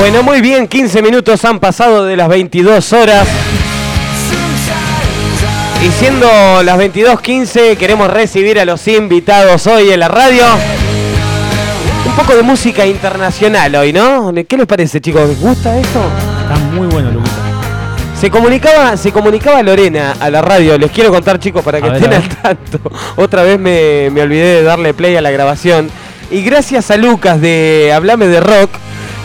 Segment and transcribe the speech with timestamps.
[0.00, 3.28] Bueno, muy bien, 15 minutos han pasado de las 22 horas.
[5.84, 6.26] Y siendo
[6.62, 10.42] las 22.15, queremos recibir a los invitados hoy en la radio.
[12.06, 14.32] Un poco de música internacional hoy, ¿no?
[14.48, 15.28] ¿Qué les parece, chicos?
[15.28, 16.00] ¿Les gusta esto?
[16.40, 17.36] Está muy bueno, Luquita.
[18.18, 20.78] Se comunicaba, se comunicaba Lorena a la radio.
[20.78, 22.80] Les quiero contar, chicos, para que ver, estén al tanto.
[23.16, 25.90] Otra vez me, me olvidé de darle play a la grabación.
[26.30, 28.70] Y gracias a Lucas de Hablame de Rock,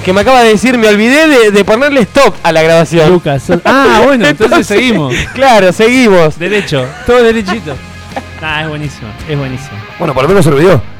[0.05, 3.09] que me acaba de decir, me olvidé de, de ponerle stop a la grabación.
[3.09, 3.43] Lucas.
[3.65, 5.15] Ah, bueno, entonces seguimos.
[5.33, 6.37] Claro, seguimos.
[6.37, 7.75] Derecho, todo derechito.
[8.39, 9.75] Ah, es buenísimo, es buenísimo.
[9.97, 10.94] Bueno, por lo menos se olvidó.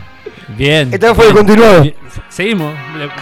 [0.49, 0.89] Bien.
[0.93, 1.81] Esta vez fue continuado.
[1.81, 1.95] Bien,
[2.29, 2.73] Seguimos.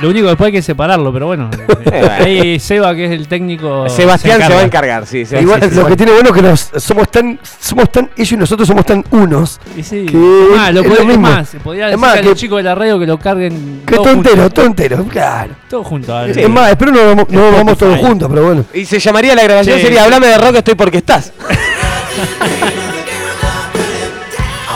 [0.02, 1.50] Lo- único que después hay que separarlo, pero bueno.
[1.68, 2.08] bueno.
[2.20, 3.88] Ahí Seba, que es el técnico.
[3.90, 4.64] Sebastián se, va a encarga.
[4.64, 5.26] encargar, sí.
[5.26, 5.42] Sebastián.
[5.44, 5.90] Igual, Sí, sí, lo sí.
[5.90, 9.04] que tiene bueno es que nos, somos tan, somos tan, ellos y nosotros somos tan
[9.12, 9.60] unos.
[9.78, 10.06] Y sí.
[10.06, 10.18] Que
[10.58, 11.22] Ah, lo es podés- lo es mismo.
[11.30, 13.82] más, se podría decir más, a los chicos de la radio que lo carguen.
[13.86, 15.54] Que todo entero, todo entero, claro.
[15.70, 16.10] Todos juntos.
[16.14, 16.38] a ver.
[16.38, 17.58] Es más, espero no, vamos- no Spotify.
[17.58, 18.66] vamos todos juntos, pero bueno.
[18.74, 19.84] Y se llamaría la grabación, Sí.
[19.86, 21.32] sería Hablame de Rock, estoy porque estás.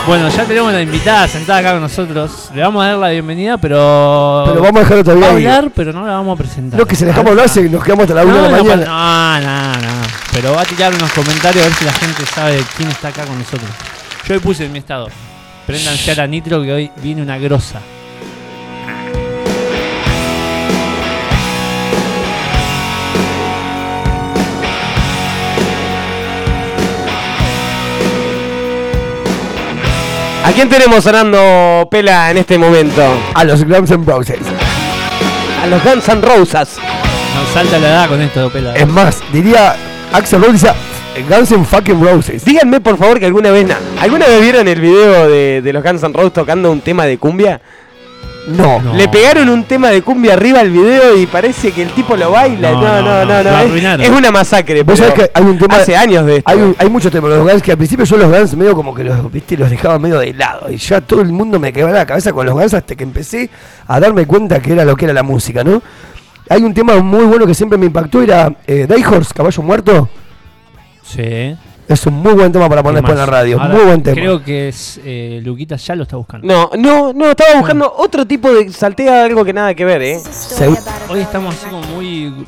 [0.08, 2.48] Bueno, ya tenemos la invitada sentada acá con nosotros.
[2.54, 4.44] Le vamos a dar la bienvenida, pero.
[4.46, 5.56] Pero vamos a dejarlo Va a todavía ahí.
[5.56, 6.80] hablar, pero no la vamos a presentar.
[6.80, 8.64] No, que se le dejamos hablar, nos quedamos hasta la No, una de la no,
[8.64, 9.40] mañana.
[9.40, 10.02] no, no, no.
[10.32, 13.26] Pero va a tirar unos comentarios a ver si la gente sabe quién está acá
[13.26, 13.68] con nosotros.
[14.26, 15.08] Yo hoy puse en mi estado.
[15.66, 17.80] Préndanse a la nitro que hoy viene una grosa.
[30.48, 33.02] ¿A quién tenemos sonando pela en este momento?
[33.34, 34.38] A los Guns N' Roses.
[35.62, 36.68] A los Guns N' Roses.
[37.34, 38.74] Nos salta la edad con esto, pela.
[38.74, 39.76] Es más, diría
[40.12, 40.68] Axel Rose dice
[41.28, 42.44] Guns N' fucking Roses.
[42.46, 45.82] Díganme por favor que alguna vez, na- ¿alguna vez vieron el video de, de los
[45.84, 47.60] Guns N' Roses tocando un tema de cumbia?
[48.48, 48.80] No.
[48.80, 48.94] No.
[48.94, 52.30] Le pegaron un tema de cumbia arriba al video y parece que el tipo lo
[52.30, 52.70] baila.
[52.72, 53.96] No, No, no, no, no, no.
[53.96, 54.82] lo es, una masacre.
[54.82, 55.76] Vos sabés que hay un tema.
[55.76, 56.50] hace años de esto.
[56.50, 58.94] Hay, un- hay muchos temas, los Guns que al principio yo los Guns medio como
[58.94, 60.70] que los, viste, los dejaba medio de lado.
[60.70, 63.50] Y ya todo el mundo me quedaba la cabeza con los Guns hasta que empecé
[63.86, 65.82] a darme cuenta que era lo que era la música, ¿no?
[66.48, 70.08] Hay un tema muy bueno que siempre me impactó, era eh, Die Horse, Caballo Muerto.
[71.02, 71.54] Sí.
[71.88, 73.60] Es un muy buen tema para poner después en la radio.
[73.60, 74.14] Ahora, muy buen tema.
[74.14, 76.46] Creo que es, eh, Luquita ya lo está buscando.
[76.46, 78.68] No, no, no, estaba buscando otro tipo de.
[78.70, 80.18] Saltea algo que nada que ver, ¿eh?
[80.18, 80.68] Se-
[81.08, 82.46] Hoy estamos así como muy.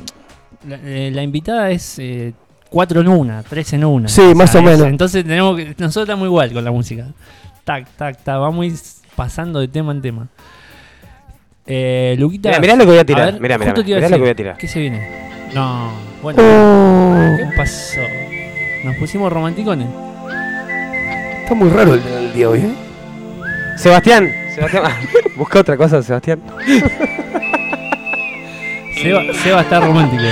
[0.68, 2.34] La, eh, la invitada es eh,
[2.68, 4.08] cuatro en una, tres en una.
[4.08, 4.82] Sí, más o es- menos.
[4.82, 5.74] Entonces tenemos que.
[5.78, 7.06] Nosotros estamos igual con la música.
[7.64, 8.38] Tac, tac, tac.
[8.38, 8.74] Vamos a ir
[9.16, 10.26] pasando de tema en tema.
[11.66, 12.50] Eh, Luquita.
[12.50, 14.30] Mirá, mirá lo que voy a tirar, ver, mirá, mirá, mirá a lo que voy
[14.30, 14.58] a tirar.
[14.58, 15.30] ¿Qué se viene?
[15.54, 15.92] No.
[16.22, 16.42] Bueno.
[16.42, 18.00] Oh, ¿Qué pasó?
[18.84, 19.88] Nos pusimos romanticones.
[21.42, 22.70] está muy raro el, el día hoy, ¿eh?
[23.76, 24.84] Sebastián, Sebastián,
[25.36, 26.40] busca otra cosa, Sebastián.
[29.02, 30.22] Seba, Seba está romántico.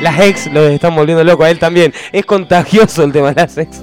[0.00, 1.92] Las ex lo están volviendo loco a él también.
[2.12, 3.80] Es contagioso el tema de las ex.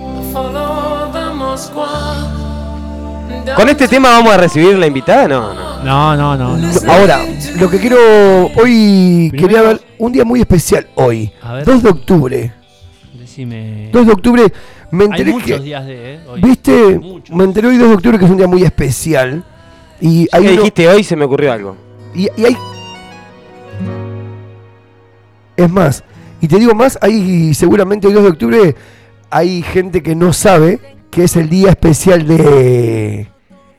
[3.55, 5.27] ¿Con este tema vamos a recibir la invitada?
[5.27, 5.83] No, no.
[5.83, 6.57] No, no, no.
[6.57, 6.91] no.
[6.91, 7.19] Ahora,
[7.59, 7.97] lo que quiero
[8.55, 11.31] hoy, Primero- quería ver un día muy especial hoy.
[11.43, 11.65] A ver.
[11.65, 12.51] 2 de octubre.
[13.31, 13.89] Decime.
[13.93, 14.43] 2 de octubre
[14.91, 16.15] me Hay enteré muchos que días de.
[16.15, 16.41] eh, hoy.
[16.41, 16.99] ¿Viste?
[16.99, 17.35] Muchos.
[17.35, 19.43] Me enteré hoy 2 de octubre que es un día muy especial.
[20.01, 21.77] Y hay, uno- dijiste hoy se me ocurrió algo.
[22.13, 22.57] y, y hay.
[25.57, 26.03] Es más,
[26.41, 28.75] y te digo más, hay seguramente hoy 2 de octubre
[29.29, 33.27] hay gente que no sabe que es el día especial de.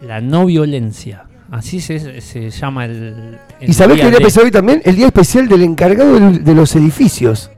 [0.00, 1.24] La no violencia.
[1.50, 3.38] Así se, se llama el.
[3.60, 4.80] el ¿Y sabés el día de- especial hoy también?
[4.84, 7.50] El día especial del encargado del- de los edificios.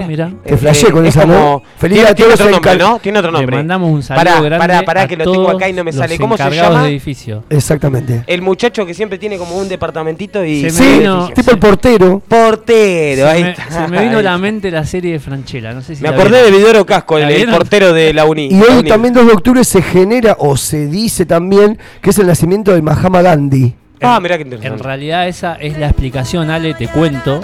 [0.00, 0.30] Ah, mira.
[0.44, 1.34] Te flashé con es esa, ¿no?
[1.34, 2.98] como- Feliz tiene, otro nombre, ¿no?
[3.00, 3.56] Tiene otro Le nombre.
[3.56, 4.58] mandamos un saludo Pará, grande.
[4.58, 6.18] pará, pará, a que lo tengo acá y no me sale.
[6.18, 6.82] ¿Cómo se llama?
[6.84, 7.44] de edificio.
[7.50, 8.24] Exactamente.
[8.26, 10.60] El muchacho que siempre tiene como un departamentito y.
[10.60, 12.22] Se me Sí, vino- tipo el portero.
[12.28, 13.70] Portero, Se ahí me, está.
[13.70, 15.72] se me vino a la mente la serie de Franchella.
[15.72, 16.50] No sé si Me acordé de.
[16.50, 18.48] Vidoro Casco, el, portero de la Uni.
[18.50, 18.88] Y hoy Uni.
[18.88, 22.82] también 2 de octubre se genera o se dice también que es el nacimiento de
[22.82, 23.74] Mahatma Gandhi.
[24.00, 24.82] Ah, mirá qué En interesante.
[24.82, 27.40] realidad esa es la explicación, Ale, te cuento.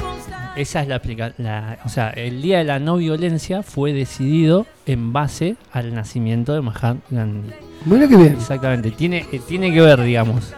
[0.58, 1.46] Esa es la explicación.
[1.84, 6.62] O sea, el Día de la No Violencia fue decidido en base al nacimiento de
[6.62, 7.52] Mahatma Gandhi.
[7.84, 8.32] Mira qué bien.
[8.32, 10.52] Exactamente, tiene, eh, tiene que ver, digamos.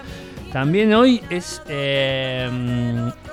[0.53, 2.49] También hoy es eh,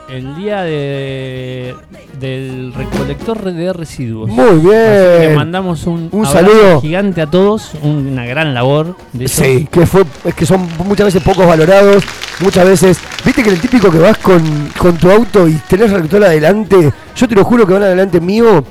[0.09, 1.73] el día de,
[2.19, 4.29] del recolector de residuos.
[4.29, 5.35] Muy Así que bien.
[5.35, 6.79] mandamos un, Un saludo.
[6.79, 9.27] gigante a todos, una gran labor de.
[9.27, 12.03] Sí, que fue es que son muchas veces pocos valorados,
[12.39, 16.23] muchas veces, viste que el típico que vas con, con tu auto y tenés recolector
[16.23, 18.63] adelante, yo te lo juro que van adelante mío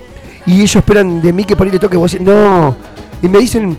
[0.46, 2.76] y ellos esperan de mí que por ahí le toque vos no,
[3.20, 3.76] y me dicen,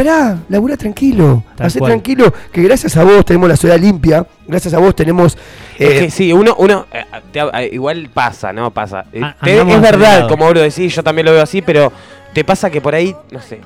[0.00, 1.92] esperá, labura tranquilo, Tal hacé cual.
[1.92, 5.36] tranquilo, que gracias a vos tenemos la ciudad limpia, gracias a vos tenemos...
[5.78, 8.70] Es eh, que sí, uno, uno eh, te- eh, igual pasa, ¿no?
[8.70, 9.06] Pasa.
[9.12, 11.90] Eh, Ah, te- es verdad, como vos lo decís, yo también lo veo así, pero
[12.34, 13.60] te pasa que por ahí, no sé,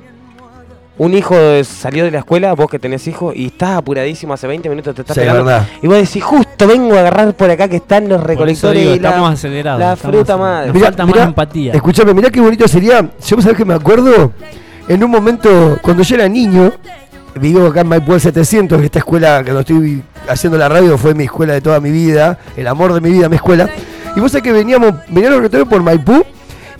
[0.98, 1.34] un hijo
[1.64, 5.00] salió de la escuela, vos que tenés hijo, y estás apuradísimo hace 20 minutos, te
[5.00, 5.66] estás Sí, pegando, verdad.
[5.82, 8.98] Y vos decís, justo vengo a agarrar por acá que están los recolectores digo, y
[9.00, 9.80] la, estamos acelerados.
[9.80, 10.40] la estamos fruta acelerados.
[10.66, 10.72] madre.
[10.72, 11.72] Nos falta más empatía.
[11.72, 13.00] Escuchame, mirá qué bonito sería.
[13.26, 14.32] Yo sabés que me acuerdo
[14.90, 16.72] en un momento, cuando yo era niño,
[17.36, 20.98] vivo acá en Maipú el 700, que esta escuela que cuando estoy haciendo la radio
[20.98, 23.70] fue mi escuela de toda mi vida, el amor de mi vida, mi escuela.
[24.16, 26.24] Y vos sabés que veníamos, venían los recolectores por Maipú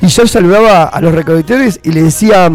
[0.02, 2.50] y yo saludaba a los recolectores y le decía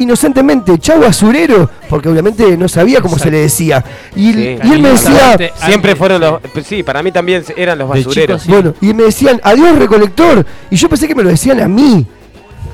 [0.00, 3.84] inocentemente, chau basurero, porque obviamente no sabía cómo se le decía.
[4.16, 4.58] Y, Sí.
[4.64, 5.36] y él me decía.
[5.64, 6.40] Siempre fueron los.
[6.66, 8.42] Sí, para mí también eran los basureros.
[8.42, 8.50] sí.
[8.50, 10.44] Bueno, y me decían, adiós recolector.
[10.70, 12.04] Y yo pensé que me lo decían a mí.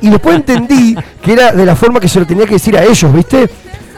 [0.01, 2.85] Y después entendí que era de la forma que se lo tenía que decir a
[2.85, 3.49] ellos, ¿viste?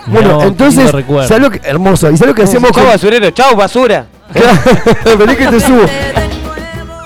[0.07, 1.29] Bueno, entonces, lindo recuerdo.
[1.29, 2.11] ¿sabes lo que, hermoso?
[2.11, 4.07] ¿Y sabes lo que hacíamos Chau con, basurero, chau basura.
[5.19, 5.85] Vení que te subo.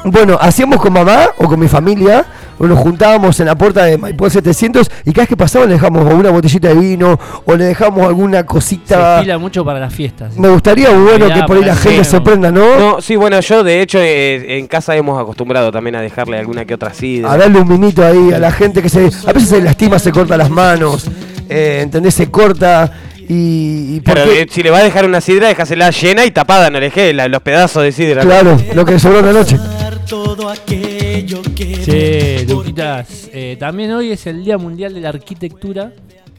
[0.09, 2.25] Bueno, hacíamos con mamá o con mi familia,
[2.59, 5.75] o nos juntábamos en la puerta de Maipú 700 y cada vez que pasaban le
[5.75, 9.17] dejamos o una botellita de vino o le dejamos alguna Se cosita.
[9.17, 10.37] estila mucho para las fiestas.
[10.39, 12.79] Me gustaría, bueno, Mirá, que por ahí la gente que- se prenda, ¿no?
[12.79, 16.65] No, sí, bueno, yo de hecho eh, en casa hemos acostumbrado también a dejarle alguna
[16.65, 17.33] que otra sidra.
[17.33, 20.13] a darle un minito ahí a la gente que se a veces se lastima, se
[20.13, 21.11] corta las manos,
[21.49, 22.15] eh, ¿entendés?
[22.15, 22.93] Se corta
[23.29, 26.31] y, y Pero porque- eh, si le vas a dejar una sidra, déjasela llena y
[26.31, 28.23] tapada, no le dejes los pedazos de sidra.
[28.23, 29.59] claro, lo que sobró la noche.
[30.09, 35.93] Todo aquello que Che, Luquitas, eh, también hoy es el Día Mundial de la Arquitectura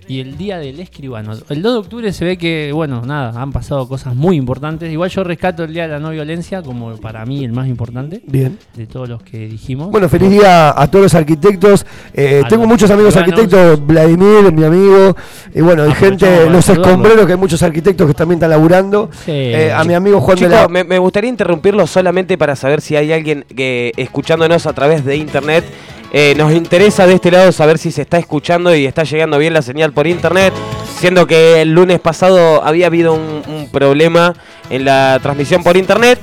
[0.08, 1.34] y el Día del Escribano.
[1.50, 4.92] El 2 de octubre se ve que, bueno, nada, han pasado cosas muy importantes.
[4.92, 8.22] Igual yo rescato el Día de la No Violencia como para mí el más importante
[8.26, 8.58] Bien.
[8.76, 9.92] de todos los que dijimos.
[9.92, 11.86] Bueno, feliz día a todos los arquitectos.
[12.14, 15.16] Eh, A tengo los muchos amigos arquitectos, Vladimir, mi amigo,
[15.54, 18.50] y bueno, hay gente, Aprovechamos para los escombreros, que hay muchos arquitectos que también están
[18.52, 19.10] laburando.
[19.26, 19.32] Sí.
[19.32, 20.68] Eh, a mi amigo Juan de la...
[20.68, 25.18] me, me gustaría interrumpirlo solamente para saber si hay alguien que escuchándonos a través de
[25.18, 25.66] internet.
[26.12, 29.54] Eh, nos interesa de este lado saber si se está escuchando y está llegando bien
[29.54, 30.54] la señal por internet.
[31.00, 34.34] Siendo que el lunes pasado había habido un, un problema
[34.70, 36.20] en la transmisión por internet.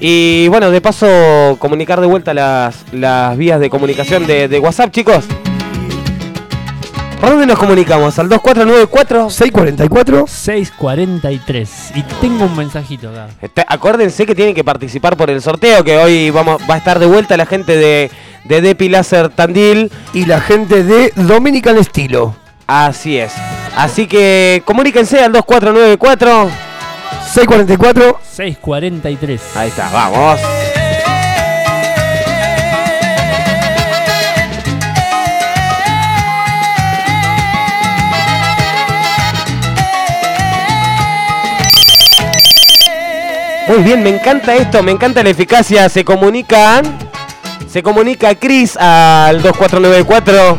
[0.00, 4.90] Y bueno, de paso, comunicar de vuelta las, las vías de comunicación de, de WhatsApp,
[4.90, 5.24] chicos.
[7.20, 8.18] ¿Por dónde nos comunicamos?
[8.18, 9.30] ¿Al 2494?
[9.30, 10.26] 644.
[10.26, 11.92] 643.
[11.94, 13.28] Y tengo un mensajito acá.
[13.40, 16.98] Este, acuérdense que tienen que participar por el sorteo, que hoy vamos, va a estar
[16.98, 18.10] de vuelta la gente de,
[18.48, 19.90] de Depi Láser Tandil.
[20.12, 22.34] Y la gente de Dominican Estilo.
[22.66, 23.32] Así es.
[23.76, 26.50] Así que comuníquense al 2494.
[27.32, 28.20] 644.
[28.22, 29.40] 643.
[29.56, 30.40] Ahí está, vamos.
[43.68, 45.88] Muy bien, me encanta esto, me encanta la eficacia.
[45.88, 47.05] Se comunican.
[47.76, 50.56] Se comunica Chris al 2494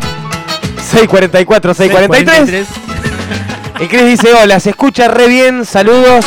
[0.80, 2.68] 644 643.
[3.80, 6.24] Y Chris dice, hola, se escucha re bien, saludos.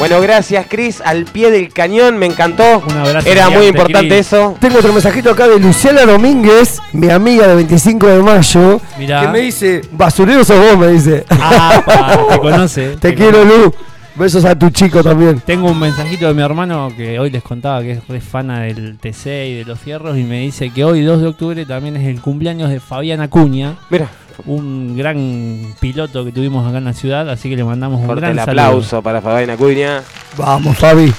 [0.00, 2.82] Bueno, gracias Chris, al pie del cañón, me encantó.
[2.88, 4.26] Un abrazo Era muy importante Chris.
[4.26, 4.56] eso.
[4.58, 9.20] Tengo otro mensajito acá de Luciana Domínguez, mi amiga de 25 de mayo, Mirá.
[9.20, 11.24] que me dice, basurero sos vos, me dice.
[11.30, 12.96] Ah, pa, te conoce.
[13.00, 13.72] Te quiero, Lu.
[14.20, 15.40] Besos a tu chico también.
[15.40, 18.98] Tengo un mensajito de mi hermano que hoy les contaba que es re fana del
[18.98, 22.06] TC y de los fierros y me dice que hoy 2 de octubre también es
[22.06, 24.10] el cumpleaños de Fabián Acuña, Mira,
[24.44, 28.32] un gran piloto que tuvimos acá en la ciudad, así que le mandamos un gran
[28.32, 28.50] el saludo.
[28.50, 30.02] aplauso para Fabián Acuña.
[30.36, 31.10] Vamos, Fabi.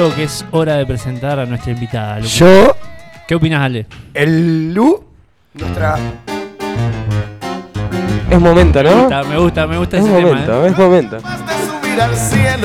[0.00, 2.16] Creo que es hora de presentar a nuestra invitada.
[2.20, 2.30] Luqui.
[2.30, 2.74] Yo,
[3.28, 3.84] ¿Qué opinas, Ale?
[4.14, 5.04] el Lu,
[5.52, 5.98] nuestra.
[8.30, 8.96] Es momento, Me ¿no?
[9.02, 10.28] gusta, me gusta, me gusta Es ese tema.
[10.30, 10.68] momento, ¿eh?
[10.70, 11.16] es momento.
[11.16, 11.22] de
[12.16, 12.60] subir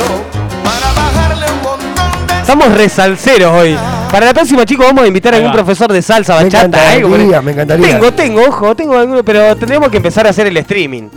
[2.45, 3.75] Estamos resalceros hoy.
[4.11, 7.09] Para la próxima, chicos, vamos a invitar a algún profesor de salsa, Me bachata, algo.
[7.09, 7.87] por me encantaría.
[7.87, 11.09] Tengo, tengo, ojo, tengo alguno, pero tendríamos que empezar a hacer el streaming.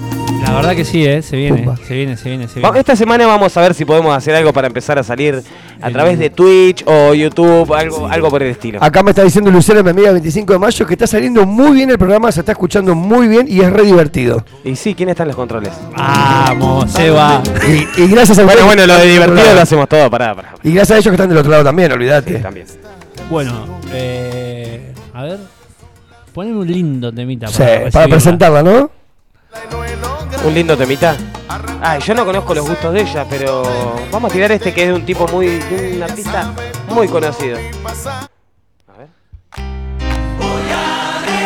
[0.42, 1.20] La verdad que sí, ¿eh?
[1.20, 1.76] Se viene, Pumba.
[1.87, 2.80] se viene, se viene, se Va- viene.
[2.80, 5.42] Esta semana vamos a ver si podemos hacer algo para empezar a salir
[5.82, 8.78] a través de Twitch o YouTube, algo, algo por el estilo.
[8.82, 11.90] Acá me está diciendo Luciana, mi amiga 25 de mayo, que está saliendo muy bien
[11.90, 14.42] el programa, se está escuchando muy bien y es re divertido.
[14.64, 15.73] Y sí, ¿quién está en los controles?
[15.94, 17.42] Vamos, se va.
[17.68, 20.35] Y, y gracias a Bueno, ustedes bueno, que lo de divertido lo hacemos todo, pará,
[20.35, 20.54] pará.
[20.62, 22.37] Y gracias a ellos que están del otro lado también, olvídate.
[22.37, 22.67] Sí, también.
[23.29, 25.39] Bueno, eh, a ver.
[26.33, 28.89] Poneme un lindo temita Sí, para, presentarla, ¿no?
[30.45, 31.17] Un lindo temita.
[31.83, 33.65] Ay, yo no conozco los gustos de ella, pero
[34.13, 35.47] vamos a tirar este que es de un tipo muy.
[35.47, 36.53] de un artista
[36.91, 37.57] muy conocido.
[37.57, 39.09] A ver.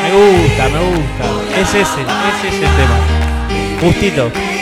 [0.03, 1.61] Me gusta, me gusta.
[1.61, 2.99] Es ese, es ese el tema.
[3.81, 4.62] Justito.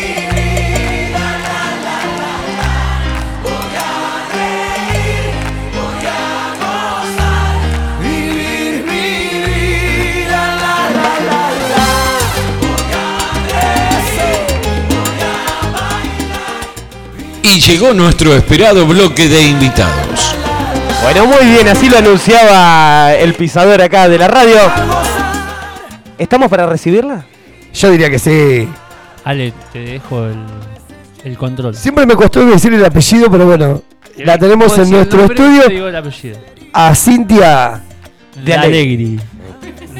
[17.60, 20.34] Llegó nuestro esperado bloque de invitados.
[21.02, 24.58] Bueno, muy bien, así lo anunciaba el pisador acá de la radio.
[26.18, 27.24] ¿Estamos para recibirla?
[27.72, 28.68] Yo diría que sí.
[29.24, 30.36] Ale, te dejo el,
[31.24, 31.74] el control.
[31.74, 33.82] Siempre me costó decir el apellido, pero bueno,
[34.16, 36.38] la tenemos en nuestro nombre, te estudio digo el apellido.
[36.72, 37.82] a Cintia.
[38.44, 39.20] De Alegri.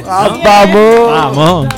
[0.07, 1.11] Ah, vamos.
[1.37, 1.69] Vamos.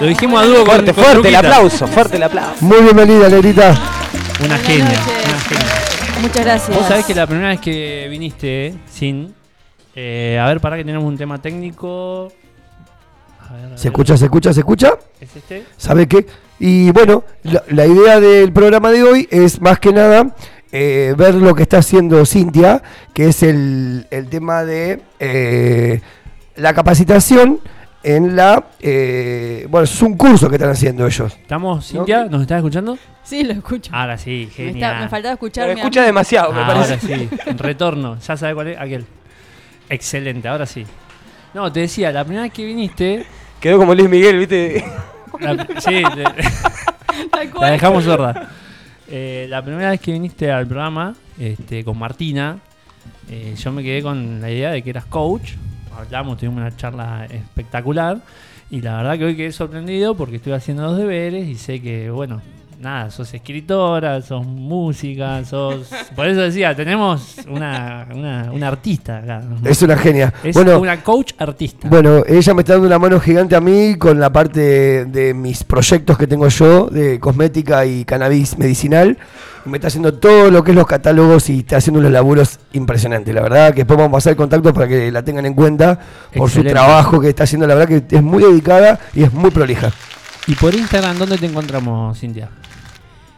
[0.00, 2.56] Lo dijimos a dúo con Fuerte, con fuerte el aplauso, fuerte el aplauso.
[2.60, 3.74] Muy bienvenida, Negrita.
[4.44, 6.20] Una genia, una genia.
[6.20, 6.76] Muchas gracias.
[6.76, 9.34] Vos sabés que la primera vez que viniste eh, sin.
[9.94, 12.32] eh, a ver, para que tenemos un tema técnico.
[13.40, 13.78] A ver, a ver.
[13.78, 14.92] ¿Se escucha, se escucha, se escucha?
[15.20, 15.64] ¿Es este?
[15.76, 16.26] ¿Sabe qué?
[16.58, 20.34] Y bueno, la, la idea del programa de hoy es más que nada
[20.72, 22.82] eh, ver lo que está haciendo Cintia,
[23.12, 26.00] que es el, el tema de eh,
[26.56, 27.60] la capacitación
[28.04, 28.64] en la...
[28.80, 31.32] eh, bueno, es un curso que están haciendo ellos.
[31.32, 32.26] ¿Estamos, Cintia?
[32.26, 32.96] ¿Nos estás escuchando?
[33.22, 33.90] Sí, lo escucho.
[33.94, 34.74] Ahora sí, me, genial.
[34.76, 35.70] está- me faltaba Lo escuchar.
[35.70, 36.94] escucha demasiado, me parece.
[36.94, 38.18] ahora sí, en retorno.
[38.20, 38.78] ¿Ya sabes cuál es?
[38.78, 39.04] Aquel.
[39.88, 40.84] Excelente, ahora sí.
[41.54, 43.24] No, te decía, la primera vez que viniste.
[43.60, 44.84] Quedó como Luis Miguel, ¿viste?
[45.40, 48.50] la- sí, te- la dejamos sorda.
[49.08, 52.58] Eh, la primera vez que viniste al programa este, con Martina,
[53.30, 55.52] eh, yo me quedé con la idea de que eras coach.
[55.96, 58.18] Hablamos, tuvimos una charla espectacular.
[58.70, 62.10] Y la verdad que hoy quedé sorprendido porque estoy haciendo los deberes y sé que,
[62.10, 62.40] bueno,
[62.80, 65.90] nada, sos escritora, sos música, sos...
[66.16, 69.42] Por eso decía, tenemos una, una, una artista acá.
[69.64, 70.32] Es una genia.
[70.42, 71.88] Es bueno, una coach artista.
[71.88, 75.34] Bueno, ella me está dando una mano gigante a mí con la parte de, de
[75.34, 79.18] mis proyectos que tengo yo de cosmética y cannabis medicinal.
[79.66, 83.34] Me está haciendo todo lo que es los catálogos y está haciendo unos laburos impresionantes.
[83.34, 85.98] La verdad que después vamos a pasar el contacto para que la tengan en cuenta
[86.36, 87.66] por su trabajo que está haciendo.
[87.66, 89.90] La verdad que es muy dedicada y es muy prolija.
[90.46, 92.50] Y por Instagram, ¿dónde te encontramos, Cintia?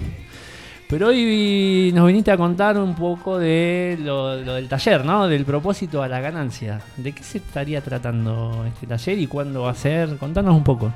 [0.88, 5.26] Pero hoy nos viniste a contar un poco de lo, lo del taller, ¿no?
[5.26, 6.80] Del propósito a la ganancia.
[6.98, 10.18] ¿De qué se estaría tratando este taller y cuándo va a ser?
[10.18, 10.92] Contanos un poco.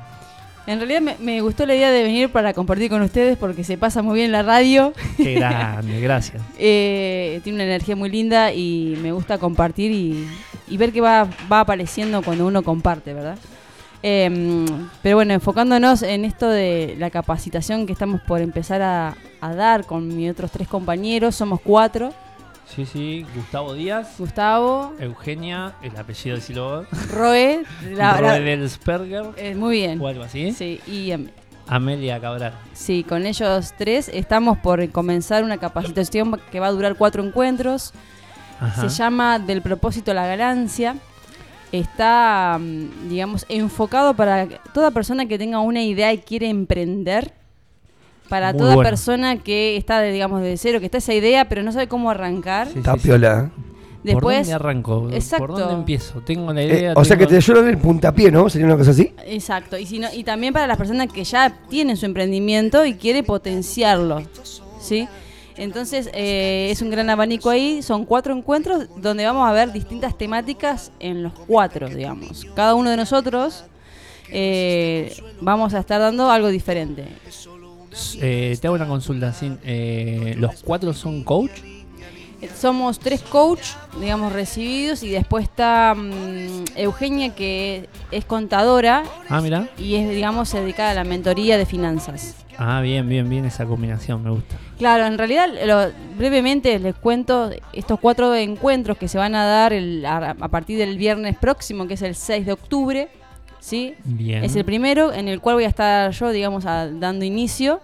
[0.67, 3.77] En realidad me, me gustó la idea de venir para compartir con ustedes porque se
[3.77, 4.93] pasa muy bien la radio.
[5.15, 6.43] Qué grande, gracias.
[6.59, 10.27] Eh, tiene una energía muy linda y me gusta compartir y,
[10.67, 13.37] y ver qué va, va apareciendo cuando uno comparte, ¿verdad?
[14.03, 14.65] Em,
[15.01, 19.85] pero bueno, enfocándonos en esto de la capacitación que estamos por empezar a, a dar
[19.85, 22.13] con mis otros tres compañeros, somos cuatro.
[22.75, 29.55] Sí, sí, Gustavo Díaz, Gustavo, Eugenia, el apellido de Silo, Roe, la- la- Rodelsperger eh,
[29.55, 29.99] muy bien.
[30.01, 30.51] o algo así.
[30.51, 31.11] Sí, y
[31.67, 32.53] Amelia Cabral.
[32.73, 37.93] sí, con ellos tres estamos por comenzar una capacitación que va a durar cuatro encuentros.
[38.59, 38.87] Ajá.
[38.89, 40.95] Se llama Del propósito a la ganancia.
[41.71, 47.33] Está, mm, digamos, enfocado para toda persona que tenga una idea y quiere emprender.
[48.29, 48.89] Para Muy toda bueno.
[48.89, 52.09] persona que está, de, digamos, de cero, que está esa idea, pero no sabe cómo
[52.09, 52.67] arrancar.
[52.67, 53.07] Sí, Está sí, sí.
[53.07, 53.49] piola.
[53.53, 55.09] ¿Por Después, dónde arranco?
[55.11, 55.47] Exacto.
[55.47, 56.21] ¿Por dónde empiezo?
[56.21, 56.93] Tengo la Eh, idea.
[56.95, 58.49] o sea que te ayudan el puntapié, ¿no?
[58.49, 59.11] Sería una cosa así.
[59.25, 59.77] exacto.
[59.77, 63.23] Y, si no- y también para las personas que ya tienen su emprendimiento y quiere
[63.23, 64.21] potenciarlo.
[64.79, 65.07] ¿Sí?
[65.57, 67.81] Entonces, eh, es un gran abanico ahí.
[67.81, 72.45] Son cuatro encuentros donde vamos a ver distintas temáticas en los cuatro, digamos.
[72.55, 73.65] Cada uno de nosotros
[74.29, 77.05] eh, vamos a estar dando algo diferente.
[78.21, 79.33] Eh, te hago una consulta.
[79.63, 81.51] Eh, ¿Los cuatro son coach?
[82.55, 83.61] Somos tres coach,
[83.99, 89.67] digamos, recibidos y después está mm, Eugenia, que es contadora Ah, mira.
[89.77, 92.35] y es, digamos, dedicada a la mentoría de finanzas.
[92.59, 94.55] Ah, bien, bien, bien esa combinación, me gusta.
[94.77, 99.73] Claro, en realidad, lo- brevemente les cuento estos cuatro encuentros que se van a dar
[99.73, 103.09] el- a, a partir del viernes próximo, que es el 6 de octubre.
[103.67, 103.95] ¿Sí?
[104.05, 104.43] Bien.
[104.45, 107.81] Es el primero en el cual voy a estar yo, digamos, a- dando inicio.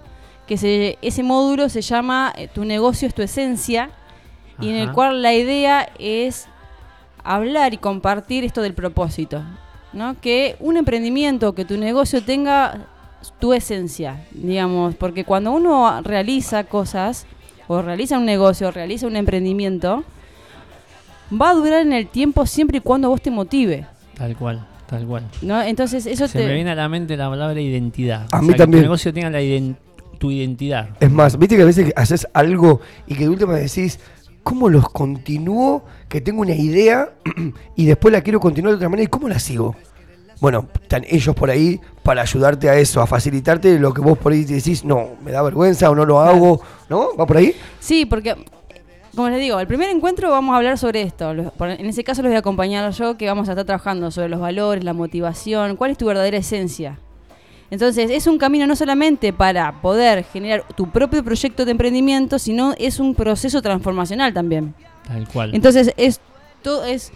[0.47, 3.89] Que se, ese módulo se llama eh, Tu negocio es tu esencia.
[4.61, 6.47] Y en el cual la idea es
[7.23, 9.43] hablar y compartir esto del propósito.
[9.93, 10.15] ¿no?
[10.21, 12.87] Que un emprendimiento, que tu negocio tenga
[13.39, 14.95] tu esencia, digamos.
[14.95, 17.25] Porque cuando uno realiza cosas,
[17.67, 20.03] o realiza un negocio, o realiza un emprendimiento,
[21.31, 23.85] va a durar en el tiempo siempre y cuando vos te motive.
[24.15, 24.65] Tal cual,
[24.97, 25.29] tal cual.
[25.41, 25.61] ¿no?
[25.61, 26.45] Entonces eso Se te...
[26.47, 28.27] me viene a la mente la palabra identidad.
[28.31, 28.83] A O mí sea, que también.
[28.83, 29.75] tu negocio tenga la iden-
[30.19, 30.89] tu identidad.
[30.99, 33.99] Es más, viste que a veces haces algo y que de última decís,
[34.43, 35.83] ¿cómo los continúo?
[36.07, 37.09] Que tengo una idea
[37.75, 39.05] y después la quiero continuar de otra manera.
[39.05, 39.75] ¿Y cómo la sigo?
[40.39, 44.33] Bueno, están ellos por ahí para ayudarte a eso, a facilitarte lo que vos por
[44.33, 47.15] ahí decís, no, me da vergüenza o no lo hago, ¿no?
[47.17, 47.55] ¿Va por ahí?
[47.79, 48.35] Sí, porque,
[49.15, 51.31] como les digo, el primer encuentro vamos a hablar sobre esto.
[51.31, 54.39] En ese caso los voy a acompañar yo, que vamos a estar trabajando sobre los
[54.39, 56.97] valores, la motivación, cuál es tu verdadera esencia.
[57.69, 62.73] Entonces, es un camino no solamente para poder generar tu propio proyecto de emprendimiento, sino
[62.77, 64.75] es un proceso transformacional también.
[65.07, 65.55] Tal cual.
[65.55, 66.19] Entonces, es,
[66.61, 67.11] todo, es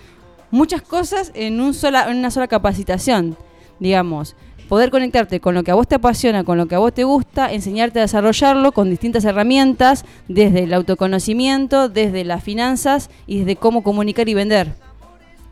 [0.50, 3.38] muchas cosas en, un sola, en una sola capacitación,
[3.80, 4.36] digamos.
[4.68, 7.06] Poder conectarte con lo que a vos te apasiona, con lo que a vos te
[7.06, 13.56] gusta, enseñarte a desarrollarlo con distintas herramientas, desde el autoconocimiento, desde las finanzas y desde
[13.56, 14.74] cómo comunicar y vender.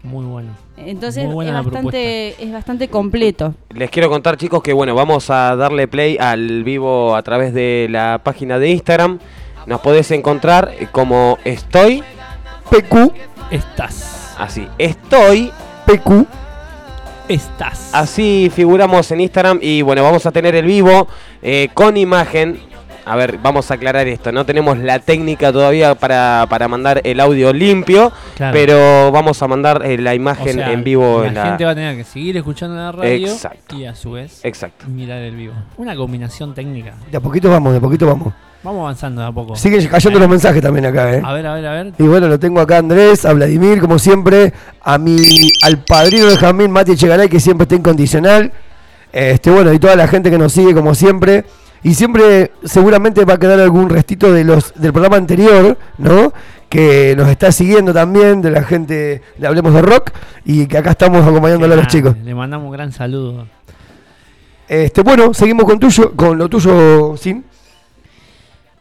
[0.03, 0.49] Muy bueno.
[0.77, 3.55] Entonces Muy es buena la bastante, es bastante completo.
[3.69, 7.87] Les quiero contar, chicos, que bueno, vamos a darle play al vivo a través de
[7.89, 9.19] la página de Instagram.
[9.65, 12.03] Nos podés encontrar como estoy,
[12.69, 13.13] PQ,
[13.49, 14.35] Estás.
[14.37, 15.51] así, estoy,
[15.85, 16.27] PQ,
[17.27, 17.89] Estás.
[17.93, 21.07] así figuramos en Instagram y bueno, vamos a tener el vivo
[21.41, 22.59] eh, con imagen.
[23.07, 27.19] A ver, vamos a aclarar esto, no tenemos la técnica todavía para, para mandar el
[27.19, 28.51] audio limpio, Claro.
[28.53, 31.21] pero vamos a mandar eh, la O imagen sea, en vivo.
[31.21, 33.75] La en la- gente va a tener que seguir escuchando la radio Exacto.
[33.75, 34.87] y a su vez Exacto.
[34.87, 35.53] mirar el vivo.
[35.77, 36.95] Una combinación técnica.
[37.11, 38.33] de a poquito vamos, de a poquito vamos.
[38.65, 39.55] Vamos avanzando de a poco.
[39.55, 41.21] Siguen cayendo los mensajes también acá, ¿eh?
[41.23, 41.93] A ver, a ver, a ver.
[41.99, 46.25] Y bueno, lo tengo acá a Andrés, a Vladimir, como siempre, a mi, al padrino
[46.25, 48.51] de Jamín, Mati Echegaray, que siempre está incondicional.
[49.13, 51.45] Este, bueno, y toda la gente que nos sigue, como siempre.
[51.83, 56.33] Y siempre, seguramente va a quedar algún restito de los del programa anterior, ¿no?
[56.67, 60.09] Que nos está siguiendo también, de la gente de Hablemos de Rock,
[60.43, 62.15] y que acá estamos acompañándolo a los chicos.
[62.17, 63.45] Le mandamos un gran saludo.
[64.67, 67.45] Este, bueno, seguimos con tuyo, con lo tuyo, Sin.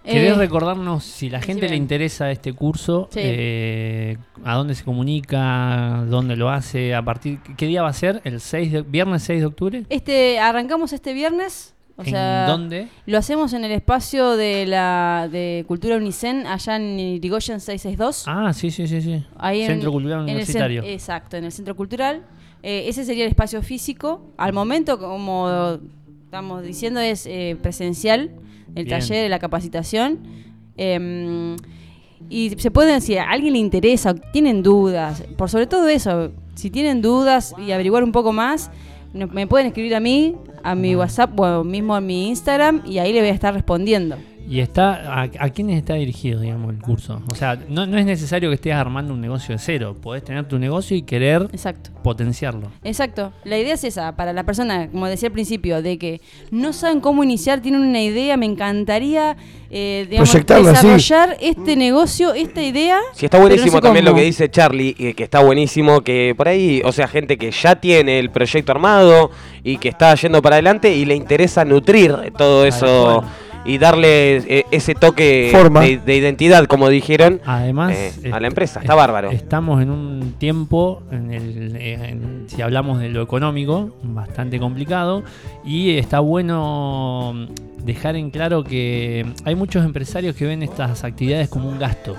[0.04, 3.08] ¿Querés Eh, recordarnos si la gente le interesa este curso?
[3.10, 3.20] Sí.
[3.22, 6.04] eh, ¿A dónde se comunica?
[6.08, 6.94] ¿Dónde lo hace?
[6.94, 8.20] ¿A partir qué día va a ser?
[8.24, 9.82] ¿El 6 de, viernes 6 de octubre?
[9.88, 11.74] Este, arrancamos este viernes.
[11.96, 12.88] O ¿En sea, dónde?
[13.06, 18.24] Lo hacemos en el espacio de la de Cultura Unicen, allá en Irigoyen 662.
[18.26, 19.24] Ah, sí, sí, sí, sí.
[19.38, 20.82] Ahí en- Centro Cultural en el Universitario.
[20.82, 22.22] exacto, en el centro cultural.
[22.64, 24.32] Eh, ese sería el espacio físico.
[24.36, 25.78] Al momento, como
[26.34, 28.32] estamos diciendo, es eh, presencial
[28.74, 28.98] el Bien.
[28.98, 30.18] taller, la capacitación.
[30.76, 31.54] Em,
[32.28, 36.32] y se pueden, si a alguien le interesa, o tienen dudas, por sobre todo eso,
[36.56, 38.72] si tienen dudas y averiguar un poco más,
[39.12, 43.12] me pueden escribir a mí, a mi WhatsApp o mismo a mi Instagram y ahí
[43.12, 44.16] le voy a estar respondiendo.
[44.48, 47.22] ¿Y está a, a quiénes está dirigido, digamos, el curso?
[47.30, 49.96] O sea, no, no es necesario que estés armando un negocio de cero.
[50.00, 51.90] Podés tener tu negocio y querer Exacto.
[52.02, 52.70] potenciarlo.
[52.82, 53.32] Exacto.
[53.44, 57.00] La idea es esa, para la persona, como decía al principio, de que no saben
[57.00, 59.36] cómo iniciar, tienen una idea, me encantaría
[59.70, 60.38] eh, digamos, sí.
[60.38, 63.00] desarrollar este negocio, esta idea.
[63.12, 66.32] Sí, está no buenísimo sé también lo que dice Charlie, eh, que está buenísimo, que
[66.36, 69.32] por ahí, o sea, gente que ya tiene el proyecto armado
[69.64, 73.24] y que está yendo para adelante y le interesa nutrir todo eso.
[73.64, 75.80] Y darle eh, ese toque Forma.
[75.80, 78.80] de, de identidad, como dijeron, Además, eh, a la empresa.
[78.80, 79.30] Está es- bárbaro.
[79.30, 85.22] Estamos en un tiempo, en el, en- si hablamos de lo económico, bastante complicado
[85.64, 87.46] y está bueno
[87.84, 92.16] dejar en claro que hay muchos empresarios que ven estas actividades como un gasto.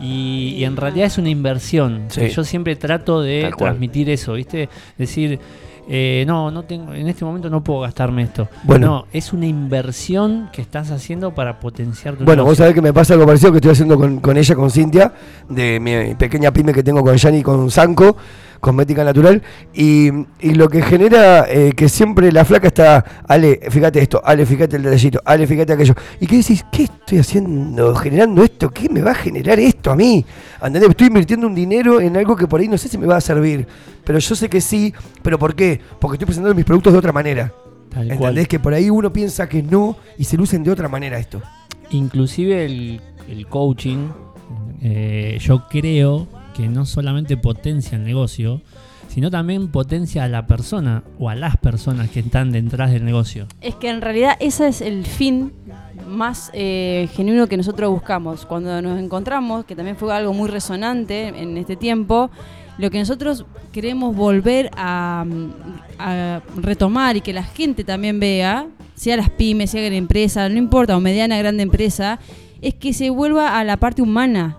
[0.00, 2.06] Y, y en realidad es una inversión.
[2.08, 2.28] Sí.
[2.30, 4.68] Yo siempre trato de transmitir eso, ¿viste?
[4.98, 5.38] Decir,
[5.88, 8.48] eh, no, no tengo, en este momento no puedo gastarme esto.
[8.64, 8.86] Bueno.
[8.86, 12.64] No, es una inversión que estás haciendo para potenciar tu Bueno, vos negocio.
[12.64, 15.12] sabés que me pasa algo parecido que estoy haciendo con, con ella, con Cintia,
[15.48, 18.16] de mi pequeña pyme que tengo con Yani y con Sanco.
[18.60, 19.42] cosmética natural.
[19.74, 20.08] Y,
[20.40, 24.76] y lo que genera eh, que siempre la flaca está, Ale, fíjate esto, Ale, fíjate
[24.76, 25.94] el detallito, Ale, fíjate aquello.
[26.20, 26.64] ¿Y qué decís?
[26.70, 27.92] ¿Qué estoy haciendo?
[27.96, 28.70] ¿Generando esto?
[28.70, 30.24] ¿Qué me va a generar esto a mí?
[30.62, 30.90] ¿Entendés?
[30.90, 33.20] Estoy invirtiendo un dinero en algo que por ahí no sé si me va a
[33.20, 33.66] servir.
[34.04, 34.92] Pero yo sé que sí.
[35.22, 35.80] ¿Pero por qué?
[36.00, 37.52] Porque estoy presentando mis productos de otra manera.
[37.88, 38.18] Tal ¿Entendés?
[38.18, 38.48] cual.
[38.48, 41.40] Que por ahí uno piensa que no y se lucen de otra manera esto.
[41.90, 44.08] Inclusive el, el coaching,
[44.80, 48.60] eh, yo creo que no solamente potencia el negocio,
[49.08, 53.46] sino también potencia a la persona o a las personas que están detrás del negocio.
[53.60, 55.52] Es que en realidad ese es el fin
[56.08, 58.46] más eh, genuino que nosotros buscamos.
[58.46, 62.30] Cuando nos encontramos, que también fue algo muy resonante en este tiempo,
[62.78, 65.24] lo que nosotros queremos volver a,
[65.98, 70.56] a retomar y que la gente también vea, sea las pymes, sea la empresa, no
[70.56, 72.18] importa, o mediana, grande empresa,
[72.60, 74.58] es que se vuelva a la parte humana.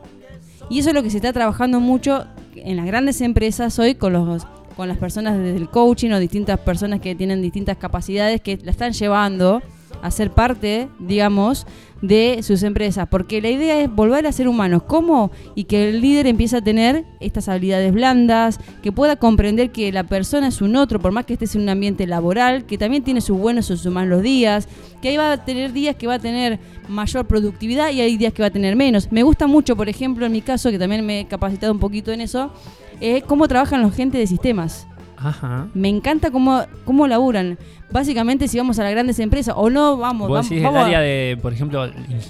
[0.69, 4.13] Y eso es lo que se está trabajando mucho en las grandes empresas hoy con
[4.13, 4.45] los
[4.76, 8.71] con las personas desde el coaching o distintas personas que tienen distintas capacidades que la
[8.71, 9.62] están llevando
[10.04, 11.66] a ser parte, digamos,
[12.02, 13.08] de sus empresas.
[13.10, 14.84] Porque la idea es volver a ser humanos.
[14.84, 15.32] ¿Cómo?
[15.56, 20.04] Y que el líder empiece a tener estas habilidades blandas, que pueda comprender que la
[20.04, 23.22] persona es un otro, por más que estés en un ambiente laboral, que también tiene
[23.22, 24.68] sus buenos o sus malos días,
[25.02, 28.34] que ahí va a tener días que va a tener mayor productividad y hay días
[28.34, 29.10] que va a tener menos.
[29.10, 32.12] Me gusta mucho, por ejemplo, en mi caso, que también me he capacitado un poquito
[32.12, 32.52] en eso,
[33.00, 34.86] eh, cómo trabajan los gente de sistemas.
[35.16, 35.70] Ajá.
[35.74, 37.58] Me encanta cómo, cómo laburan.
[37.93, 40.82] Básicamente, si vamos a las grandes empresas, o no, vamos, Vos vamos, decís el vamos
[40.82, 41.86] a- área de, por ejemplo,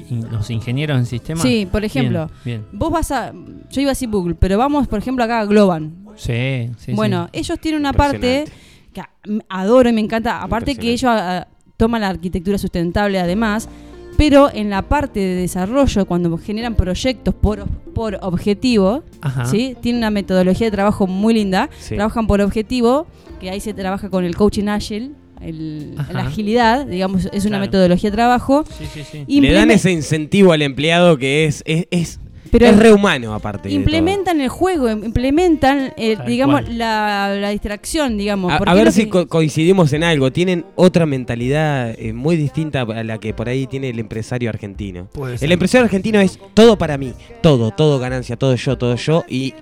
[0.09, 1.41] in- los ingenieros en sistemas.
[1.41, 2.29] Sí, por ejemplo.
[2.43, 3.31] Bien, Vos vas a.
[3.71, 5.95] Yo iba a decir Google, pero vamos, por ejemplo, acá a Globan.
[6.15, 6.93] Sí, sí.
[6.93, 8.45] bueno, ellos tienen una parte
[8.93, 9.01] que
[9.49, 10.43] adoro y me encanta.
[10.43, 11.47] Aparte que ellos ah,
[11.77, 13.67] toman la arquitectura sustentable, además.
[14.15, 19.45] Pero en la parte de desarrollo, cuando generan proyectos por, por objetivo, Ajá.
[19.45, 19.75] ¿sí?
[19.81, 21.67] tienen una metodología de trabajo muy linda.
[21.79, 21.95] Sí.
[21.95, 23.07] Trabajan por objetivo,
[23.39, 25.09] que ahí se trabaja con el coaching agile,
[25.43, 27.61] el- la agilidad, digamos, es una Claro.
[27.65, 28.63] metodología de trabajo.
[28.77, 29.41] Sí, sí, sí.
[29.41, 32.19] Le dan ese incentivo al empleado que es, es, es,
[32.51, 33.63] Pero es rehumano aparte.
[33.67, 33.79] de todo.
[33.79, 38.51] implementan el juego, im- implementan, eh, digamos, la, la distracción, digamos.
[38.53, 40.31] A, ver si que- co- coincidimos en algo.
[40.31, 45.07] Tienen otra mentalidad eh, muy distinta a la que por ahí tiene el empresario argentino.
[45.41, 49.23] El empresario argentino es todo para mí, todo, todo ganancia, todo yo, todo yo.
[49.27, 49.55] Y,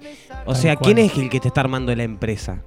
[0.45, 0.93] o Tal sea, cual.
[0.95, 2.61] ¿quién es el que te está armando la empresa?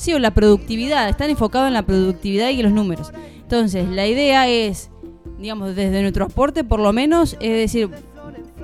[0.00, 3.12] Sí, o la productividad, están enfocados en la productividad y en los números.
[3.42, 4.90] Entonces, la idea es,
[5.38, 7.90] digamos, desde nuestro aporte por lo menos, es decir,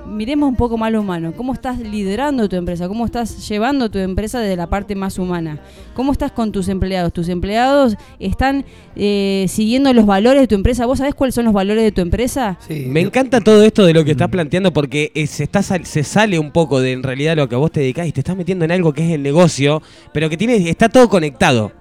[0.07, 1.33] miremos un poco más lo humano.
[1.35, 2.87] ¿Cómo estás liderando tu empresa?
[2.87, 5.59] ¿Cómo estás llevando tu empresa desde la parte más humana?
[5.93, 7.11] ¿Cómo estás con tus empleados?
[7.13, 8.65] ¿Tus empleados están
[8.95, 10.85] eh, siguiendo los valores de tu empresa?
[10.85, 12.57] ¿Vos sabés cuáles son los valores de tu empresa?
[12.67, 15.85] Sí, Me encanta todo esto de lo que estás planteando porque eh, se, está sal-
[15.85, 18.21] se sale un poco de en realidad lo que a vos te dedicás y te
[18.21, 19.81] estás metiendo en algo que es el negocio,
[20.13, 21.71] pero que tiene está todo conectado.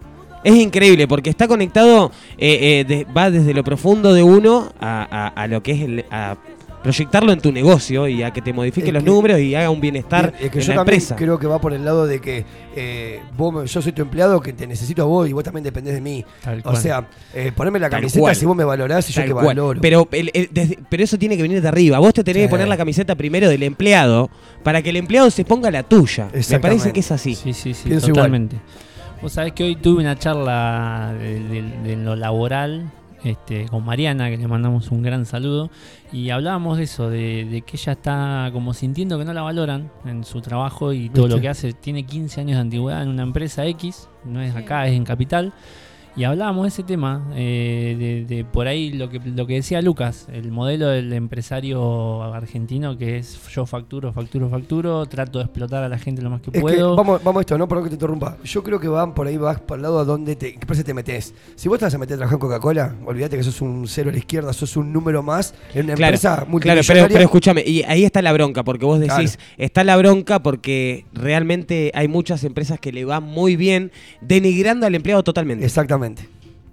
[0.45, 5.03] Es increíble porque está conectado, eh, eh, de- va desde lo profundo de uno a,
[5.11, 6.37] a- a lo que es el, a
[6.87, 9.71] proyectarlo en tu negocio y a que te modifique Es los que- números y haga
[9.71, 11.17] un bienestar Es que en yo la también empresa.
[11.17, 12.45] creo que va por el lado de que
[12.77, 15.95] eh, vos yo soy tu empleado, que te necesito a vos y vos también dependés
[15.95, 16.25] de mí.
[16.45, 16.77] Tal O cual.
[16.77, 18.37] sea, eh, ponerme la Tal camiseta cual.
[18.37, 19.47] si vos me valorás y yo te cual.
[19.47, 19.81] valoro.
[19.81, 21.99] Pero, el- el- desde- pero eso tiene que venir de arriba.
[21.99, 22.47] Vos te tenés Sí.
[22.47, 24.31] que poner la camiseta primero del empleado
[24.63, 26.29] para que el empleado se ponga la tuya.
[26.51, 27.35] Me parece que es así.
[27.35, 28.57] Sí, sí, sí, Pienso totalmente.
[29.23, 32.91] Vos sabés que hoy tuve una charla de, de- de lo laboral
[33.27, 35.71] este, con Mariana, que le mandamos un gran saludo,
[36.13, 39.91] y hablábamos de eso, de, de que ella está como sintiendo que no la valoran
[40.05, 41.37] en su trabajo y todo ¿Viste?
[41.37, 41.73] lo que hace.
[41.73, 45.53] Tiene 15 años de antigüedad en una empresa X, no es acá, es en Capital.
[46.17, 49.83] Y hablábamos de ese tema, eh, de, de por ahí lo que, lo que decía
[49.83, 55.83] Lucas, el modelo del empresario argentino que es yo facturo, facturo, facturo, trato de explotar
[55.85, 56.97] a la gente lo más que Es que puedo.
[56.97, 58.39] vamos, vamos a esto, no perdón que te interrumpa.
[58.45, 60.83] Yo creo que van por ahí, vas por el lado a donde te, qué empresa
[60.83, 61.35] te metes.
[61.55, 64.09] Si vos te vas a meter a trabajar en Coca-Cola, olvídate que sos un cero
[64.09, 66.95] a la izquierda, sos un número más en una Claro, empresa Claro, multimillonaria.
[66.95, 69.55] pero, pero escúchame, y ahí está la bronca, porque vos decís, Claro.
[69.59, 74.95] está la bronca porque realmente hay muchas empresas que le van muy bien denigrando al
[74.95, 75.67] empleado totalmente.
[75.67, 76.06] Exactamente.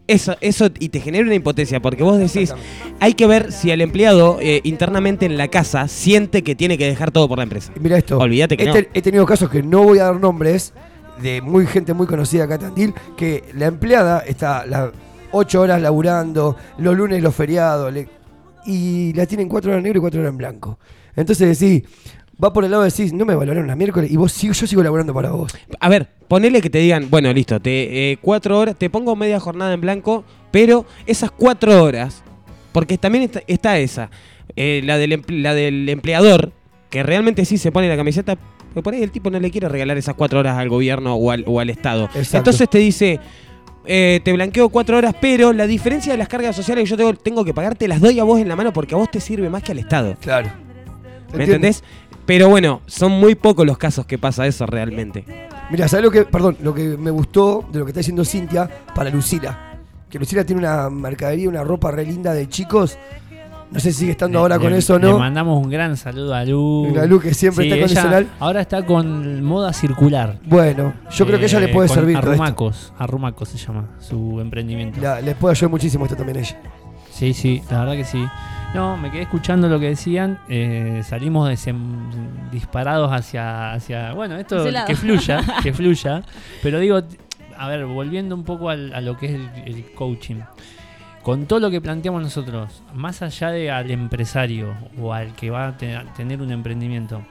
[0.06, 2.54] Eso, eso, y te genera una impotencia, porque vos decís,
[3.00, 6.86] hay que ver si el empleado eh, internamente en la casa siente que tiene que
[6.86, 7.72] dejar todo por la empresa.
[7.80, 8.18] Mira esto.
[8.18, 8.74] Olvídate que he, no.
[8.74, 10.74] te- he tenido casos que no voy a dar nombres
[11.22, 14.92] de muy gente muy conocida acá en Tandil, que la empleada está las
[15.32, 18.10] ocho horas laburando, los lunes los feriados, le-
[18.66, 20.80] y la tienen cuatro horas en negro y cuatro horas en blanco.
[21.16, 21.84] Entonces decís,
[22.44, 24.68] va por el lado de decís, no me valoraron la miércoles y vos sigo, yo
[24.68, 25.56] sigo laburando para vos.
[25.80, 29.40] A ver, ponele que te digan, bueno, listo, te, eh, cuatro horas, te pongo media
[29.40, 32.24] jornada en blanco, pero esas cuatro horas,
[32.72, 34.10] porque también está, está esa,
[34.56, 36.52] eh, la, del, emple- la del empleador,
[36.90, 38.36] que realmente sí se pone la camiseta,
[38.74, 41.32] Porque por ahí el tipo no le quiere regalar esas cuatro horas al gobierno o
[41.32, 42.06] al, o al Estado.
[42.06, 42.38] Exacto.
[42.38, 43.20] Entonces te dice,
[43.86, 47.14] eh, te blanqueo cuatro horas, pero la diferencia de las cargas sociales que yo tengo,
[47.14, 49.20] tengo que pagar, te las doy a vos en la mano porque a vos te
[49.20, 50.16] sirve más que al Estado.
[50.20, 50.52] Claro.
[51.36, 51.84] ¿Me entendés?
[52.26, 55.26] Pero bueno, son muy pocos los casos que pasa eso realmente.
[55.70, 58.70] Mira, ¿sabes lo que, perdón, lo que me gustó de lo que está diciendo Cintia
[58.96, 59.80] para Lucila?
[60.10, 62.98] Que Lucila tiene una mercadería, una ropa re linda de chicos.
[63.72, 65.18] No sé si sigue estando ahora con Le- eso o Le no.
[65.18, 66.94] mandamos un gran saludo a Lu.
[66.98, 68.28] A Lu, que siempre está ella condicional.
[68.40, 70.38] Ahora está con moda circular.
[70.46, 72.18] Bueno, yo creo que ella le puede Eh, con servir.
[72.18, 75.02] Arrumacos, Arrumacos se llama su emprendimiento.
[75.02, 76.62] La- les puede ayudar muchísimo esto también a ella.
[77.12, 78.24] Sí, sí, la verdad que sí.
[78.74, 80.40] No, me quedé escuchando lo que decían.
[80.50, 84.14] eh, salimos desem- disparados hacia, hacia.
[84.14, 84.88] Bueno, esto Ese lado.
[84.88, 86.24] que fluya, que fluya.
[86.64, 87.00] Pero digo,
[87.56, 90.38] a ver, volviendo un poco al- a lo que es el, el coaching.
[91.22, 95.68] Con todo lo que planteamos nosotros, más allá de al empresario o al que va
[95.68, 97.22] a te- a tener un emprendimiento,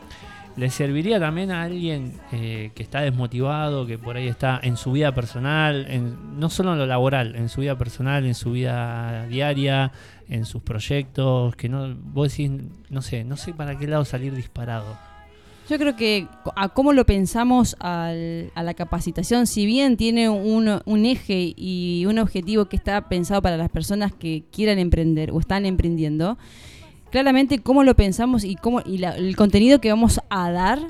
[0.56, 4.92] ¿le serviría también a alguien eh, que está desmotivado, que por ahí está en su
[4.92, 9.26] vida personal, en, no solo en lo laboral, en su vida personal, en su vida
[9.28, 9.92] diaria,
[10.28, 12.50] en sus proyectos, que no, vos decís,
[12.90, 14.96] no sé, no sé para qué lado salir disparado?
[15.70, 20.80] Yo creo que a cómo lo pensamos al- a la capacitación, si bien tiene un,
[20.84, 25.38] un eje y un objetivo que está pensado para las personas que quieran emprender o
[25.40, 26.36] están emprendiendo,
[27.12, 30.81] claramente cómo lo pensamos y, cómo, y la- el contenido que vamos a dar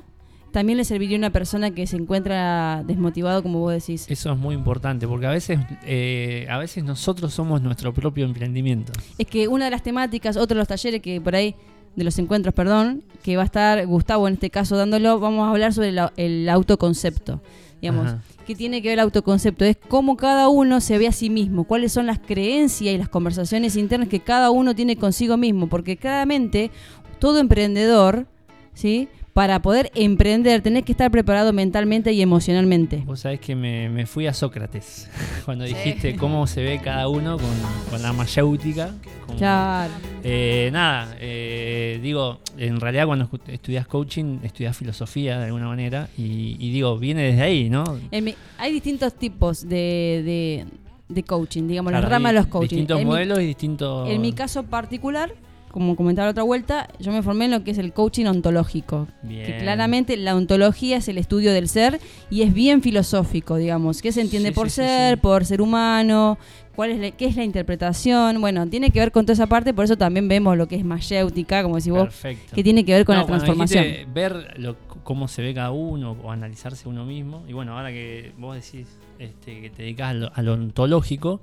[0.52, 4.06] también le serviría a una persona que se encuentra desmotivado, como vos decís.
[4.08, 8.92] Eso es muy importante, porque a veces, eh, a veces nosotros somos nuestro propio emprendimiento.
[9.18, 11.54] Es que una de las temáticas, otro de los talleres que por ahí,
[11.96, 15.50] de los encuentros, perdón, que va a estar Gustavo en este caso dándolo, vamos a
[15.50, 17.40] hablar sobre la- el autoconcepto.
[17.80, 18.22] Digamos, Ajá.
[18.42, 19.64] ¿Qué tiene que ver el autoconcepto?
[19.64, 23.08] Es cómo cada uno se ve a sí mismo, cuáles son las creencias y las
[23.08, 26.70] conversaciones internas que cada uno tiene consigo mismo, porque claramente
[27.18, 28.26] todo emprendedor,
[28.74, 29.08] ¿sí?
[29.32, 33.02] Para poder emprender tenés que estar preparado mentalmente y emocionalmente.
[33.06, 35.08] Vos sabés que me, me fui a Sócrates
[35.46, 35.72] cuando Sí.
[35.72, 37.48] dijiste cómo se ve cada uno con,
[37.90, 38.94] con la mayéutica.
[39.26, 39.90] con- Claro.
[40.22, 46.56] Eh, nada, eh, digo, en realidad cuando estudias coaching, estudias filosofía de alguna manera y,
[46.60, 47.84] y digo, viene desde ahí, ¿no?
[48.12, 50.66] Mi- hay distintos tipos de, de-
[51.08, 52.68] de coaching, digamos, Claro, la rama hay de los coaching.
[52.68, 54.10] Distintos En mi- modelos y distintos...
[54.10, 55.32] En mi caso particular,
[55.72, 59.08] como comentaba la otra vuelta, yo me formé en lo que es el coaching ontológico.
[59.22, 59.58] Que Bien.
[59.60, 61.98] claramente la ontología es el estudio del ser
[62.30, 64.00] y es bien filosófico, digamos.
[64.02, 65.20] ¿Qué se entiende Sí, por sí, ser, sí.
[65.20, 66.38] por ser humano?
[66.76, 68.40] ¿Cuál es la- ¿Qué es la interpretación?
[68.40, 70.84] Bueno, tiene que ver con toda esa parte, por eso también vemos lo que es
[70.84, 72.08] mayéutica, como decís vos,
[72.54, 73.84] que tiene que ver con No, la transformación.
[74.14, 77.44] ver lo- cómo se ve cada uno o analizarse uno mismo.
[77.48, 78.86] Y bueno, ahora que vos decís
[79.18, 81.40] este, que te dedicas a lo, a lo ontológico,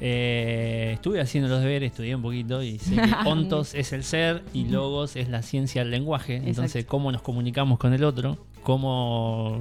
[0.00, 4.42] eh, estuve haciendo los deberes, estudié un poquito y sé que ontos es el ser
[4.52, 6.42] y logos es la ciencia del lenguaje.
[6.44, 9.60] Entonces, cómo nos comunicamos con el otro, cómo.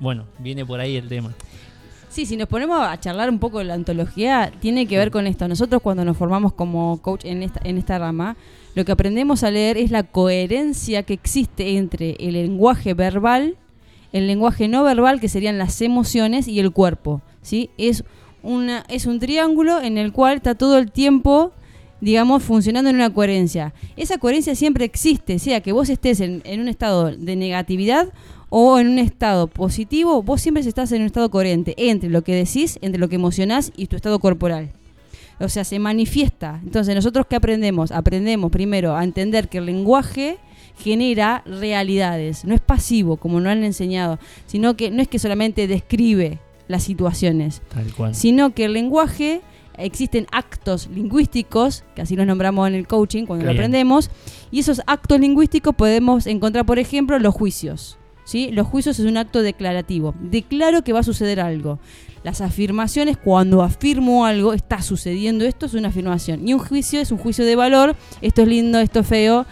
[0.00, 1.34] Bueno, viene por ahí el tema.
[2.08, 5.28] Sí, si nos ponemos a charlar un poco de la ontología, tiene que ver con
[5.28, 5.46] esto.
[5.46, 8.36] Nosotros cuando nos formamos como coach en esta, en esta rama,
[8.74, 13.56] lo que aprendemos a leer es la coherencia que existe entre el lenguaje verbal,
[14.12, 17.22] el lenguaje no verbal, que serían las emociones, y el cuerpo.
[17.42, 17.70] ¿sí?
[17.78, 18.02] Es,
[18.42, 21.52] una, es un triángulo en el cual está todo el tiempo
[22.00, 23.74] digamos, funcionando en una coherencia.
[23.96, 28.08] Esa coherencia siempre existe, sea que vos estés en, en un estado de negatividad
[28.48, 32.34] o en un estado positivo, vos siempre estás en un estado coherente entre lo que
[32.34, 34.72] decís, entre lo que emocionás y tu estado corporal.
[35.38, 36.60] O sea, se manifiesta.
[36.62, 37.92] Entonces, nosotros qué aprendemos?
[37.92, 40.38] Aprendemos primero a entender que el lenguaje
[40.78, 45.66] genera realidades, no es pasivo como nos han enseñado, sino que no es que solamente
[45.66, 46.38] describe
[46.70, 48.14] las situaciones, Tal cual.
[48.14, 49.40] sino que el lenguaje
[49.76, 54.10] existen actos lingüísticos, que así los nombramos en el coaching cuando lo aprendemos,
[54.50, 57.96] y esos actos lingüísticos podemos encontrar, por ejemplo, los juicios.
[58.24, 58.50] ¿sí?
[58.52, 60.14] Los juicios es un acto declarativo.
[60.20, 61.78] Declaro que va a suceder algo.
[62.22, 66.46] Las afirmaciones, cuando afirmo algo, está sucediendo esto, es una afirmación.
[66.46, 69.46] Y un juicio es un juicio de valor, esto es lindo, esto es feo,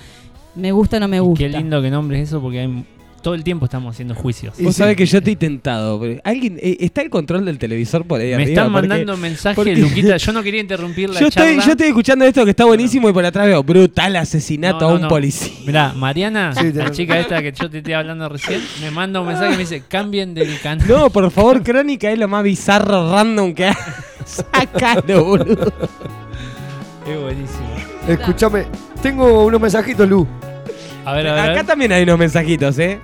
[0.54, 1.38] me gusta, no me Y gusta.
[1.44, 2.84] Qué lindo que nombres eso porque hay-
[3.28, 4.58] todo el tiempo estamos haciendo juicios.
[4.58, 4.78] Y Vos sí.
[4.78, 6.00] sabés que yo estoy tentado.
[6.00, 8.48] pero ¿Alguien, eh, ¿Está el control del televisor por ahí Me arriba?
[8.48, 10.16] están Porque mandando mensajes, porque- Luquita.
[10.28, 11.50] Yo no quería interrumpir la Yo charla.
[11.50, 14.88] estoy, yo estoy escuchando esto que está buenísimo y por atrás veo brutal asesinato No,
[14.88, 15.08] a un no.
[15.08, 15.52] policía.
[15.66, 19.20] Mirá, Mariana, Sí, te la chica esta que yo te estoy hablando recién, me manda
[19.20, 20.88] un mensaje y me dice, cambien del canal.
[20.88, 23.74] No, por favor, Crónica es lo más bizarro, random que hay.
[24.24, 25.70] Sácalo, boludo.
[27.06, 27.68] Es buenísimo.
[28.08, 28.64] Escúchame,
[29.02, 30.26] tengo unos mensajitos, Lu.
[31.04, 31.40] A ver, a ver.
[31.40, 31.66] a Acá ver.
[31.66, 32.98] también hay unos mensajitos, ¿eh?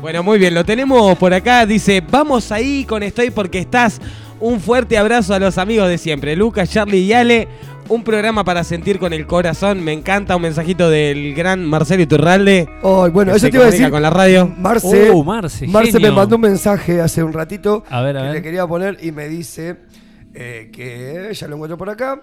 [0.00, 1.66] Bueno, muy bien, lo tenemos por acá.
[1.66, 4.00] Dice, vamos ahí con Estoy porque estás.
[4.40, 6.36] Un fuerte abrazo a los amigos de siempre.
[6.36, 7.48] Lucas, Charlie y Ale.
[7.88, 9.82] un programa para sentir con el corazón.
[9.82, 12.68] Me encanta un mensajito del gran Marcelo Iturralde.
[12.82, 13.90] Oh, bueno, eso te iba a decir.
[13.90, 14.46] con la radio.
[14.58, 18.26] Marce, Oh, Marce, Marce me mandó un mensaje hace un ratito A ver, a que
[18.26, 18.34] ver.
[18.36, 19.76] le quería poner y me dice
[20.34, 22.20] eh, que ya lo encuentro por acá.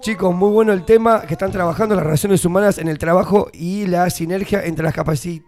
[0.00, 3.86] Chicos, muy bueno el tema que están trabajando las relaciones humanas en el trabajo y
[3.86, 5.42] la sinergia entre las capacidades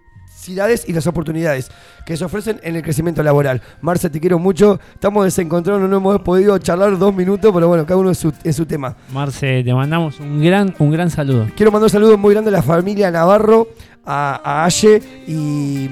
[0.49, 1.71] y las oportunidades
[2.05, 3.61] que se ofrecen en el crecimiento laboral.
[3.81, 4.81] Marce, te quiero mucho.
[4.95, 8.97] Estamos desencontrados, no hemos podido charlar dos minutos, pero bueno, cada uno en su, tema.
[9.13, 11.47] Marce, te mandamos un gran, un gran saludo.
[11.57, 13.69] Quiero mandar un saludo muy grande a la familia Navarro,
[14.05, 15.91] a, a Aye y,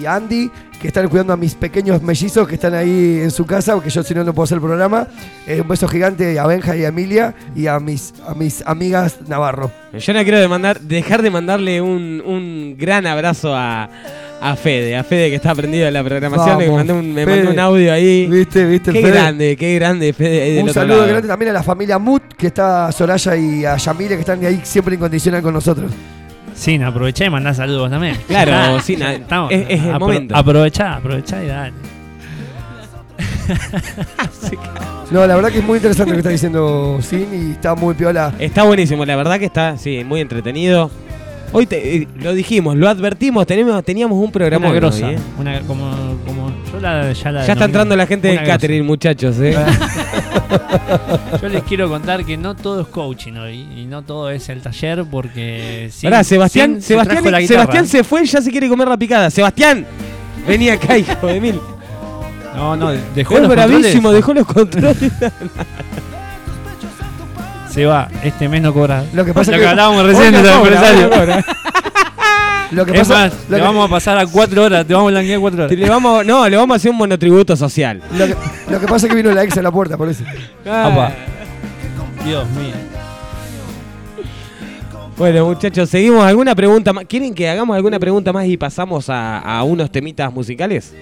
[0.00, 0.50] y Andy,
[0.80, 4.02] que están cuidando a mis pequeños mellizos que están ahí en su casa, porque yo
[4.02, 5.06] si no no puedo hacer el programa.
[5.46, 9.18] Eh, un beso gigante a Benja y a Emilia y a mis, a mis amigas
[9.28, 9.70] Navarro.
[9.92, 13.90] Yo no quiero demandar, dejar de mandarle un, un gran abrazo a,
[14.40, 16.48] a Fede, a Fede que está aprendido de la programación.
[16.58, 18.26] Vamos, me mandó un, me mandó un audio ahí.
[18.26, 18.64] ¿Viste?
[18.64, 18.92] ¿Viste?
[18.92, 19.10] Qué Fede?
[19.12, 21.08] grande, qué grande Fede ahí del Un otro saludo lado.
[21.08, 24.42] grande también a la familia Mut, que está a Soraya y a Yamile, que están
[24.46, 25.92] ahí siempre incondicional con nosotros.
[26.60, 28.18] Sin, aprovechá y mandá saludos también.
[28.28, 29.50] Claro, sin, estamos.
[29.50, 30.36] es- es el momento.
[30.36, 31.72] Aprovechá, aprovechá y dale.
[35.10, 37.94] No, la verdad que es muy interesante lo que está diciendo Sin y está muy
[37.94, 38.32] piola.
[38.38, 40.88] Está buenísimo, la verdad que está, sí, muy entretenido.
[41.52, 45.10] Hoy te- eh, lo dijimos, lo advertimos, tenemos, teníamos un programa Una hoy, grosa.
[45.10, 45.18] ¿eh?
[45.36, 45.90] Una, como,
[46.24, 48.44] como yo la, ya la Ya está entrando la gente grosa.
[48.46, 49.56] catering, muchachos, ¿eh?
[51.40, 54.60] Yo les quiero contar que no todo es coaching hoy y no todo es el
[54.62, 57.60] taller porque sí, Pará, Sebastián, Sin se Sebastián, trajo la guitarra.
[57.62, 59.30] Sebastián se fue y ya se quiere comer la picada.
[59.30, 59.86] Sebastián,
[60.46, 61.60] vení acá, hijo de mil.
[62.56, 64.14] No, no, dejó Es los bravísimo, controles.
[64.16, 65.12] dejó los controles.
[67.70, 69.04] Se va, este mes no cobra.
[69.12, 71.10] Lo que pasa Lo que- que hablábamos recién de los empresarios.
[72.70, 74.94] Lo que Es pasa, más, lo le que- vamos a pasar a cuatro horas, te
[74.94, 75.76] vamos a blanquear cuatro horas.
[75.76, 78.00] Le vamos, no, le vamos a hacer un monotributo social.
[78.16, 78.36] lo que-
[78.70, 80.22] lo que pasa es que vino la ex a la puerta, por eso.
[80.64, 81.12] Apa.
[82.24, 82.74] Dios mío.
[85.16, 86.24] Bueno, muchachos, seguimos.
[86.24, 87.04] ¿Alguna pregunta más?
[87.06, 90.94] ¿Quieren que hagamos alguna pregunta más y pasamos a, a unos temitas musicales?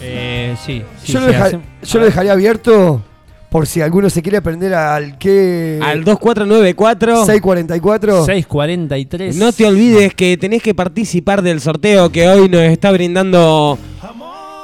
[0.00, 1.20] Eh, sí, lo
[1.82, 3.02] yo lo dejaría abierto
[3.50, 7.26] por si alguno se quiere aprender al que Al 2494.
[7.26, 8.24] 644.
[8.24, 9.36] 643.
[9.36, 13.76] No te olvides que tenés que participar del sorteo que hoy nos está brindando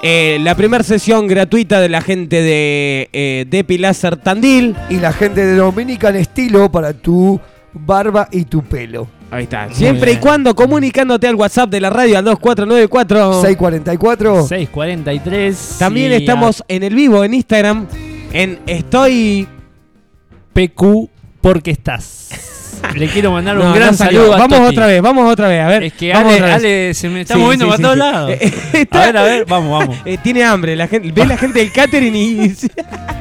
[0.03, 4.77] eh, la primera sesión gratuita de la gente de eh, Depi Láser Tandil.
[4.89, 7.41] Y la gente de Dominican Estilo para tu
[7.73, 9.09] barba y tu pelo.
[9.33, 9.69] Ahí está.
[9.73, 13.43] Siempre y cuando comunicándote al WhatsApp de la radio al 2494.
[13.43, 14.47] 644.
[14.47, 15.77] 643.
[15.81, 17.89] También estamos en el vivo en Instagram.
[18.37, 19.49] En Estoy.
[20.53, 21.09] PQ
[21.41, 22.31] porque estás.
[22.95, 24.71] Le quiero mandar un No, gran no saludo a Vamos Toti.
[24.71, 25.63] otra vez, vamos otra vez.
[25.63, 25.83] A ver.
[25.85, 26.39] Es que Ale.
[26.41, 28.31] Ale se me está Sí, moviendo sí, para sí, todos lados.
[28.91, 29.97] A ver, a ver, vamos, vamos.
[30.05, 32.55] Eh, tiene hambre, la gente, ve la gente del catering y...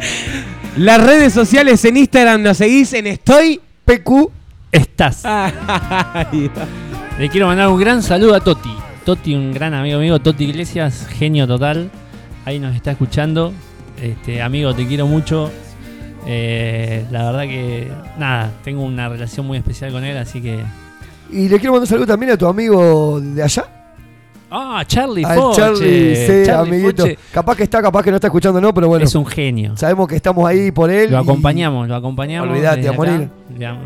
[0.77, 3.61] Las redes sociales en Instagram nos seguís en Estoy...
[3.85, 4.29] PQ.
[4.71, 5.23] Estás.
[7.17, 8.75] Le quiero mandar un gran saludo a Toti.
[9.05, 11.89] Toti, un gran amigo mío, Toti Iglesias, genio total.
[12.43, 13.53] Ahí nos está escuchando.
[14.01, 15.51] Este, amigo, te quiero mucho.
[16.27, 20.59] Eh, la verdad que, nada, tengo una relación muy especial con él, así que.
[21.31, 23.65] Y le quiero mandar un saludo también a tu amigo de allá.
[24.49, 25.61] Ah, Charlie Al Foche.
[25.61, 27.03] Charlie, sí, Charlie amiguito.
[27.03, 29.03] Foche Capaz que está, capaz que no está escuchando, no, pero bueno.
[29.03, 29.75] es un genio.
[29.75, 31.11] Sabemos que estamos ahí por él.
[31.11, 32.49] Lo acompañamos, lo acompañamos.
[32.49, 33.29] Olvídate, a morir.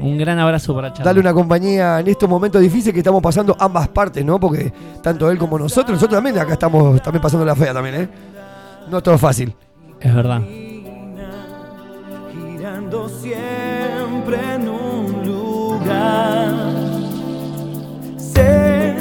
[0.01, 1.05] Un gran abrazo para Charlie.
[1.05, 4.39] Dale una compañía en estos momentos difíciles que estamos pasando ambas partes, ¿no?
[4.39, 8.09] Porque tanto él como nosotros, nosotros también acá estamos también pasando la fea también, ¿eh?
[8.89, 9.53] No es todo fácil.
[10.01, 10.41] Es verdad.
[12.57, 16.53] girando siempre en un lugar.
[18.17, 18.95] Sé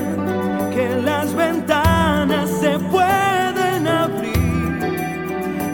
[0.75, 4.79] que las ventanas se pueden abrir,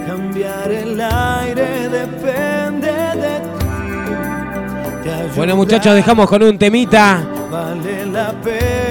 [0.07, 5.09] cambiar el aire depende de ti.
[5.09, 7.23] Te Bueno muchachos, dejamos con un temita.
[7.51, 8.84] Vale la pena.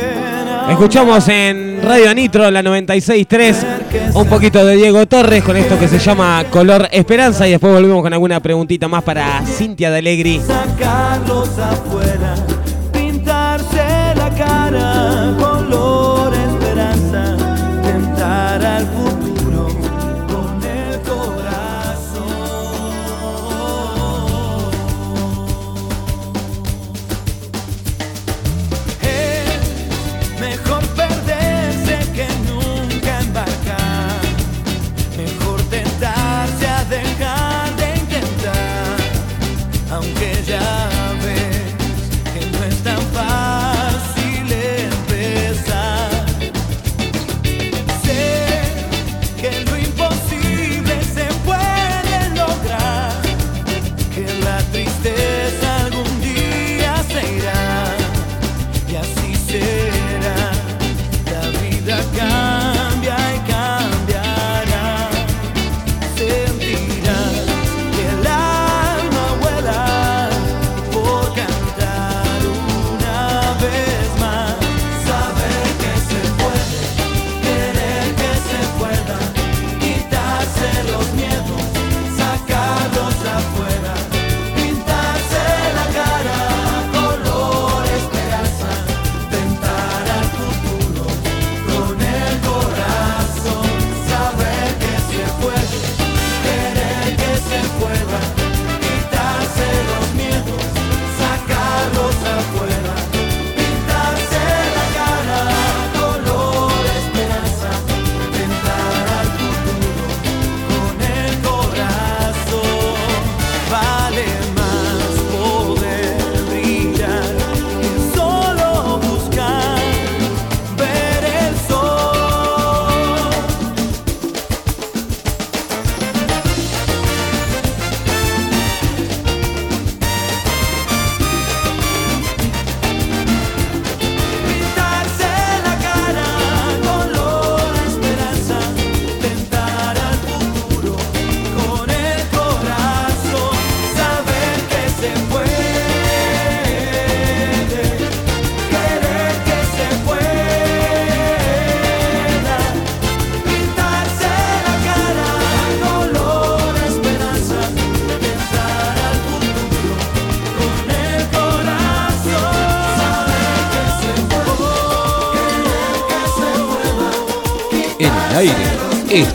[0.69, 5.99] Escuchamos en Radio Nitro, la 96.3, un poquito de Diego Torres con esto que se
[5.99, 10.41] llama Color Esperanza y después volvemos con alguna preguntita más para Cintia de Alegri.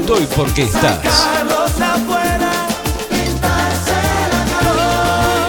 [0.08, 1.28] Estoy porque estás.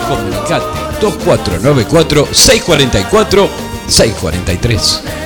[0.10, 0.66] Comunicate
[1.00, 3.50] 2494 644
[3.88, 5.19] 643.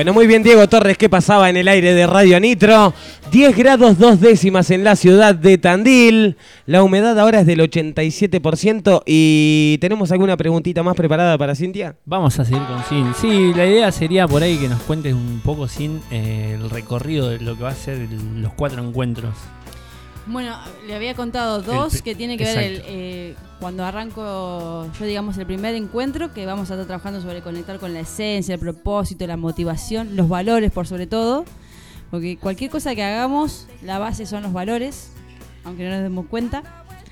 [0.00, 2.94] Bueno, muy bien, Diego Torres, ¿qué pasaba en el aire de Radio Nitro?
[3.30, 6.38] 10 grados dos décimas en la ciudad de Tandil.
[6.64, 9.02] La humedad ahora es del 87%.
[9.04, 11.96] ¿Y tenemos alguna preguntita más preparada para Cintia?
[12.06, 13.12] Vamos a seguir con Sin.
[13.12, 17.28] Sí, la idea sería por ahí que nos cuentes un poco Sin eh, el recorrido
[17.28, 17.98] de lo que va a ser
[18.36, 19.34] los cuatro encuentros.
[20.26, 20.56] Bueno,
[20.86, 25.46] le había contado dos que tienen que ver el, eh, cuando arranco yo digamos el
[25.46, 29.36] primer encuentro que vamos a estar trabajando sobre conectar con la esencia, el propósito, la
[29.36, 31.44] motivación, los valores por sobre todo,
[32.10, 35.10] porque cualquier cosa que hagamos la base son los valores,
[35.64, 36.62] aunque no nos demos cuenta,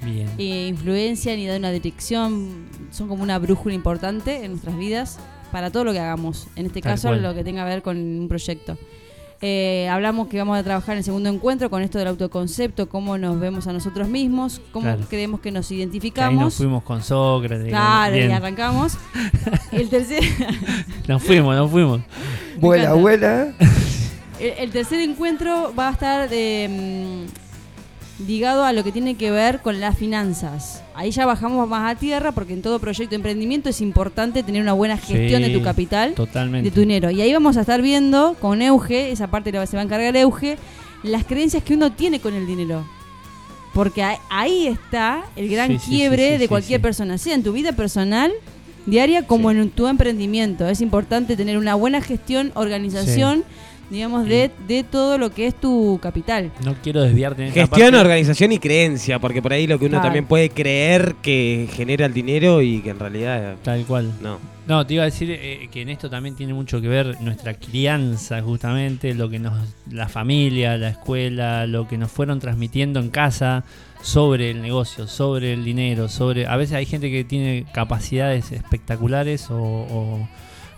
[0.05, 0.29] Bien.
[0.39, 5.19] e influencian y dan una dirección, son como una brújula importante en nuestras vidas
[5.51, 7.23] para todo lo que hagamos, en este Tal caso cual.
[7.23, 8.77] lo que tenga que ver con un proyecto.
[9.41, 13.17] Eh, hablamos que vamos a trabajar en el segundo encuentro con esto del autoconcepto, cómo
[13.19, 15.03] nos vemos a nosotros mismos, cómo Claro.
[15.09, 16.55] creemos que nos Que ahí nos identificamos.
[16.57, 17.69] fuimos con Sócrates.
[17.69, 18.33] Claro, y bien.
[18.33, 18.99] arrancamos.
[19.71, 20.25] el, tercer,
[21.07, 22.01] Nos fuimos, nos fuimos.
[22.61, 23.53] Vuela, vuela.
[24.41, 27.48] el, el tercer encuentro va a estar eh, mm,
[28.27, 30.83] ligado a lo que tiene que ver con las finanzas.
[30.95, 34.61] Ahí ya bajamos más a tierra porque en todo proyecto de emprendimiento es importante tener
[34.63, 36.15] una buena gestión de tu capital.
[36.15, 36.69] Totalmente.
[36.71, 37.11] de tu dinero.
[37.11, 40.17] Y ahí vamos a estar viendo con Euge, esa parte la- se va a encargar
[40.17, 40.59] Euge,
[41.05, 42.85] las creencias que uno tiene con el dinero.
[43.73, 47.73] Porque ahí- está el gran Sí, quiebre sí, de cualquier persona, sea en tu vida
[47.73, 48.33] personal,
[48.87, 50.67] diaria, como en tu emprendimiento.
[50.67, 53.45] Es importante tener una buena gestión, organización,
[53.91, 56.51] digamos, de, de todo lo que es tu capital.
[56.65, 57.97] No quiero desviarte en Gestión, parte.
[58.01, 60.05] organización y creencia, porque por ahí lo que uno Claro.
[60.05, 64.13] también puede creer que genera el dinero y que en realidad Tal cual.
[64.23, 64.39] no.
[64.69, 67.55] No, te iba a decir eh, que en esto también tiene mucho que ver nuestra
[67.55, 69.55] crianza, justamente, lo que nos,
[69.91, 73.65] la familia, la escuela, lo que nos fueron transmitiendo en casa
[74.03, 76.47] sobre el negocio, sobre el dinero, sobre.
[76.47, 80.29] A veces hay gente que tiene capacidades espectaculares o, o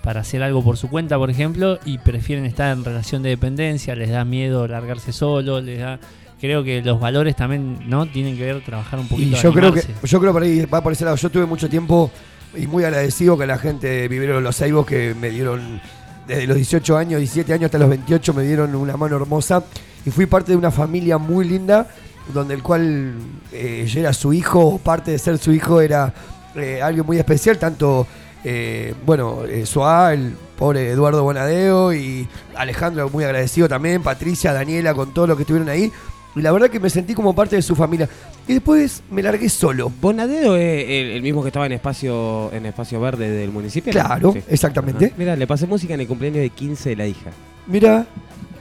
[0.03, 3.95] para hacer algo por su cuenta, por ejemplo, y prefieren estar en relación de dependencia,
[3.95, 5.99] les da miedo largarse solo, les da.
[6.41, 8.07] Creo que los valores también, ¿no?
[8.07, 9.37] Tienen que ver trabajar un Y poquito.
[9.43, 11.17] yo creo que yo creo por ahí va por ese lado.
[11.17, 12.11] Yo tuve mucho tiempo
[12.57, 15.81] y muy agradecido con la gente de Vivieron los Ceibos que me dieron
[16.27, 19.63] desde los 18 años, 17 años hasta los 28 me dieron una mano hermosa
[20.07, 21.87] y fui parte de una familia muy linda
[22.33, 23.13] donde el cual
[23.53, 26.13] eh, yo era su hijo o parte de ser su hijo era
[26.55, 28.07] eh, algo muy especial, tanto
[28.45, 34.95] eh, bueno, eh, Suá, el pobre Eduardo Bonadeo y Alejandro muy agradecido también, Patricia, Daniela
[34.95, 35.91] con todo lo que estuvieron ahí.
[36.37, 38.09] Y la verdad que me sentí como parte de su familia.
[38.47, 39.91] Y después me largué solo.
[40.01, 43.93] ¿Bonadeo es el, el mismo que estaba en espacio en espacio verde del municipio?
[43.93, 44.41] Claro, Sí.
[44.49, 45.07] exactamente.
[45.07, 45.15] Ajá.
[45.19, 47.31] Mira, le pasé música en el cumpleaños de 15 de la hija.
[47.67, 48.07] Mira,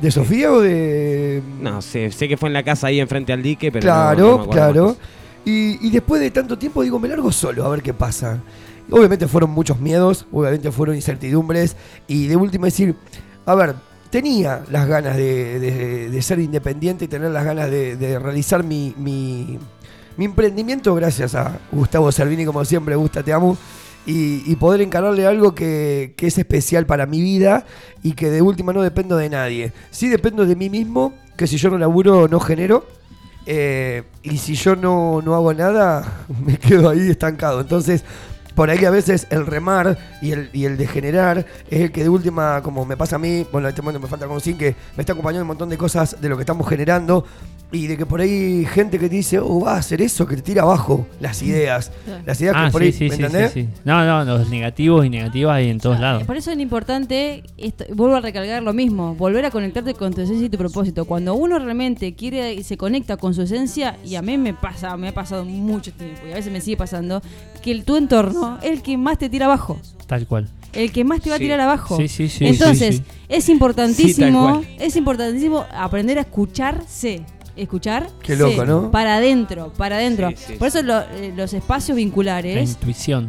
[0.02, 1.44] ¿de Sofía o de.?
[1.62, 4.50] No, sé, sé que fue en la casa ahí enfrente al dique, pero claro, no
[4.50, 4.98] claro.
[5.46, 8.40] Y, y después de tanto tiempo digo, me largo solo a ver qué pasa.
[8.92, 11.76] Obviamente fueron muchos miedos, obviamente fueron incertidumbres.
[12.08, 12.96] Y de última decir,
[13.46, 13.76] a ver,
[14.10, 19.60] tenía las ganas de, de- ser independiente y tener las ganas de, realizar mi, mi,
[20.18, 23.58] mi emprendimiento gracias a Gustavo Salvini, como siempre, Gusta, te amo.
[24.06, 27.66] Y, y poder encararle algo que, que es especial para mi vida
[28.02, 29.72] y que de última no dependo de nadie.
[29.92, 32.88] Sí dependo de mí mismo, que si yo no laburo no genero.
[33.46, 37.62] Eh, y si yo no, no hago nada, me quedo ahí estancado.
[37.62, 38.04] Entonces,
[38.60, 42.04] por ahí a veces el remar y el, y el de generar es el que
[42.04, 44.58] de última, como me pasa a mí, bueno, en este momento me falta con Sin,
[44.58, 47.24] que me está acompañando un montón de cosas de lo que estamos generando
[47.72, 50.36] y de que por ahí gente que te dice, oh, va a hacer eso, que
[50.36, 51.92] te tira abajo las ideas.
[52.26, 53.52] Las ideas Ah, que por sí, ahí, sí, ¿me sí, entendés?
[53.54, 53.70] sí.
[53.86, 56.24] No, no, los negativos y negativas hay en todos lados.
[56.24, 60.22] Por eso es importante, esto, vuelvo a recalcar lo mismo, volver a conectarte con tu
[60.22, 61.06] esencia y tu propósito.
[61.06, 64.98] Cuando uno realmente quiere y se conecta con su esencia, y a mí me pasa,
[64.98, 67.22] me ha pasado mucho tiempo, y a veces me sigue pasando,
[67.60, 69.80] que el, tu entorno es el que más te tira abajo.
[70.08, 70.50] Tal cual.
[70.74, 71.98] El que más te va a tirar abajo.
[71.98, 73.12] Sí, sí, sí, Entonces, sí, sí.
[73.28, 77.24] es importantísimo, es importantísimo aprender a escucharse.
[77.56, 78.90] Escuchar Qué loco, ¿no?
[78.92, 80.30] para adentro, para adentro.
[80.30, 83.28] Sí, sí, Por eso lo- eh, los espacios La vinculares intuición.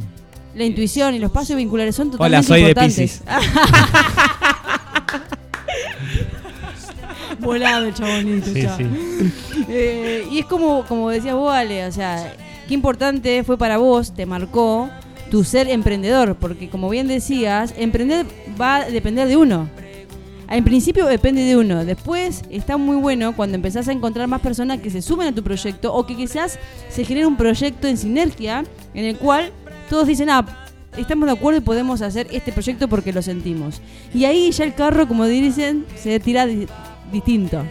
[0.54, 2.96] la intuición y los pasos vinculares son Hola, totalmente soy de importantes.
[2.96, 3.22] Piscis.
[7.40, 8.66] Volado el chabonito, sí.
[9.68, 12.34] Eh, y es como, como decías vos, Ale, o sea,
[12.70, 14.88] qué importante fue para vos, te marcó
[15.28, 18.24] tu ser emprendedor, porque como bien decías, emprender
[18.60, 19.68] va a depender de uno.
[20.46, 24.78] Al principio depende de uno, después está muy bueno cuando empezás a encontrar más personas
[24.80, 28.62] que se sumen a tu proyecto o que quizás se genere un proyecto en sinergia
[28.94, 29.50] en el cual
[29.88, 30.46] todos dicen, ah,
[30.96, 33.80] estamos de acuerdo y podemos hacer este proyecto porque lo sentimos.
[34.14, 36.66] Y ahí ya el carro, como dicen, se tira di-
[37.10, 37.64] distinto.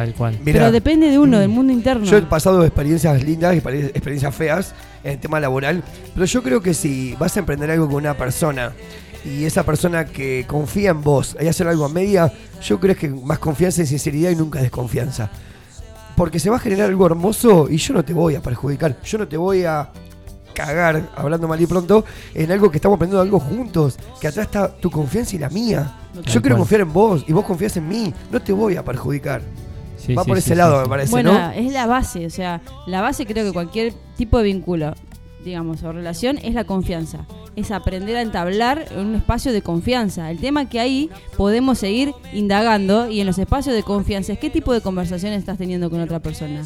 [0.00, 0.38] Tal cual.
[0.42, 2.06] Mirá, Pero depende de uno, del mundo interno.
[2.06, 4.74] Yo he pasado experiencias lindas experiencias feas
[5.04, 5.84] en el tema laboral,
[6.14, 8.72] pero yo creo que si vas a emprender algo con una persona
[9.26, 12.32] y esa persona que confía en vos y hacer algo a media,
[12.62, 15.28] yo creo que más confianza y sinceridad y nunca desconfianza.
[16.16, 19.18] Porque se va a generar algo hermoso y yo no te voy a perjudicar, yo
[19.18, 19.90] no te voy a
[20.54, 24.68] cagar, hablando mal y pronto, en algo que estamos aprendiendo algo juntos, que atrás está
[24.68, 25.92] tu confianza y la mía.
[26.14, 26.60] Yo quiero cual.
[26.60, 29.42] confiar en vos y vos confías en mí, no te voy a perjudicar.
[30.10, 30.82] Sí, Va sí, por sí, ese sí, lado, sí.
[30.82, 31.50] me parece, bueno, ¿no?
[31.52, 34.94] es la base, o sea, la base creo que cualquier tipo de vínculo,
[35.44, 37.26] digamos, o relación es la confianza.
[37.56, 40.30] Es aprender a entablar en un espacio de confianza.
[40.30, 44.50] El tema que ahí podemos seguir indagando y en los espacios de confianza es qué
[44.50, 46.62] tipo de conversaciones estás teniendo con otra persona.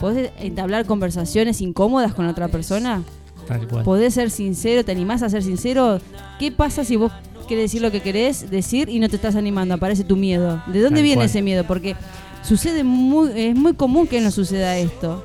[0.00, 3.02] ¿Podés entablar conversaciones incómodas con otra persona?
[3.48, 3.84] Tal cual.
[3.84, 4.84] ¿Podés ser sincero?
[4.84, 6.00] ¿Te animás a ser sincero?
[6.38, 7.10] ¿Qué pasa si vos
[7.48, 9.74] querés decir lo que querés decir y no te estás animando?
[9.74, 10.62] Aparece tu miedo.
[10.68, 11.26] ¿De dónde Tal viene cual.
[11.26, 11.64] ese miedo?
[11.64, 11.96] Porque
[12.48, 15.22] sucede muy, es muy común que no suceda esto.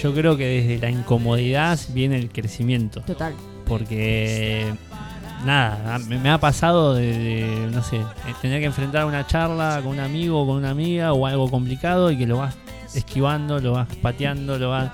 [0.00, 3.02] Yo creo que desde la incomodidad viene el crecimiento.
[3.02, 3.34] Total.
[3.66, 4.72] Porque
[5.44, 9.80] nada, me, me ha pasado de, de, no sé, eh, tener que enfrentar una charla
[9.82, 12.56] con un amigo o con una amiga o algo complicado y que lo vas
[12.94, 14.92] esquivando, lo vas pateando, lo vas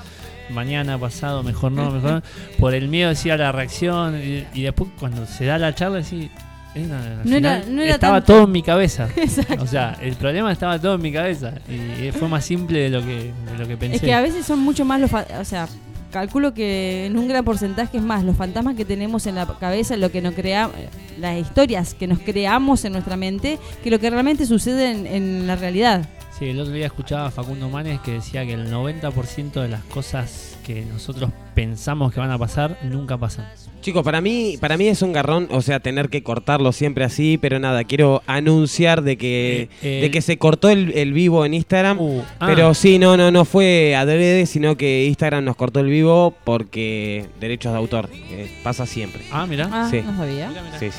[0.51, 2.23] mañana, pasado, mejor no, mejor no,
[2.59, 6.31] por el miedo decía la reacción y, y después cuando se da la charla decís,
[6.75, 8.33] no, era- final no era estaba tanto.
[8.35, 9.09] todo en mi cabeza.
[9.17, 9.63] Exacto.
[9.63, 13.01] O sea, el problema estaba todo en mi cabeza y fue más simple de lo
[13.01, 13.97] que, de lo que pensé.
[13.97, 15.11] Es que a veces son mucho más los...
[15.13, 15.69] O sea,
[16.13, 19.97] calculo que en un gran porcentaje es más los fantasmas que tenemos en la cabeza,
[19.97, 20.71] lo que nos crea,
[21.19, 25.47] las historias que nos creamos en nuestra mente, que lo que realmente sucede en, en
[25.47, 26.09] la realidad.
[26.39, 29.83] Sí, el otro día escuchaba a Facundo Manes que decía que el 90% de las
[29.85, 33.47] cosas que nosotros pensamos que van a pasar nunca pasan.
[33.81, 37.39] Chicos, para mí, para mí es un garrón, o sea, tener que cortarlo siempre así,
[37.41, 41.47] pero nada, quiero anunciar de que, Eh, eh, de que se cortó el, el vivo
[41.47, 41.99] en Instagram.
[42.01, 45.87] Uh, ah, Pero sí, no, no, no fue adrede, sino que Instagram nos cortó el
[45.87, 48.11] vivo porque derechos de autor.
[48.33, 49.23] eh, pasa siempre.
[49.31, 49.69] ah, mira.
[49.73, 50.03] Ah, Sí.
[50.05, 50.51] no sabía.
[50.81, 50.99] Sí, sí.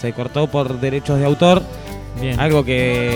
[0.00, 1.62] Se cortó por derechos de autor,
[2.20, 3.10] Bien, algo que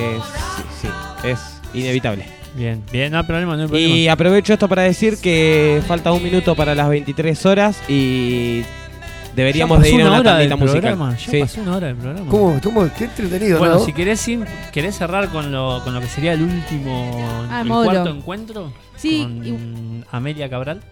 [0.82, 0.88] sí,
[1.22, 1.38] sí, es
[1.72, 2.24] inevitable.
[2.56, 3.94] bien, bien, no hay problema, no hay problema.
[3.96, 8.62] Y aprovecho esto para decir que falta un minuto para las 23 horas y
[9.38, 10.80] deberíamos de ir a una hora del tandita musical.
[10.80, 11.40] programa, ya Sí.
[11.40, 12.30] pasó una hora del programa.
[12.30, 12.60] ¿Cómo?
[12.62, 12.90] ¿Cómo?
[12.96, 13.80] Qué entretenido, Bueno, ¿no?
[13.80, 17.68] si querés, sin, querés cerrar con lo, con lo que sería el último, Ah, el
[17.68, 17.90] módulo.
[17.92, 20.82] cuarto encuentro Sí, con Amelia Cabral.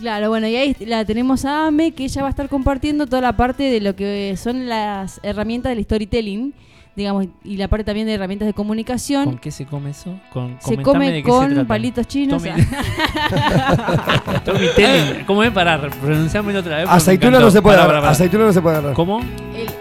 [0.00, 3.20] Claro, bueno, y ahí la tenemos a Ame, que ella va a estar compartiendo toda
[3.20, 6.54] la parte de lo que son las herramientas del storytelling,
[6.94, 9.24] digamos, y la parte también de herramientas de comunicación.
[9.24, 10.14] ¿Con qué se come eso?
[10.32, 11.68] Con, se come de qué se con trata.
[11.68, 12.42] palitos chinos.
[12.42, 12.52] Tommy-
[14.44, 15.24] Tommy Telling.
[15.26, 16.86] ¿Cómo es para pronunciármelo otra vez?
[16.88, 18.08] Aceituna no se puede pará.
[18.10, 18.94] Aceituna no se puede agarrar.
[18.94, 19.20] ¿Cómo?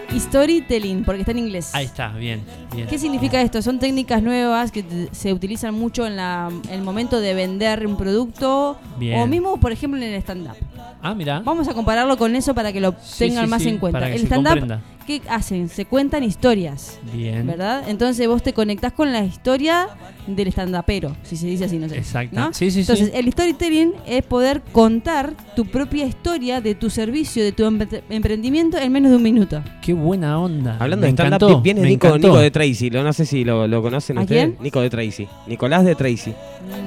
[0.10, 1.74] El storytelling, porque está en inglés.
[1.74, 2.42] Ahí está, bien,
[2.76, 2.88] bien.
[2.88, 3.62] ¿Qué significa esto?
[3.62, 8.78] Son técnicas nuevas que se utilizan mucho en la, el momento de vender un producto
[8.98, 9.20] Bien.
[9.20, 10.56] o mismo, por ejemplo, en el stand-up.
[11.02, 11.40] Ah, mira.
[11.44, 14.00] Vamos a compararlo con eso para que lo Sí, tengan sí, más sí, en cuenta.
[14.00, 14.80] para que El stand-up.
[15.06, 15.70] ¿Qué hacen?
[15.70, 17.00] Se cuentan historias.
[17.14, 17.46] Bien.
[17.46, 17.84] ¿Verdad?
[17.88, 19.88] Entonces vos te conectás con la historia
[20.28, 21.98] del stand-upero, si se dice así, no sé.
[21.98, 22.40] Exacto.
[22.40, 22.54] ¿no?
[22.54, 22.92] Sí, sí, sí.
[22.92, 28.02] Entonces, el storytelling es poder contar tu propia historia de tu servicio, de tu empre-
[28.10, 29.64] emprendimiento en menos de un minuto.
[29.82, 30.78] Qué buena onda.
[30.80, 32.28] Hablando Me de stand-up, viene me Nico, encantó.
[32.30, 32.90] Nico de Tracy.
[32.92, 34.46] Lo, no sé si lo, lo conocen ¿A ustedes.
[34.50, 34.58] quién?
[34.64, 35.28] Nico de Tracy.
[35.48, 36.34] Nicolás de Tracy.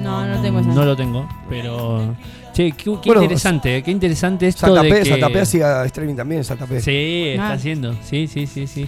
[0.01, 0.69] No, no tengo esa.
[0.69, 2.15] No lo tengo, pero.
[2.55, 5.09] Che, qué, qué Bueno, interesante, qué interesante esto Santa de P, que...
[5.09, 6.79] Santa P hacía streaming también, Santa P.
[6.79, 7.93] Sí, está haciendo.
[8.03, 8.87] Sí, sí, sí, sí.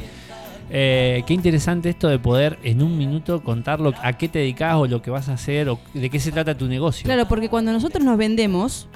[0.69, 4.75] Eh, qué interesante esto de poder en un minuto contar lo- a qué te dedicas
[4.75, 7.03] o lo que vas a hacer o de qué se trata tu negocio.
[7.05, 8.87] Claro, porque cuando nosotros nos vendemos,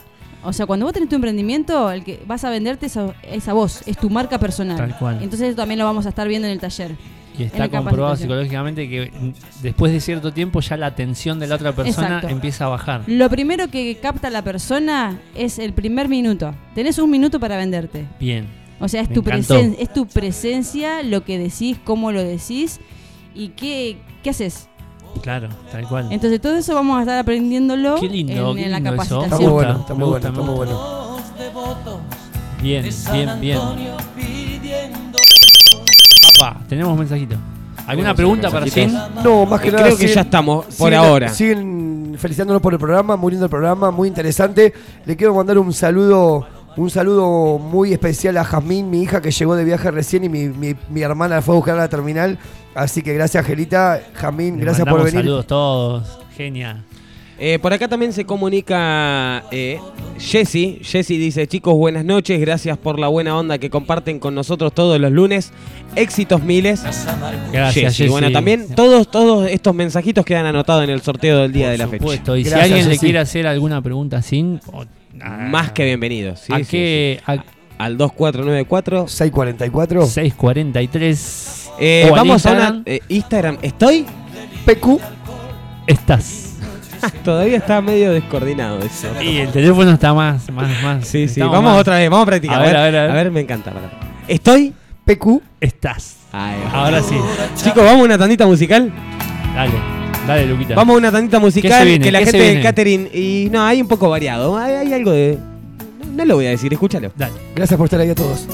[0.44, 3.48] o sea, cuando vos tenés tu emprendimiento, el que vas a venderte es a, es
[3.50, 4.78] a vos, es tu marca personal.
[4.78, 5.16] Tal cual.
[5.22, 6.96] Entonces eso también lo vamos a estar viendo en el taller.
[7.38, 9.12] Y está comprobado psicológicamente que
[9.62, 12.28] después de cierto tiempo ya la atención de la otra persona Exacto.
[12.30, 13.04] empieza a bajar.
[13.08, 16.54] Lo primero que capta la persona es el primer minuto.
[16.76, 18.06] Tenés un minuto para venderte.
[18.20, 18.48] Bien.
[18.80, 22.80] O sea, es Me tu, presen- es tu presencia, lo que decís, cómo lo decís
[23.34, 24.68] y qué, qué haces.
[25.22, 26.08] Claro, tal cual.
[26.12, 29.04] Entonces todo eso vamos a estar aprendiéndolo Qué lindo, en, qué en la lindo eso.
[29.24, 29.42] Está capacitación.
[29.44, 32.02] muy bueno, está muy bueno, está muy
[32.62, 33.60] Bien, bien, bien.
[36.30, 37.36] Apa, tenemos mensajito.
[37.88, 38.94] ¿Alguna pregunta para Sin?
[39.24, 39.86] No, más que Eh, nada.
[39.86, 41.30] creo que siguen- ya estamos, por siguen- ahora.
[41.30, 44.74] Siguen felicitándonos por el programa, muy lindo el programa, muy interesante.
[45.06, 46.46] Le quiero mandar un saludo,
[46.78, 50.48] un saludo muy especial a Jazmín, mi hija que llegó de viaje recién y mi,
[50.50, 52.38] mi- mi hermana la fue a buscar a la terminal.
[52.76, 54.00] Así que gracias, Angelita.
[54.14, 55.22] Jazmín, Le gracias por venir.
[55.22, 56.20] Saludos todos.
[56.38, 56.84] Genial.
[57.44, 59.80] Eh, por acá también se comunica eh,
[60.20, 60.78] Jessy.
[60.84, 62.40] Jessy dice, chicos, buenas noches.
[62.40, 65.52] Gracias por la buena onda que comparten con nosotros todos los lunes.
[65.96, 66.84] Éxitos miles.
[67.52, 68.10] Gracias, Jessy.
[68.12, 71.86] Bueno, también todos, todos estos mensajitos quedan anotados en el sorteo del día de la
[71.86, 72.02] Por fecha.
[72.04, 72.38] supuesto.
[72.38, 74.62] Y si Gracias, alguien le quiere hacer alguna pregunta sin.
[74.72, 74.86] o-
[75.20, 76.42] ah, Más que bienvenidos.
[76.42, 77.20] sí, ¿A sí, qué?
[77.20, 77.24] sí.
[77.26, 77.44] a-
[77.84, 79.08] Al 2494.
[79.08, 81.72] 644 643.
[81.80, 83.58] Eh, vamos a Instagram, una, eh, Instagram.
[83.64, 84.06] ¿Estoy?
[84.66, 85.00] PQ.
[85.88, 86.41] Estás.
[87.24, 89.08] Todavía está medio descoordinado eso.
[89.22, 90.50] Y el teléfono está más.
[90.52, 91.40] más, más Sí, sí.
[91.40, 92.62] estamos Vamos más- otra vez, vamos a practicar.
[92.62, 93.32] A ver, a ver, a ver.
[93.32, 93.72] me encanta.
[93.72, 93.90] para.
[94.28, 94.74] ¿Estoy?
[95.06, 95.42] PQ.
[95.60, 96.18] Estás.
[96.74, 97.16] Ahora sí.
[97.56, 98.92] Chicos, vamos a una tandita musical.
[99.54, 99.72] Dale.
[100.28, 100.76] Dale, Luquita.
[100.76, 102.06] Vamos a una tandita ¿Qué musical viene?
[102.06, 104.58] que la ¿Qué se gente de catering y no, hay un poco variado.
[104.58, 105.38] Hay, hay algo de
[106.14, 107.12] no lo voy a decir, escúchalo.
[107.16, 107.34] Dale.
[107.56, 108.48] Gracias por estar ahí a todos.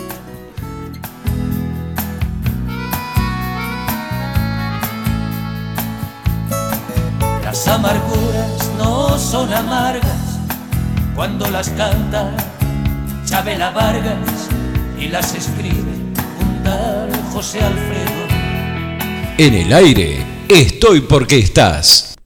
[7.43, 8.16] Las amarguras
[9.18, 10.39] son amargas
[11.15, 12.32] cuando las canta
[13.26, 14.47] Chabela Vargas
[14.99, 15.91] y las escribe
[16.39, 18.28] un tal José Alfredo.
[19.38, 22.16] En el aire, estoy porque estás.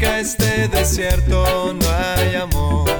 [0.00, 1.74] Cerca este desierto.
[1.74, 2.90] No hay amor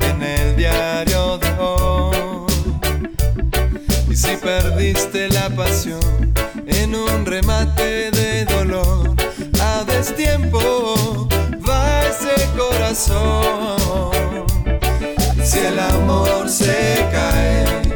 [0.00, 2.46] en el diario de hoy.
[4.10, 6.34] Y si perdiste la pasión
[6.66, 9.14] en un remate de dolor,
[9.60, 11.28] a destiempo
[11.66, 14.44] va ese corazón.
[15.42, 17.93] Si el amor se cae,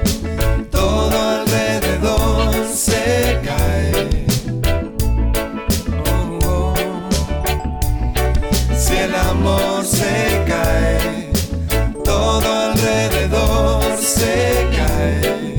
[14.19, 15.55] se cae.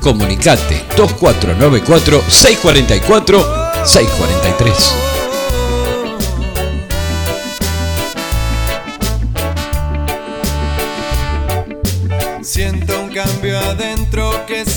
[0.00, 3.44] Comunicate 2494 644
[3.84, 5.21] 643.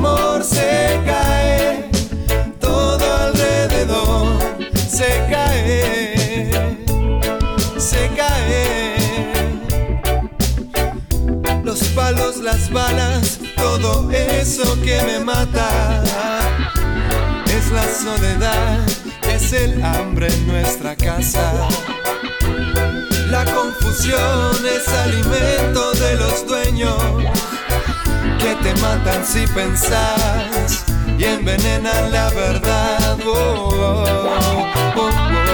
[0.00, 1.90] Amor se cae,
[2.58, 4.38] todo alrededor
[4.88, 6.50] se cae,
[7.76, 9.60] se cae.
[11.62, 16.02] Los palos, las balas, todo eso que me mata.
[17.56, 18.78] Es la soledad,
[19.28, 21.68] es el hambre en nuestra casa.
[23.28, 27.20] La confusión es alimento de los dueños
[28.40, 30.84] que te matan si pensás
[31.18, 33.18] y envenenan la verdad.
[33.24, 34.66] Oh, oh,
[34.96, 35.49] oh,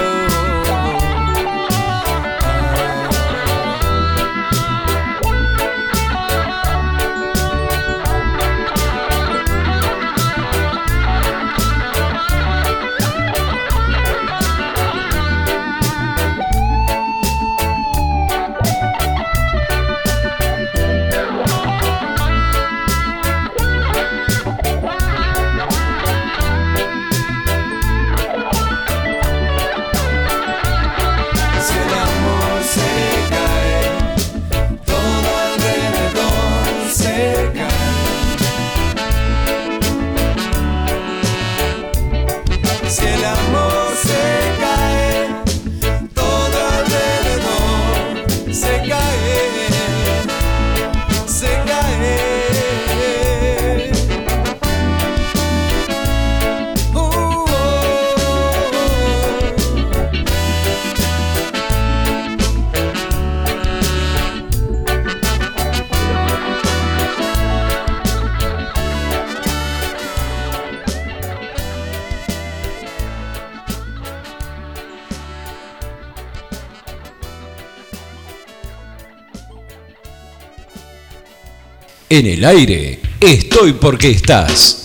[82.17, 84.76] En el aire, estoy porque estás.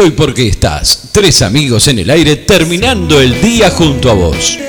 [0.00, 1.08] estoy porque estás.
[1.12, 4.59] Tres amigos en el aire terminando el día junto a vos.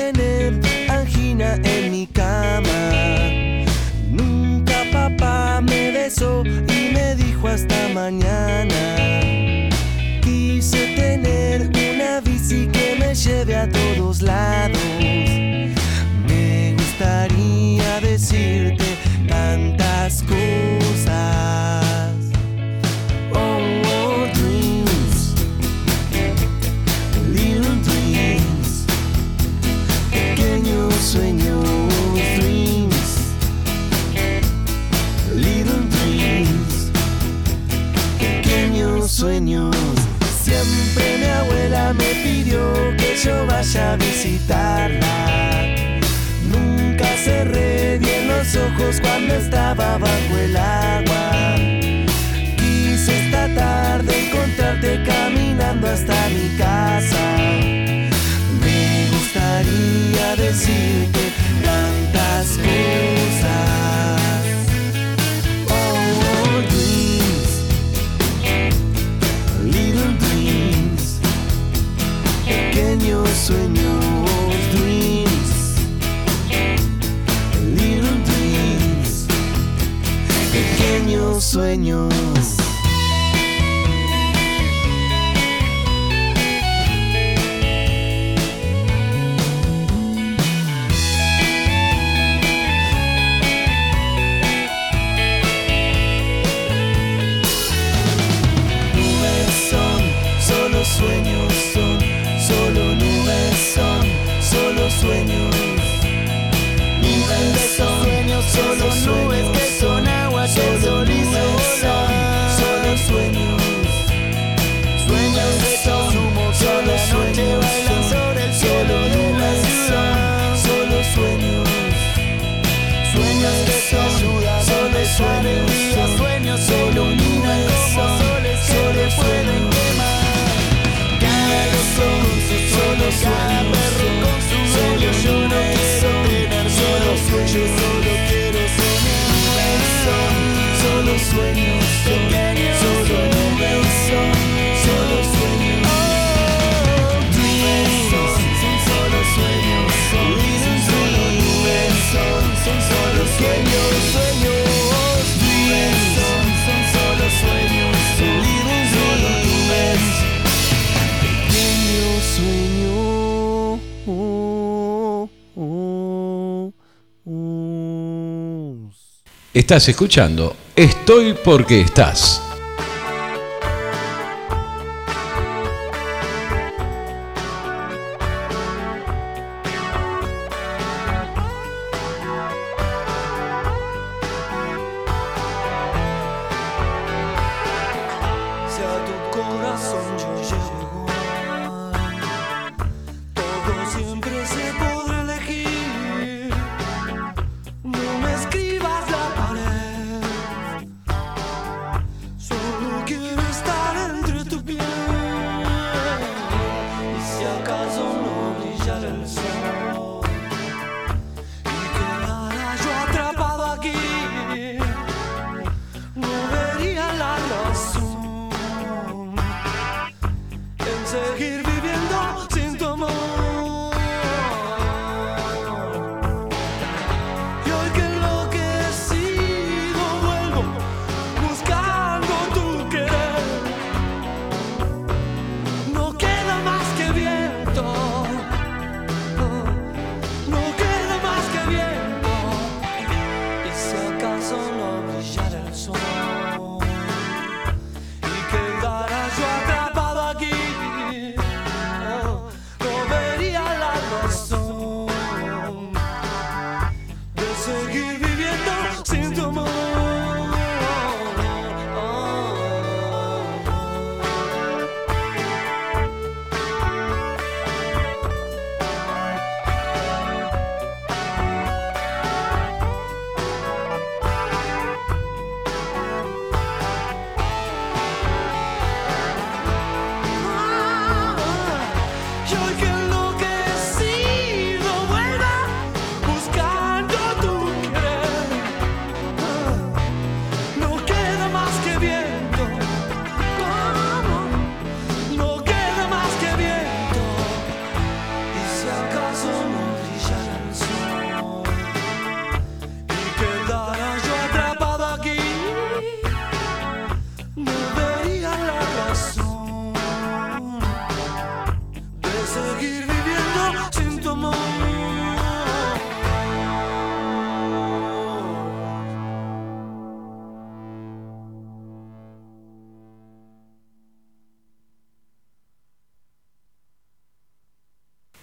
[169.62, 172.51] Estás escuchando Estoy porque estás.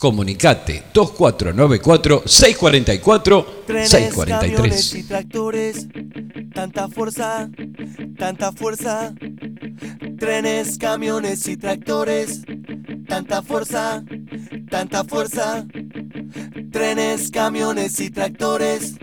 [0.10, 4.50] Comunicate 2494 644 Trenes, 643.
[4.50, 5.88] camiones y tractores,
[6.52, 7.48] tanta fuerza,
[8.18, 9.14] tanta fuerza.
[10.18, 12.42] Trenes, camiones y tractores,
[13.08, 14.04] tanta fuerza,
[14.72, 15.68] tanta fuerza.
[16.72, 18.96] Trenes, camiones y tractores,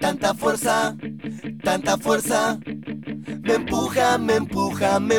[0.00, 0.96] tanta fuerza,
[1.62, 2.58] tanta fuerza.
[3.42, 5.16] Me empujan, me empujan, me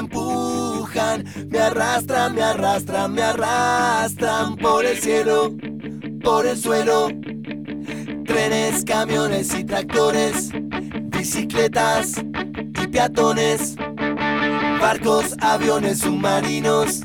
[1.50, 5.56] me arrastran, me arrastran, me arrastran por el cielo,
[6.22, 7.08] por el suelo.
[8.26, 12.22] Trenes, camiones y tractores, bicicletas
[12.84, 13.76] y peatones,
[14.82, 17.02] barcos, aviones, submarinos,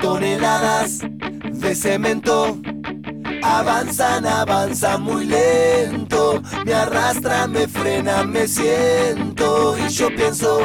[0.00, 1.00] toneladas
[1.52, 2.58] de cemento.
[3.42, 10.60] Avanzan, avanzan muy lento, me arrastran, me frenan, me siento y yo pienso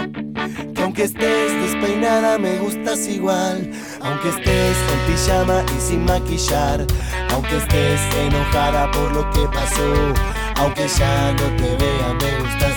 [0.82, 3.70] aunque estés despeinada me gustas igual,
[4.02, 6.86] aunque estés en pijama y sin maquillar,
[7.34, 10.14] aunque estés enojada por lo que pasó,
[10.58, 12.77] aunque ya no te vea me gustas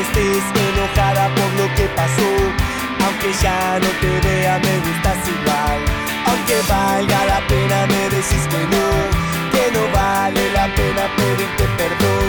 [0.00, 2.30] estés enojada por lo que pasó.
[3.04, 5.78] Aunque ya no te vea, me gustas igual.
[6.26, 8.86] Aunque valga la pena, me decís que no.
[9.52, 12.28] Que no vale la pena pedirte perdón.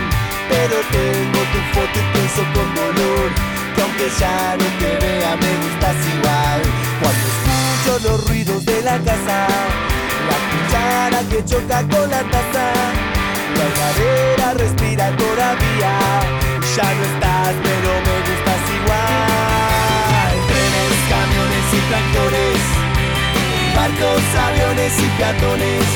[0.50, 3.30] Pero tengo tu foto y pienso con dolor.
[3.76, 6.62] Que aunque ya no te vea, me gustas igual.
[7.02, 9.48] Cuando escucho los ruidos de la casa,
[10.30, 12.68] la cuchara que choca con la taza.
[13.58, 16.47] La heladera respira todavía
[16.78, 20.34] Ya no estás pero me gustas igual.
[20.46, 22.62] Trenes, camiones y tractores
[23.74, 25.88] Barcos, aviones y peatones.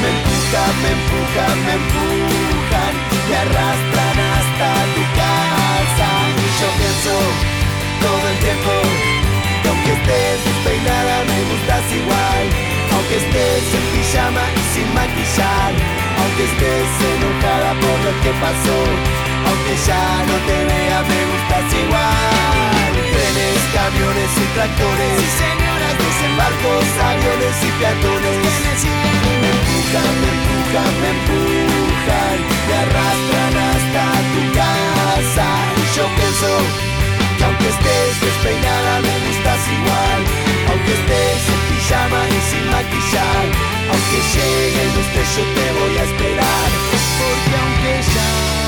[0.00, 2.92] Me empujan, me empujan, me empujan
[3.28, 6.08] Me arrastran hasta tu casa.
[6.32, 7.14] Y yo pienso
[8.00, 8.72] todo el tiempo
[9.60, 12.44] Que aunque estés despeinada me gustas igual.
[12.96, 15.72] Aunque estés en pijama y sin maquillar
[16.24, 22.92] Aunque estés enojada por lo que pasó Aunque ya no te vea me gustas igual.
[23.12, 25.18] Trenes, camiones y tractores.
[25.40, 28.40] Señoras dicen barcos, aviones y peatones.
[29.40, 32.38] Me empujan, me empujan, me empujan.
[32.68, 35.48] Me arrastran hasta tu casa.
[35.80, 36.50] Y yo pienso
[37.38, 40.20] que aunque estés despeinada me gustas igual.
[40.70, 43.44] Aunque estés en pijama y sin maquillar.
[43.90, 46.68] Aunque llegue el esté yo te voy a esperar.
[47.18, 48.59] Porque aunque ya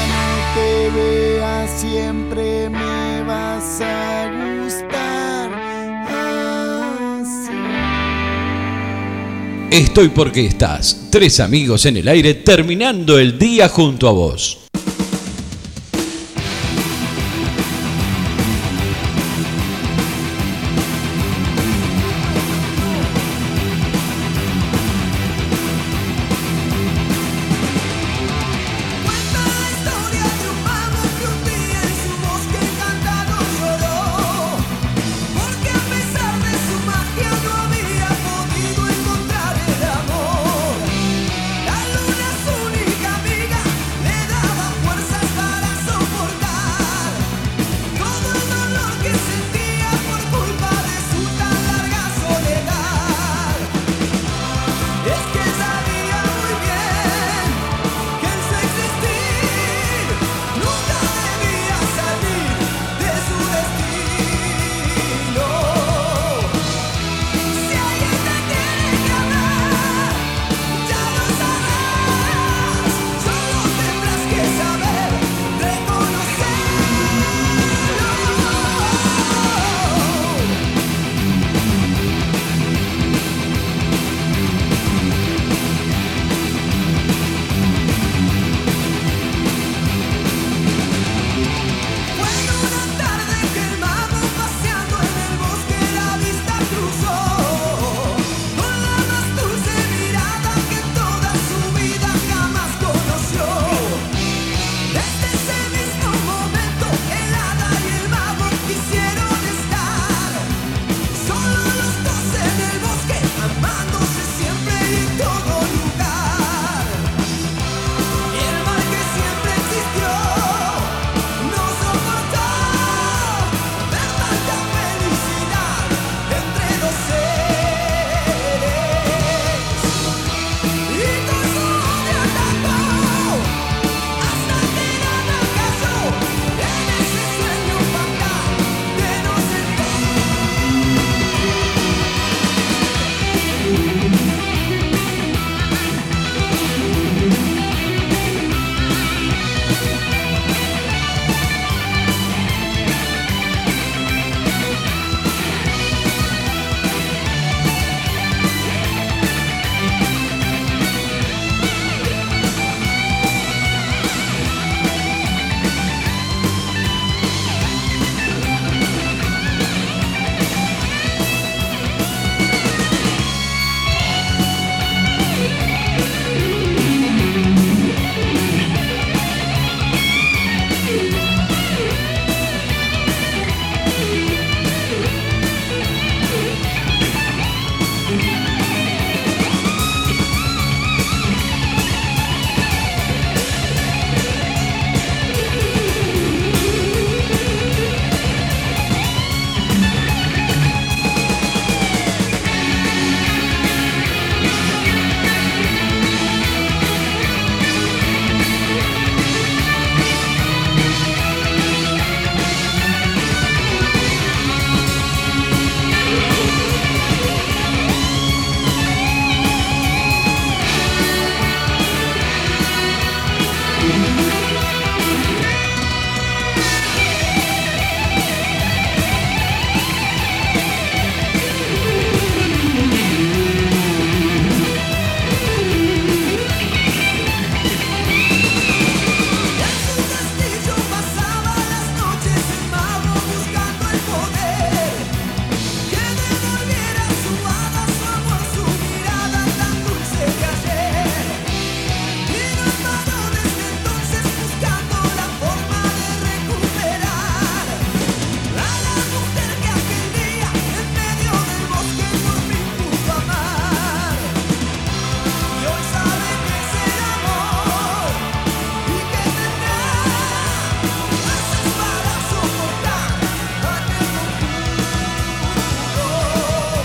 [0.54, 4.30] te vea siempre me vas a
[4.62, 5.52] gustar
[7.20, 7.52] así.
[9.70, 11.08] Estoy porque estás.
[11.10, 14.61] Tres amigos en el aire terminando el día junto a vos.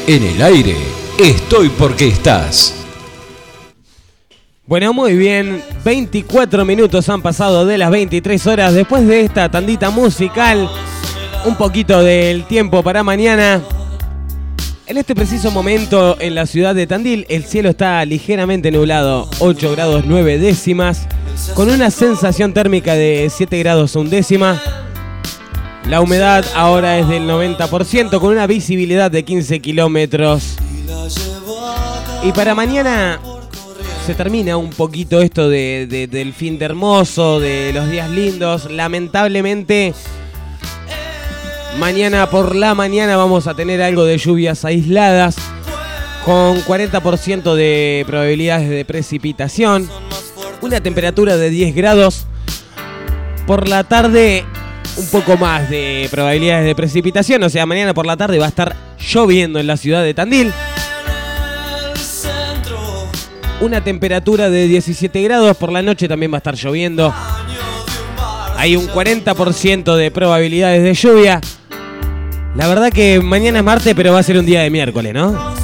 [0.07, 0.75] En el aire,
[1.19, 2.75] estoy porque estás.
[4.67, 5.63] Bueno, muy bien.
[5.83, 8.75] 24 minutos han pasado de las 23 horas.
[8.75, 10.69] Después de esta tandita musical,
[11.43, 13.63] un poquito del tiempo para mañana.
[14.85, 19.71] En este preciso momento en la ciudad de Tandil, el cielo está ligeramente nublado, 8
[19.71, 21.07] grados 9 décimas,
[21.55, 24.61] con una sensación térmica de 7 grados un décima.
[25.87, 30.55] La humedad ahora es del 90%, con una visibilidad de 15 kilómetros.
[32.23, 33.19] Y para mañana
[34.05, 38.69] se termina un poquito esto de- de- del fin de hermoso, de los días lindos.
[38.71, 39.93] Lamentablemente,
[41.77, 45.35] mañana por la mañana vamos a tener algo de lluvias aisladas,
[46.25, 49.87] con 40% de probabilidades de precipitación,
[50.61, 52.25] una temperatura de 10 grados.
[53.45, 54.43] Por la tarde,
[54.97, 58.49] un poco más de probabilidades de precipitación, o sea, mañana por la tarde va a
[58.49, 60.53] estar lloviendo en la ciudad de Tandil.
[63.61, 67.13] Una temperatura de 17 grados, por la noche también va a estar lloviendo.
[68.57, 71.41] Hay un 40% de probabilidades de lluvia.
[72.55, 75.55] La verdad que mañana es martes, pero va a ser un día de miércoles, ¿no?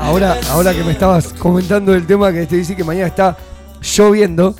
[0.00, 3.36] Ahora, ahora que me estabas comentando el tema que te dice que mañana está
[3.80, 4.54] lloviendo,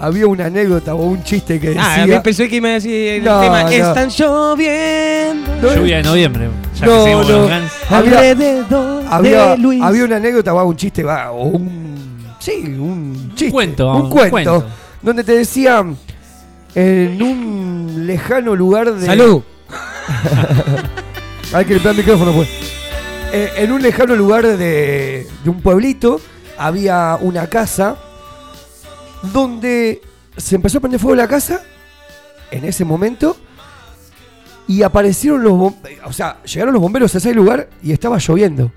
[0.00, 1.82] había una anécdota o un chiste que decía.
[1.84, 3.62] Ah, a mí pensé que me decía el No, tema.
[3.64, 3.68] no.
[3.68, 5.50] Están lloviendo.
[5.62, 6.48] No, Lluvia de noviembre.
[6.74, 7.72] Ya que No, seguimos con los Guns.
[7.90, 9.82] Había- Alrededor había, de Luis.
[9.82, 12.00] había una anécdota, va, un chiste, va, o un.
[12.38, 13.50] Sí, un chiste.
[13.52, 14.30] cuento, un vamos, un cuento.
[14.30, 14.66] cuento.
[15.02, 15.84] Donde te decía.
[16.74, 19.04] En un lejano lugar de.
[19.06, 19.42] Salud.
[21.52, 22.48] Hay que limpiar el micrófono, pues.
[23.32, 26.20] Eh, en un lejano lugar de, de un pueblito
[26.58, 27.96] había una casa
[29.22, 30.00] donde
[30.36, 31.60] se empezó a prender fuego la casa
[32.50, 33.36] en ese momento
[34.66, 38.70] y aparecieron los bomberos, o sea, llegaron los bomberos a ese lugar y estaba lloviendo.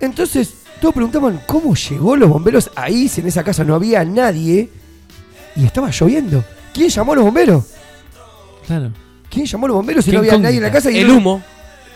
[0.00, 4.68] Entonces, todos preguntaban cómo llegó los bomberos ahí si en esa casa no había nadie
[5.56, 6.44] y estaba lloviendo.
[6.72, 7.64] ¿Quién llamó a los bomberos?
[8.66, 8.92] Claro.
[9.30, 10.90] ¿Quién llamó a los bomberos si no había nadie en la casa?
[10.90, 11.42] Y El no- humo.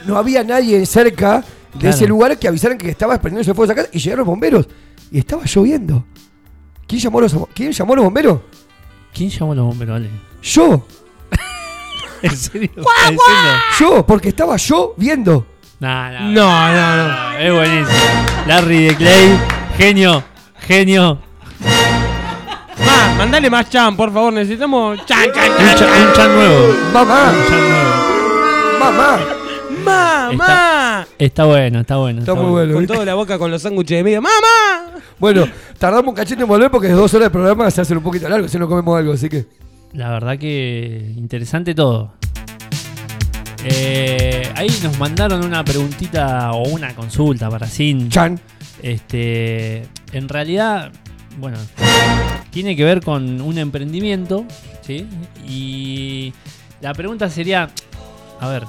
[0.06, 1.44] no había nadie cerca
[1.74, 1.94] de Claro.
[1.96, 4.68] ese lugar que avisaran que estaba prendiéndose fuego esa casa y llegaron los bomberos
[5.10, 6.04] y estaba lloviendo.
[6.92, 8.40] ¿Quién llamó a los, ¿quién llamó a los bomberos?
[9.14, 10.10] ¿Quién llamó a los bomberos, Ale?
[10.42, 10.86] Yo,
[12.22, 12.68] ¿En serio?
[12.76, 13.18] ¿Estás diciendo?
[13.80, 15.46] yo, porque estaba yo viendo.
[15.80, 17.38] No, no, No, no, no.
[17.38, 17.98] Es buenísimo.
[18.46, 19.38] Larry de Clay,
[19.78, 20.22] genio,
[20.60, 21.18] genio.
[22.84, 24.34] Más, mandale más chan, por favor.
[24.34, 25.76] Necesitamos chan, chan, Un, chan.
[25.78, 26.74] cha- un chan nuevo.
[26.92, 28.78] Mamá, Un chan nuevo.
[28.80, 29.18] mamá.
[29.82, 31.06] ¡Mamá!
[31.18, 32.20] Está bueno, está bueno.
[32.20, 32.74] Está muy bueno.
[32.74, 34.20] Con toda la boca con los sándwiches de medio.
[34.22, 34.81] ¡Mamá!
[35.18, 35.46] Bueno,
[35.78, 38.48] tardamos un cachito en volver porque dos horas de programa se hacen un poquito largo
[38.48, 39.46] si no comemos algo, así que.
[39.92, 42.12] La verdad que interesante todo.
[43.64, 48.08] Eh, ahí nos mandaron una preguntita o una consulta para Sin.
[48.08, 48.40] Chan.
[48.82, 50.90] Este, en realidad,
[51.38, 51.58] bueno,
[52.50, 54.44] tiene que ver con un emprendimiento,
[54.80, 55.06] ¿sí?
[55.46, 56.32] Y
[56.80, 57.70] la pregunta sería,
[58.40, 58.64] a ver,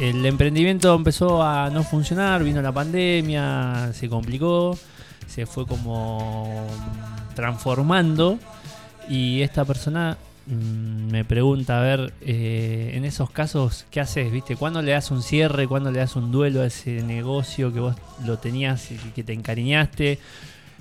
[0.00, 4.76] el emprendimiento empezó a no funcionar, vino la pandemia, se complicó,
[5.26, 6.66] se fue como
[7.34, 8.38] transformando
[9.08, 14.30] y esta persona mm, me pregunta, a ver, eh, en esos casos, ¿qué haces?
[14.30, 14.56] ¿Viste?
[14.56, 15.66] ¿Cuándo le das un cierre?
[15.66, 19.32] ¿Cuándo le das un duelo a ese negocio que vos lo tenías y que te
[19.32, 20.18] encariñaste?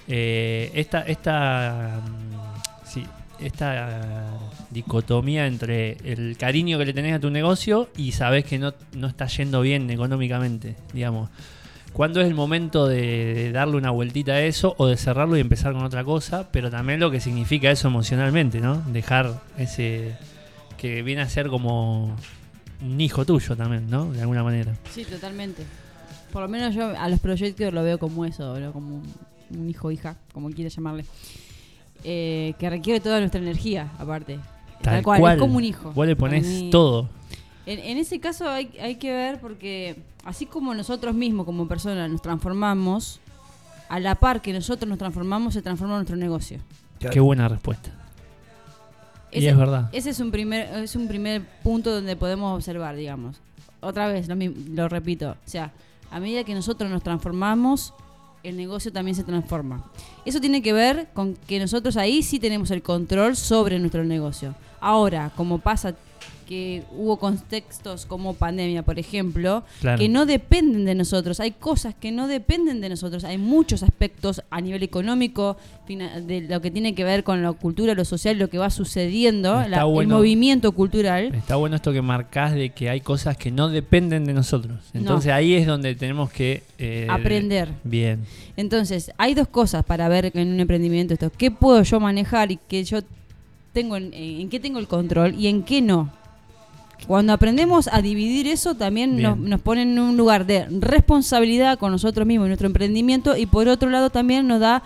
[0.07, 3.05] Eh, esta, esta, mm, sí,
[3.39, 4.29] esta
[4.69, 9.07] dicotomía entre el cariño que le tenés a tu negocio y sabés que no, no
[9.07, 11.29] está yendo bien económicamente, digamos.
[11.93, 15.41] ¿Cuándo es el momento de, de darle una vueltita a eso o de cerrarlo y
[15.41, 16.49] empezar con otra cosa?
[16.51, 18.81] Pero también lo que significa eso emocionalmente, ¿no?
[18.91, 20.15] Dejar ese
[20.77, 22.15] que viene a ser como
[22.81, 24.11] un hijo tuyo también, ¿no?
[24.11, 24.73] De alguna manera.
[24.91, 25.63] Sí, totalmente.
[26.31, 29.03] Por lo menos yo a los proyectos lo veo como eso, veo como
[29.51, 31.05] un, hijo hija, como quieras llamarle.
[32.03, 34.39] eh, que requiere toda nuestra energía, aparte.
[34.81, 35.33] Tal, cual, cual.
[35.35, 35.91] es como un hijo.
[35.93, 37.07] Vos le mí- todo.
[37.65, 39.95] En, en ese caso hay, hay que ver porque
[40.26, 43.19] así como nosotros mismos como personas nos transformamos,
[43.90, 46.60] a la par que nosotros nos transformamos, se transforma nuestro negocio.
[47.11, 47.91] Qué buena respuesta.
[49.31, 49.90] Y es verdad.
[49.91, 53.38] Ese es un primer, es un primer punto donde podemos observar, digamos.
[53.81, 55.31] Otra vez, lo, lo repito.
[55.31, 55.72] O sea,
[56.11, 57.94] a medida que nosotros nos transformamos,
[58.44, 59.84] el negocio también se transforma.
[60.26, 64.53] Eso tiene que ver con que nosotros ahí sí tenemos el control sobre nuestro negocio.
[64.80, 65.95] Ahora, como pasa
[66.43, 69.97] que hubo contextos como pandemia, por ejemplo, Claro.
[69.99, 71.39] que no dependen de nosotros.
[71.39, 73.23] Hay cosas que no dependen de nosotros.
[73.23, 75.57] Hay muchos aspectos a nivel económico,
[75.87, 79.59] de lo que tiene que ver con la cultura, lo social, lo que va sucediendo,
[79.59, 80.15] Está la- bueno.
[80.15, 81.33] el movimiento cultural.
[81.35, 84.79] Está bueno esto que marcás de que hay cosas que no dependen de nosotros.
[84.93, 87.69] Entonces ahí es donde tenemos que eh, Aprender.
[87.83, 88.19] Bien.
[88.57, 91.31] Entonces, hay dos cosas para ver en un emprendimiento esto.
[91.35, 92.99] ¿Qué puedo yo manejar y que yo
[93.73, 96.11] tengo en, en qué tengo el control y en qué no?
[97.07, 101.91] Cuando aprendemos a dividir eso, también nos, nos pone en un lugar de responsabilidad con
[101.91, 104.83] nosotros mismos y nuestro emprendimiento y por otro lado también nos da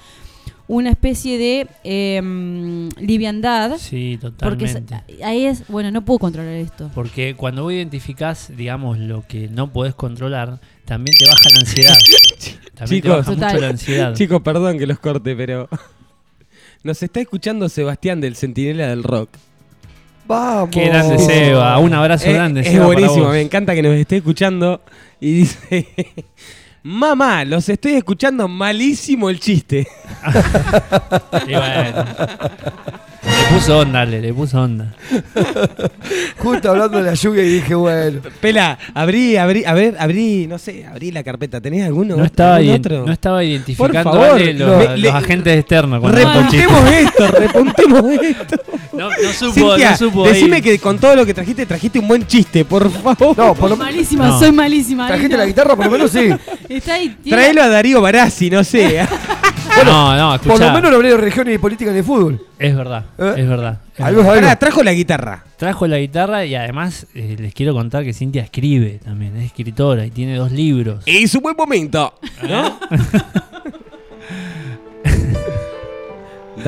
[0.68, 3.78] una especie de em, liviandad.
[3.78, 5.24] Sí, Porque totalmente.
[5.24, 6.92] ahí es, bueno, no puedo controlar esto.
[6.94, 11.98] Porque cuando vos identificás, digamos, lo que no podés controlar, también te baja la ansiedad.
[12.78, 13.26] También te Chicos.
[13.26, 14.14] baja mucho la ansiedad.
[14.14, 15.68] Chicos, perdón que los corte, pero.
[16.84, 19.30] Nos está escuchando Sebastián del Centinela del Rock.
[20.28, 20.70] Vamos.
[20.72, 22.62] Qué grande Seba, un abrazo Eh, grande.
[22.62, 23.32] Es Seba, buenísimo, vos.
[23.34, 24.82] me encanta que nos esté escuchando.
[25.20, 25.88] Y dice:
[26.84, 29.88] Mamá, los estoy escuchando malísimo el chiste.
[31.48, 32.06] Y bueno.
[33.24, 34.94] Le puso onda, le, le puso onda.
[36.38, 38.22] Justo hablando de la lluvia y dije, bueno.
[38.40, 41.60] Pela, abrí, abrí, a ver, abrí, no sé, abrí la carpeta.
[41.60, 42.16] ¿Tenés alguno?
[42.16, 43.06] No estaba, algún otro?
[43.06, 44.84] no estaba identificando Por favor, los, no.
[44.92, 46.02] los Le- agentes externos.
[46.12, 48.56] Repuntemos esto, repuntemos esto.
[48.98, 50.62] No, no supo, Cintia, no supo decime ahí.
[50.62, 53.38] que con todo lo que trajiste, trajiste un buen chiste, por favor.
[53.38, 54.40] No, por lo Malísima, No.
[54.40, 55.08] soy malísima.
[55.08, 55.76] ¿Trajiste la guitarra?
[55.76, 56.30] Por lo menos sí.
[56.70, 57.16] Está ahí.
[57.30, 59.06] Traelo a Darío Barassi, no sé.
[59.86, 60.54] no, no, escuchá.
[60.54, 62.42] Por lo menos no hablé de región ni de política ni de fútbol.
[62.58, 63.34] Es verdad, ¿Eh?
[63.38, 63.80] es verdad.
[63.96, 64.34] es Algo verdad.
[64.34, 64.48] es algo.
[64.48, 65.44] Pará, trajo la guitarra.
[65.58, 70.06] Trajo la guitarra y además eh, les quiero contar que Cintia escribe también, es escritora
[70.06, 71.04] y tiene dos libros.
[71.06, 72.14] Es un buen momento,
[72.48, 72.80] ¿no?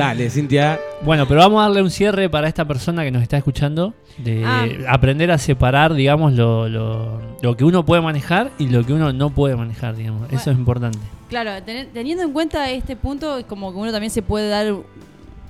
[0.00, 0.80] Dale, Cintia.
[1.02, 4.42] Bueno, pero vamos a darle un cierre para esta persona que nos está escuchando, de
[4.46, 4.66] Ah.
[4.88, 9.12] aprender a separar, digamos, lo, lo, lo que uno puede manejar y lo que uno
[9.12, 10.32] no puede manejar, digamos.
[10.32, 10.98] Eso es importante.
[11.28, 11.50] Claro,
[11.92, 14.74] teniendo en cuenta este punto, es como que uno también se puede dar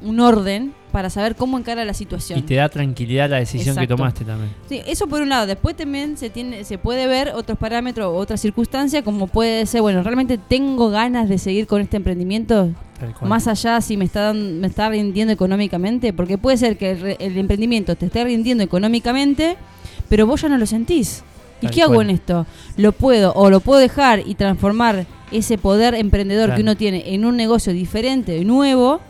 [0.02, 2.38] un orden para saber cómo encara la situación.
[2.38, 4.50] Y te da tranquilidad la decisión que tomaste también.
[4.68, 5.46] Sí, eso por un lado.
[5.46, 9.82] Después también se tiene, se puede ver otros parámetros o otras circunstancias, como puede ser,
[9.82, 12.70] bueno, realmente tengo ganas de seguir con este emprendimiento,
[13.22, 17.38] más allá si me está me está rindiendo económicamente, porque puede ser que el, el
[17.38, 19.56] emprendimiento te esté rindiendo económicamente,
[20.08, 21.22] pero vos ya no lo sentís.
[21.62, 22.46] ¿Y Tal qué hago en esto?
[22.78, 26.56] Lo puedo o lo puedo dejar y transformar ese poder emprendedor Claro.
[26.56, 29.00] que uno tiene en un negocio diferente, nuevo,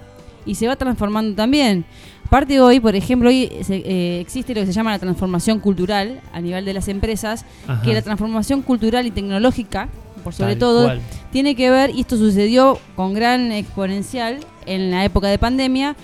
[0.47, 1.85] y se va transformando también.
[2.27, 6.21] Aparte hoy, por ejemplo, hoy se- eh, existe lo que se llama la transformación cultural
[6.33, 7.83] a nivel de las empresas, Ajá.
[7.83, 9.89] que la transformación cultural y tecnológica,
[10.23, 11.01] por sobre Tal todo, cual.
[11.33, 15.97] tiene que ver, y esto sucedió con gran exponencial en la época de pandemia,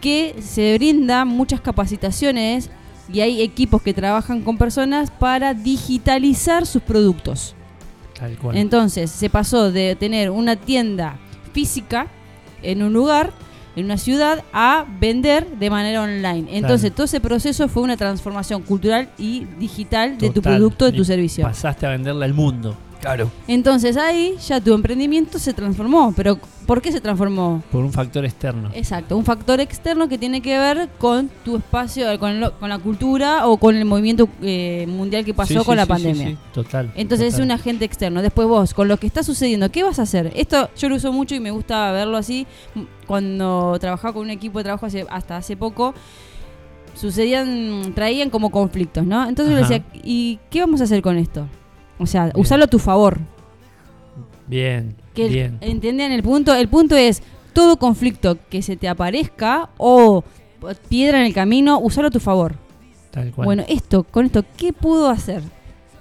[0.00, 2.70] que se brinda muchas capacitaciones
[3.12, 7.54] y hay equipos que trabajan con personas para digitalizar sus productos.
[8.18, 8.56] Tal cual.
[8.56, 11.16] Entonces se pasó de tener una tienda
[11.52, 12.06] física
[12.62, 13.32] en un lugar,
[13.76, 16.46] en una ciudad, a vender de manera online.
[16.56, 20.96] Entonces todo ese proceso fue una transformación cultural y digital de tu producto, de Y
[20.96, 21.44] tu servicio.
[21.44, 22.76] Pasaste a venderle al mundo.
[23.00, 23.30] Claro.
[23.48, 26.12] Entonces ahí ya tu emprendimiento se transformó.
[26.16, 27.62] Pero ¿por qué se transformó?
[27.70, 28.70] Por un factor externo.
[28.72, 32.78] Exacto, un factor externo que tiene que ver con tu espacio, con, lo- con la
[32.78, 36.28] cultura o con el movimiento eh, mundial que pasó Sí, sí, con la sí, pandemia.
[36.28, 36.90] sí, Total.
[36.94, 37.40] Entonces total.
[37.40, 38.22] es un agente externo.
[38.22, 40.32] Después vos, con lo que está sucediendo, ¿qué vas a hacer?
[40.34, 42.46] Esto yo lo uso mucho y me gusta verlo así.
[43.06, 45.92] Cuando trabajaba con un equipo de trabajo hace- hasta hace poco,
[46.98, 49.28] sucedían, traían como conflictos, ¿no?
[49.28, 51.46] Entonces yo decía, ¿y qué vamos a hacer con esto?
[51.98, 53.18] O sea, usarlo a tu favor.
[54.46, 55.58] Bien, Que bien.
[55.60, 56.54] ¿Entienden el punto?
[56.54, 57.22] El punto es,
[57.52, 60.22] todo conflicto que se te aparezca o
[60.88, 62.54] piedra en el camino, usarlo a tu favor.
[63.10, 63.46] Tal cual.
[63.46, 65.42] Bueno, esto, con esto, ¿qué puedo hacer?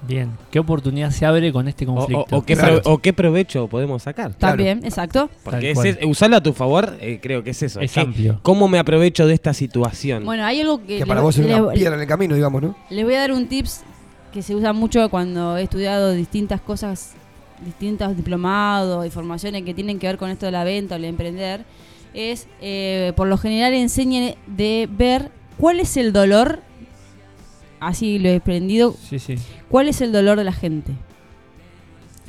[0.05, 0.31] Bien.
[0.51, 2.25] ¿Qué oportunidad se abre con este conflicto?
[2.35, 2.81] o- o qué Claro.
[2.81, 4.33] pro- o qué provecho podemos sacar.
[4.33, 5.29] También, exacto.
[5.45, 7.79] Porque es usarlo a tu favor, eh, creo que es eso.
[7.79, 8.39] Es que, amplio.
[8.41, 10.25] ¿Cómo me aprovecho de esta situación?
[10.25, 10.97] Bueno, hay algo que...
[10.97, 12.75] Que para vos es una piedra en el camino, digamos, ¿no?
[12.89, 13.83] Les voy a dar un tips
[14.33, 17.13] que se usa mucho cuando he estudiado distintas cosas,
[17.63, 21.05] distintos diplomados y formaciones que tienen que ver con esto de la venta o el
[21.05, 21.63] emprender.
[22.15, 26.59] es, eh, por lo general, enseña de ver cuál es el dolor,
[27.79, 29.35] así lo he aprendido, Sí, sí.
[29.69, 30.91] cuál es el dolor de la gente.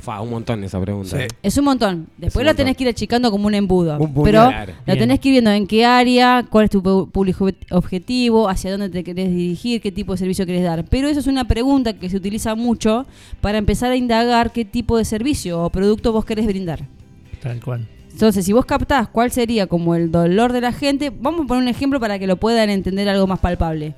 [0.05, 1.17] Fa, un montón esa pregunta.
[1.17, 1.23] Sí.
[1.23, 1.27] ¿eh?
[1.41, 2.07] Es un montón.
[2.17, 2.57] Después un la montón.
[2.65, 3.97] tenés que ir achicando como un embudo.
[3.97, 7.55] Un pero la tenés que ir viendo en qué área, cuál es tu público obje-
[7.71, 10.85] objetivo, hacia dónde te querés dirigir, qué tipo de servicio querés dar.
[10.85, 13.05] Pero eso es una pregunta que se utiliza mucho
[13.41, 16.85] para empezar a indagar qué tipo de servicio o producto vos querés brindar.
[17.41, 17.87] Tal cual.
[18.11, 21.63] Entonces, si vos captás cuál sería como el dolor de la gente, vamos a poner
[21.63, 23.93] un ejemplo para que lo puedan entender algo más palpable.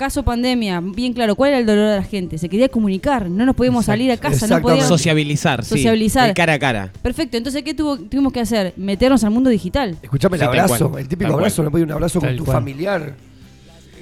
[0.00, 2.38] Caso pandemia, bien claro, ¿cuál era el dolor de la gente?
[2.38, 4.86] Se quería comunicar, no nos podíamos Exacto, salir a casa, no podíamos...
[4.86, 5.68] Sociabilizar, sí.
[5.76, 6.30] Sociabilizar.
[6.30, 6.90] El cara a cara.
[7.02, 8.72] Perfecto, entonces, ¿qué tuvo- tuvimos que hacer?
[8.78, 9.98] Meternos al mundo digital.
[10.02, 12.56] Escuchame el Sí, abrazo, el típico abrazo, no puede un abrazo Tal con tu cual.
[12.56, 13.14] familiar.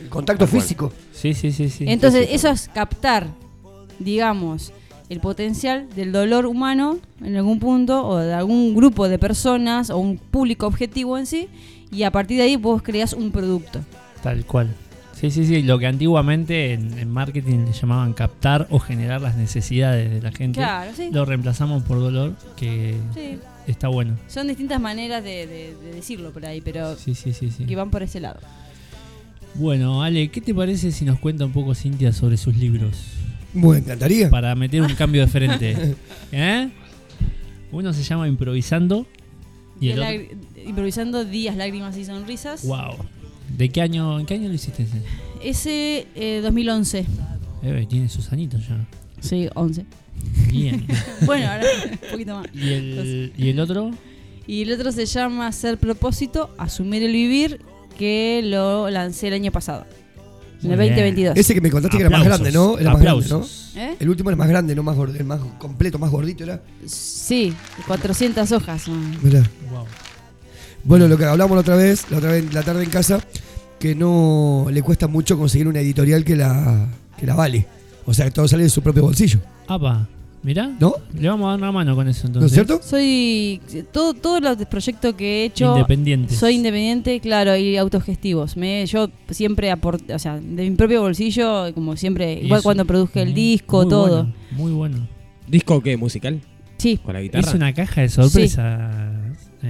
[0.00, 0.62] El contacto Tal cual.
[0.62, 0.92] físico.
[1.12, 1.84] Sí, sí, sí, sí.
[1.88, 3.26] Entonces, eso es captar,
[3.98, 4.72] digamos,
[5.08, 9.98] el potencial del dolor humano en algún punto o de algún grupo de personas o
[9.98, 11.48] un público objetivo en sí
[11.90, 13.80] y a partir de ahí vos creas un producto.
[14.22, 14.68] Tal cual.
[15.20, 15.62] Sí, sí, sí.
[15.62, 20.30] Lo que antiguamente en, en marketing le llamaban captar o generar las necesidades de la
[20.30, 20.60] gente.
[20.60, 21.08] Claro, sí.
[21.12, 23.38] Lo reemplazamos por dolor, que Sí.
[23.66, 24.16] está bueno.
[24.28, 27.64] Son distintas maneras de, de- de decirlo por ahí, pero Sí, sí, sí, sí.
[27.64, 28.38] que van por ese lado.
[29.54, 32.96] Bueno, Ale, ¿qué te parece si nos cuenta un poco Cintia sobre sus libros?
[33.54, 34.30] Bueno, encantaría.
[34.30, 35.96] Para meter un cambio de frente.
[36.32, 36.68] ¿Eh?
[37.72, 39.06] Uno se llama Improvisando
[39.80, 40.22] y el Días otro...
[40.22, 42.64] lag- improvisando días, lágrimas y sonrisas.
[42.64, 42.96] Wow.
[43.56, 45.02] ¿De qué año, en qué año lo hiciste ese?
[45.42, 47.06] Ese eh, 2011.
[47.62, 48.86] Eh, tiene sus anitos ya.
[49.20, 49.84] Sí, 11.
[50.50, 50.86] Bien.
[51.26, 52.46] bueno, ahora un poquito más.
[52.54, 53.90] ¿Y el, ¿Y el otro?
[54.46, 57.60] Y el otro se llama Ser Propósito, Asumir el Vivir,
[57.98, 59.86] que lo lancé el año pasado.
[60.62, 60.96] En el Muy bien.
[60.96, 61.36] 2022.
[61.36, 62.78] Ese que me contaste que era más grande, ¿no?
[62.78, 63.44] Era más grande, ¿no?
[63.76, 63.96] ¿Eh?
[64.00, 66.62] El último era más grande, no más gordo, el más completo, más gordito era.
[66.86, 67.54] Sí,
[67.86, 68.88] 400 hojas.
[69.22, 69.48] Mirá.
[69.70, 69.84] Wow.
[70.88, 73.20] Bueno, lo que hablamos la otra vez, la otra vez la tarde en casa,
[73.78, 76.88] que no le cuesta mucho conseguir una editorial que la,
[77.18, 77.66] que la vale.
[78.06, 80.08] O sea, que todo sale de su propio bolsillo, Apa,
[80.42, 80.70] mirá.
[80.80, 80.94] ¿no?
[81.14, 82.52] Le vamos a dar una mano con eso ¿No entonces.
[82.52, 82.80] es cierto?
[82.82, 83.60] Soy.
[83.92, 85.72] Todo, todos los proyectos que he hecho.
[85.74, 86.38] Independientes.
[86.38, 88.56] Soy independiente, claro, y autogestivos.
[88.56, 92.86] Me, yo siempre aporté, o sea, de mi propio bolsillo, como siempre, igual eso- cuando
[92.86, 94.08] produje el muy- disco, muy todo.
[94.24, 95.06] bueno, muy bueno.
[95.46, 95.98] ¿Disco qué?
[95.98, 96.40] ¿Musical?
[96.78, 97.46] Sí, ¿Con la guitarra?
[97.46, 99.07] Es una caja de sorpresa.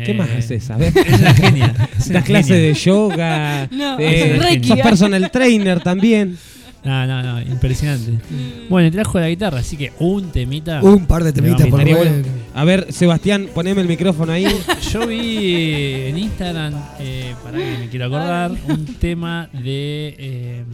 [0.05, 0.71] ¿Qué Eh, más haces?
[0.71, 0.93] A ver.
[1.07, 1.75] Es una genia.
[1.99, 2.63] es una Das clases genia.
[2.69, 3.69] de yoga.
[3.71, 4.69] No, de- Reiki.
[4.69, 6.37] sos personal trainer también.
[6.85, 8.13] No, no, no, impresionante.
[8.71, 10.81] Bueno, y trajo la guitarra, así que un temita.
[10.83, 12.23] Un par de temitas por bueno.
[12.55, 14.47] A ver, Sebastián, poneme el micrófono ahí.
[14.93, 20.15] Yo vi en Instagram, eh, para que me quiero acordar, un tema de.
[20.19, 20.65] eh,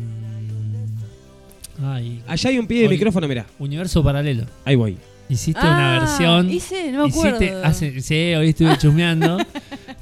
[1.83, 3.47] ay, Allá hay un pie de Hoy- micrófono, mira.
[3.59, 4.45] Universo Paralelo.
[4.67, 4.97] Ahí voy.
[5.29, 6.51] Hiciste Ah, una versión.
[6.51, 7.37] Hice, no me acuerdo.
[7.43, 9.39] Hiciste, hace, sí, hoy estuve chusmeando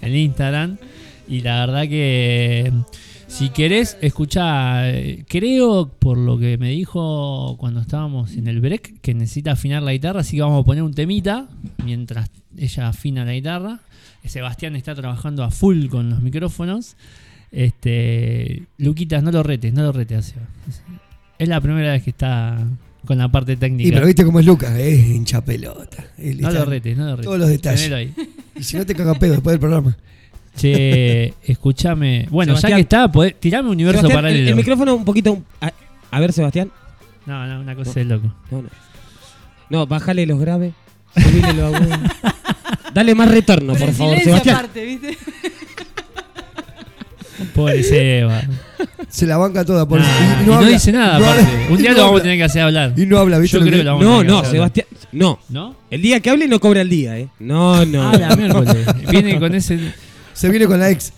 [0.01, 0.77] en Instagram.
[1.29, 2.73] Y la verdad que
[3.29, 9.01] si querés, escuchá, eh, creo por lo que me dijo cuando estábamos en el break,
[9.01, 11.49] que necesita afinar la guitarra, así que vamos a poner un temita
[11.85, 12.29] mientras
[12.59, 13.81] ella afina la guitarra.
[14.25, 16.97] Sebastián está trabajando a full con los micrófonos.
[17.51, 20.35] Este, Luquitas, no lo retes, no lo retes.
[21.39, 22.59] Es la primera vez que está
[23.07, 23.89] con la parte técnica.
[23.89, 26.05] Y pero viste cómo es Lucas, es hincha pelota.
[26.19, 27.25] Él no lo retes, no lo retes.
[27.25, 27.93] todos los detalles.
[27.93, 28.13] Ahí.
[28.55, 29.97] Y si no te caga pedo después del programa.
[30.57, 32.27] Che, escúchame.
[32.31, 34.51] Bueno, ya que está, podés- tirame universo Sebastián, el, paralelo.
[34.51, 35.43] el micrófono un poquito.
[35.61, 35.73] A,
[36.11, 36.71] a ver, Sebastián.
[37.25, 38.33] No, no, una cosa de loco.
[38.51, 38.69] No, no.
[39.71, 40.75] No, bájale los graves.
[41.17, 41.99] Subile los agudos.
[42.95, 44.57] Dale más retorno, por favor, Sebastián.
[44.57, 45.17] aparte, ¿viste?
[47.55, 48.43] Pobre Seba.
[49.09, 49.87] Se la banca toda.
[49.87, 50.07] Por Nah,
[50.41, 51.67] y y no, habla- dice nada, no habla- aparte.
[51.73, 52.95] Un día no lo vamos a tener que hacer hablar.
[52.97, 53.59] Y no habla, ¿viste?
[53.59, 54.51] Yo creo que- lo vamos a No, tener que no.
[54.51, 54.87] Sebastián.
[55.13, 55.39] No.
[55.51, 55.77] ¿No?
[55.91, 57.29] El día que hable no cobra el día, ¿eh?
[57.39, 58.09] No, no.
[58.11, 58.77] Ah, la miércoles.
[59.11, 59.79] Viene con ese.
[60.33, 61.13] Se viene con la ex.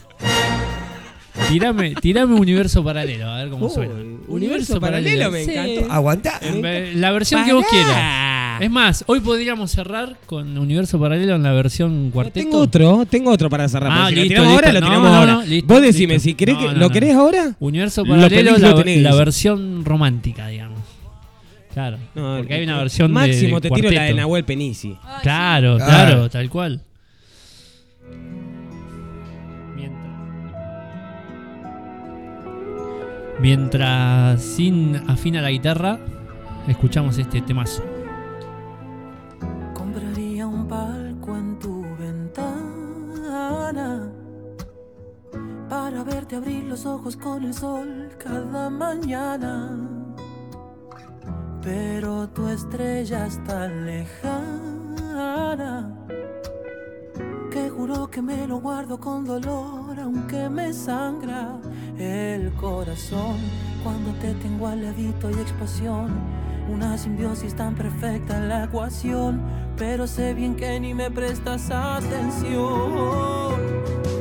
[1.48, 3.92] Tirame, tirame universo paralelo, a ver cómo suena.
[4.28, 5.50] universo paralelo me Sí.
[5.52, 5.92] encantó.
[5.92, 6.38] Aguantá.
[6.40, 7.82] En ve- La versión que vos Pará.
[8.60, 12.40] Es más, hoy podríamos cerrar con universo paralelo en la versión cuarteto.
[12.44, 13.90] Tengo otro, tengo otro para cerrar.
[13.92, 14.66] Ah, si lo listo, tiramos listo.
[14.68, 15.32] ahora, lo tiramos no, ahora.
[15.34, 16.24] no, listo, Vos decime, listo.
[16.28, 16.90] si querés No, que, no, ¿lo no.
[16.90, 17.56] querés ahora?
[17.60, 20.78] Universo Lo paralelo, la, la versión romántica, digamos.
[21.72, 21.98] Claro.
[22.14, 24.14] No, porque hay una versión de- Máximo de te tiro la de.
[24.14, 24.96] Nahuel Penisi.
[25.02, 25.84] Ay, Claro, sí.
[25.84, 26.30] claro, Claro.
[26.30, 26.80] tal cual.
[29.76, 30.04] Mientras.
[33.40, 35.98] Mientras Sin afina la guitarra,
[36.68, 37.82] escuchamos este temazo.
[45.74, 49.76] Para verte abrir los ojos con el sol cada mañana.
[51.62, 54.46] Pero tu estrella es tan lejana
[57.50, 61.58] que juro que me lo guardo con dolor, aunque me sangra
[61.98, 63.38] el corazón.
[63.82, 66.12] Cuando te tengo al ladito y explosión,
[66.72, 69.42] una simbiosis tan perfecta en la ecuación,
[69.76, 72.92] pero sé bien que ni me prestas atención.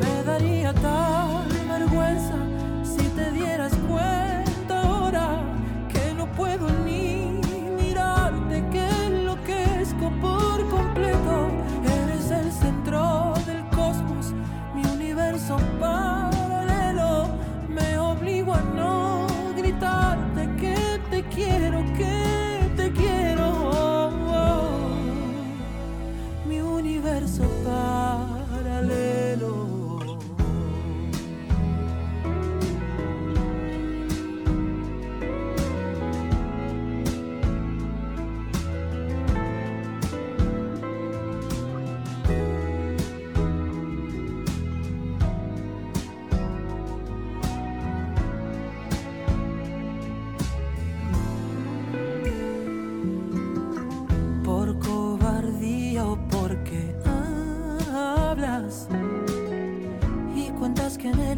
[0.02, 1.33] Me daría tal
[2.14, 2.53] vergüenza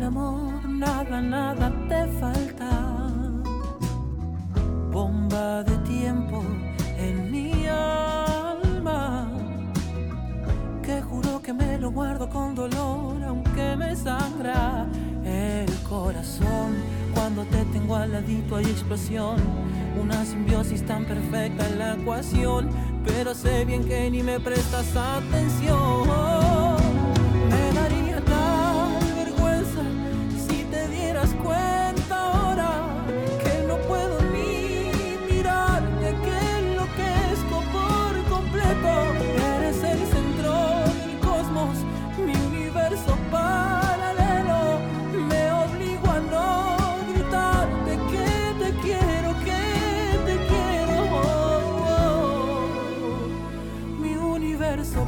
[0.05, 2.69] amor nada, nada te falta.
[4.91, 6.43] Bomba de tiempo
[6.97, 9.27] en mi alma,
[10.81, 14.85] que juro que me lo guardo con dolor, aunque me sangra
[15.25, 16.75] el corazón.
[17.13, 19.37] Cuando te tengo al ladito hay explosión,
[20.01, 22.69] una simbiosis tan perfecta en la ecuación,
[23.05, 26.64] pero sé bien que ni me prestas atención.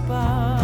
[0.09, 0.56] Universo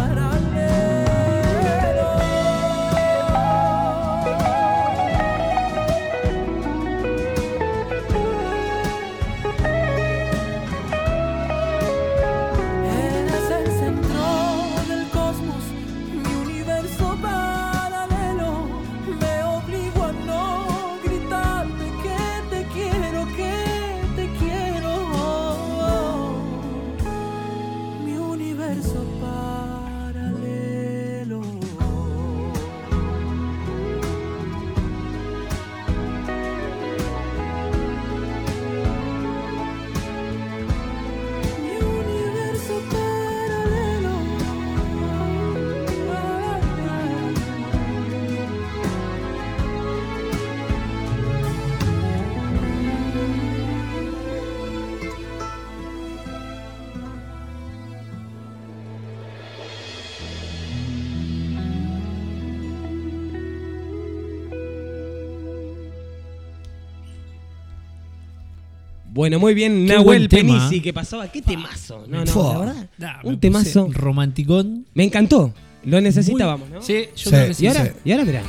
[69.23, 70.59] Bueno, muy bien, Qué Nahuel buen tema.
[70.67, 71.31] Penisi, que pasaba.
[71.31, 72.03] ¿Qué temazo?
[72.09, 72.53] No, no, Fua.
[72.55, 72.89] la verdad.
[72.97, 73.89] Nah, me un puse temazo.
[73.93, 74.85] Romanticón.
[74.95, 75.53] Me encantó.
[75.85, 76.81] Lo necesitábamos, ¿no?
[76.81, 77.29] Sí, yo Sí.
[77.29, 77.63] creo que sí.
[77.63, 77.91] Y ahora, sí.
[78.03, 78.41] y ahora mirá.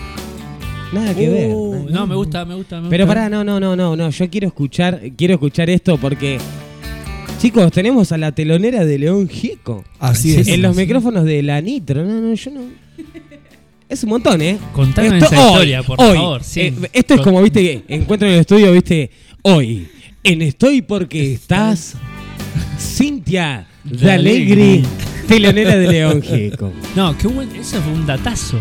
[0.93, 1.51] Nada que ver.
[1.55, 3.15] Uh, nada no, me gusta, me gusta, me Pero gusta.
[3.21, 4.11] pará, no, no, no, no, no.
[4.11, 6.39] Yo quiero escuchar, quiero escuchar esto porque.
[7.41, 9.85] Chicos, tenemos a la telonera de León Gieco.
[10.01, 10.49] Así es.
[10.49, 12.05] En los micrófonos de la Nitro.
[12.05, 12.63] No, no, yo no.
[13.89, 14.59] Es un montón, ¿eh?
[14.73, 16.17] Contanos esa hoy, historia, por hoy.
[16.17, 16.43] favor.
[16.43, 16.63] sí.
[16.63, 19.09] Eh, esto es Con- como, viste, encuentro en el estudio, viste,
[19.43, 19.87] hoy.
[20.25, 21.95] En Estoy porque estás.
[22.79, 24.85] Cintia de Alegri,
[25.29, 26.73] telonera de León Gieco.
[26.97, 27.55] No, qué buen.
[27.55, 28.59] Eso fue un datazo.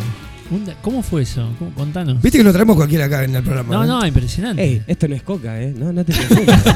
[0.51, 1.49] Un da- ¿Cómo fue eso?
[1.57, 2.21] ¿Cómo- Contanos.
[2.21, 3.73] Viste que no traemos cualquiera acá en el programa.
[3.75, 4.63] No, no, impresionante.
[4.63, 5.73] Ey, esto no es coca, ¿eh?
[5.77, 6.63] No, no te confundas.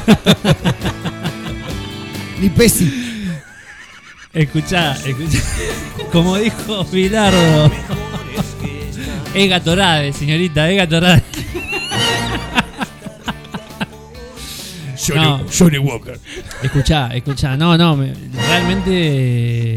[2.40, 2.90] Ni Pesi.
[4.32, 5.38] Escuchá, escuchá.
[6.12, 7.70] Como dijo Bilardo.
[9.34, 11.22] Es Gatorade, señorita, es Gatorade.
[15.08, 15.46] Johnny, No.
[15.58, 16.18] Johnny Walker.
[16.62, 17.56] Escuchá, escuchá.
[17.56, 18.12] No, no, me-
[18.48, 19.74] realmente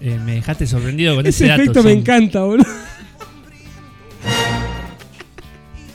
[0.00, 1.62] eh, me dejaste sorprendido con ese, Ese dato.
[1.62, 2.66] efecto me son- encanta, boludo.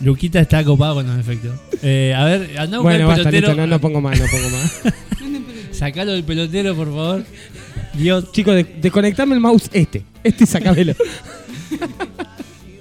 [0.01, 1.59] Luquita está copado con los efectos.
[1.81, 3.47] Eh, a ver, anda a buscar Bueno, el basta, pelotero.
[3.47, 4.81] listo, no, no pongo más, no pongo más.
[5.71, 7.25] Sacalo del pelotero, por favor.
[7.93, 8.31] Dios.
[8.31, 10.03] Chicos, de- desconectame el mouse este.
[10.23, 10.93] Este y sacámelo.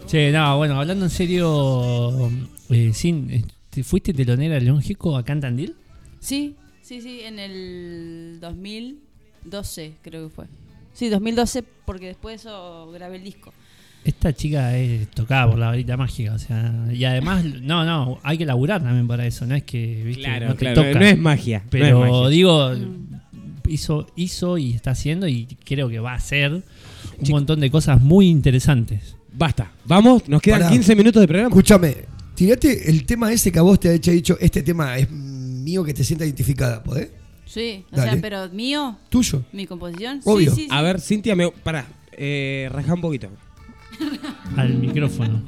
[0.06, 2.30] Che, no, bueno, hablando en serio,
[2.70, 5.74] eh, sin, eh, ¿te ¿fuiste telonera de León Gieco acá en Tandil?
[6.27, 10.44] Sí, sí, sí, en el 2012 creo que fue.
[10.93, 13.53] Sí, 2012, porque después de eso grabé el disco.
[14.05, 18.39] Esta chica es tocada por la varita mágica, o sea, y además, no, no, hay
[18.39, 20.98] que laburar también para eso, no es que, viste, Claro, no te claro, toca.
[20.98, 22.28] no es magia, no Pero es magia.
[22.28, 23.70] digo, Mm.
[23.70, 26.62] hizo, hizo y está haciendo y creo que va a hacer un
[27.31, 29.16] montón de cosas muy interesantes.
[29.32, 30.73] Basta, vamos, nos quedan Pará.
[30.73, 31.48] 15 minutos de programa.
[31.51, 31.97] Escúchame,
[32.35, 35.09] tirate el tema ese que a vos te ha hecho dicho, este tema es
[35.66, 37.09] mío que te sienta identificada, ¿podés?
[37.44, 38.12] Sí, o Dale.
[38.12, 39.43] sea, pero mío, Tuyo.
[39.52, 40.20] mi composición.
[40.24, 40.51] Obvio.
[40.51, 40.68] Sí, sí, sí.
[40.70, 41.51] A ver, Cintia, me...
[41.51, 43.28] pará, eh, rajá un poquito.
[44.56, 45.43] Al micrófono.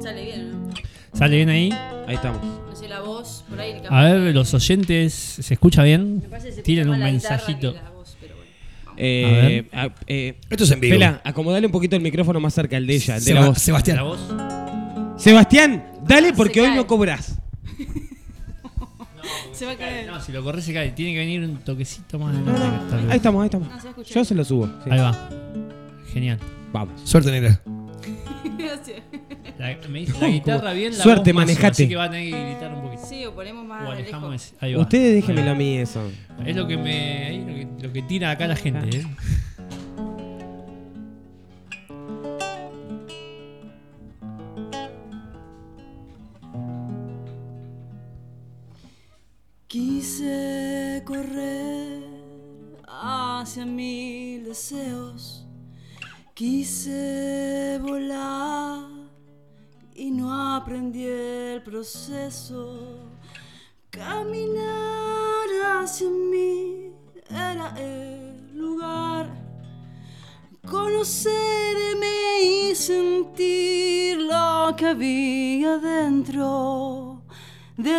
[0.00, 0.70] Sale bien, ¿no?
[1.12, 1.70] ¿Sale bien ahí?
[2.06, 2.42] Ahí estamos.
[2.42, 3.74] No sé, la voz, por ahí.
[3.88, 6.16] A ver, los oyentes, ¿se escucha bien?
[6.22, 7.72] Me parece que se escucha un más la guitarra mensajito.
[7.74, 8.50] que la voz, pero bueno.
[8.96, 10.94] Eh, a- eh, Esto es en vivo.
[10.94, 13.46] Pela, acomodale un poquito el micrófono más cerca al de ella, el de Seba- la
[13.48, 13.58] voz.
[13.58, 13.96] Sebastián.
[13.98, 14.20] ¿La voz?
[15.22, 16.76] Sebastián, dale porque Se hoy cae.
[16.76, 17.38] no cobras.
[19.52, 20.06] Se va a caer.
[20.10, 20.90] No, si lo corres se cae.
[20.90, 22.96] Tiene que venir un toquecito más adelante.
[23.08, 23.68] Ahí estamos, ahí estamos.
[23.68, 24.14] No, se va a escuchar.
[24.14, 24.66] Yo se lo subo.
[24.66, 24.90] sí.
[24.90, 25.28] Ahí va.
[26.12, 26.38] Genial.
[26.72, 27.00] Vamos.
[27.04, 27.60] Suerte, negra.
[28.58, 29.02] Gracias.
[29.58, 31.68] La, me dice la guitarra bien, la Suerte, voz más manejate.
[31.84, 33.02] Así que van a tener que gritar un poquito.
[33.08, 34.46] Sí, o ponemos más O alejamos lejos.
[34.46, 34.56] ese.
[34.60, 34.80] Ahí va.
[34.80, 35.52] Ustedes Ahí déjenmelo va.
[35.52, 36.02] a mí eso.
[36.44, 37.24] Es lo que me.
[37.26, 37.46] ahí lo,
[37.78, 39.06] que, lo que tira acá la gente, ¿eh?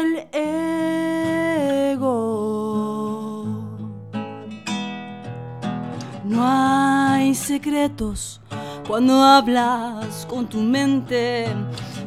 [0.03, 1.93] del ego.
[6.23, 8.41] No hay secretos
[8.88, 11.47] cuando hablas con tu mente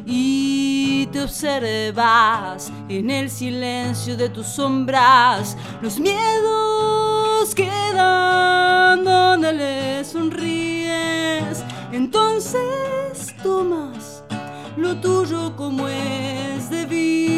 [0.05, 5.57] y te observas en el silencio de tus sombras.
[5.81, 11.63] Los miedos quedan donde le sonríes.
[11.91, 14.23] Entonces tomas
[14.75, 17.36] lo tuyo como es debido.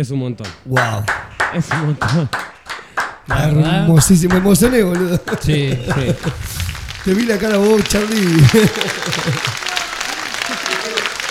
[0.00, 0.46] Es un montón.
[0.64, 1.02] Wow.
[1.54, 2.28] Es un montón.
[3.26, 5.20] La verdad- Hermosísimo, me emocioné, boludo.
[5.40, 6.14] Sí, sí.
[7.04, 8.16] Te vi la cara a vos, Charlie.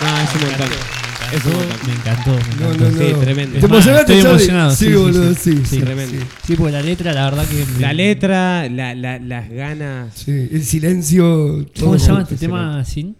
[0.02, 0.68] No, es un montón.
[1.34, 1.78] Es un montón.
[1.88, 2.84] Me encantó, me encantó.
[2.86, 2.98] no, no.
[3.00, 3.52] Sí, tremendo.
[3.54, 4.30] ¿Te Es más, emocionaste, estoy Charlie?
[4.30, 4.76] emocionado.
[4.76, 5.80] Sí, boludo, sí, sí.
[5.80, 6.26] Tremendo.
[6.46, 7.66] Sí, porque la letra, la verdad que.
[7.66, 10.14] me- La letra, la, la- las ganas.
[10.16, 11.66] Sí, el silencio.
[11.80, 12.00] ¿Cómo todo.
[12.00, 13.16] se llama este tema, Sin?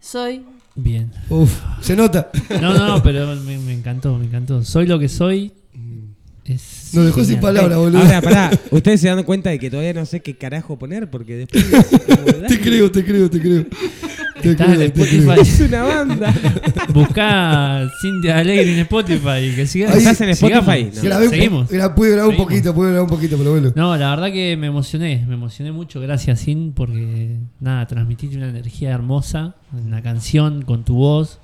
[0.00, 0.44] Soy.
[0.76, 1.10] Bien.
[1.30, 1.50] Uf,
[1.80, 2.30] se nota.
[2.60, 4.62] No, no, pero me, me encantó, me encantó.
[4.62, 5.52] Soy lo que soy.
[6.44, 7.98] Es Nos dejó sin palabras, boludo.
[7.98, 11.36] Ahora, pará, ustedes se dan cuenta de que todavía no sé qué carajo poner porque
[11.38, 11.64] después.
[12.48, 13.66] Te creo, te creo, te creo.
[14.42, 14.82] Está en.
[14.82, 15.40] Spotify.
[15.40, 16.34] Es una banda.
[16.92, 19.52] Buscá Cintia Alegre en Spotify.
[19.54, 20.90] Que siga, Ahí- ¿Estás en Spotify?
[20.94, 21.02] No.
[21.02, 21.70] Grabé Seguimos.
[21.70, 22.36] gra- pude grabar un Seguimos.
[22.52, 23.72] poquito, pude grabar un poquito, pero bueno.
[23.74, 28.48] No, la verdad que me emocioné, me emocioné mucho, gracias Sin, porque nada, transmitiste una
[28.48, 31.40] energía hermosa en la canción, con tu voz,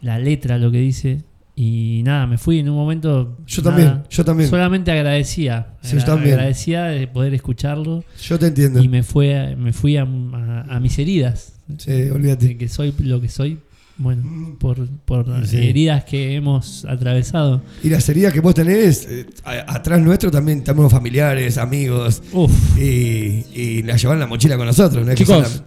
[0.00, 1.22] la letra, lo que dice,
[1.56, 3.36] y nada, me fui en un momento.
[3.46, 4.48] Yo nada, también, yo también.
[4.48, 6.34] Solamente agradecía, Sí, yo también.
[6.34, 8.80] agradecía de poder escucharlo Yo te entiendo.
[8.82, 12.46] y me fue, me fui a, a- a mis heridas, Sí, olvídate.
[12.48, 13.58] de que soy lo que soy,
[13.98, 15.56] bueno, por, por Sí.
[15.56, 17.62] heridas que hemos atravesado.
[17.82, 22.78] Y las heridas que vos tenés, eh, a- atrás nuestro también tenemos familiares, amigos, Uf,
[22.78, 25.06] y, y la llevan en la mochila con nosotros.
[25.06, 25.14] ¿no?
[25.14, 25.64] Chicos, la-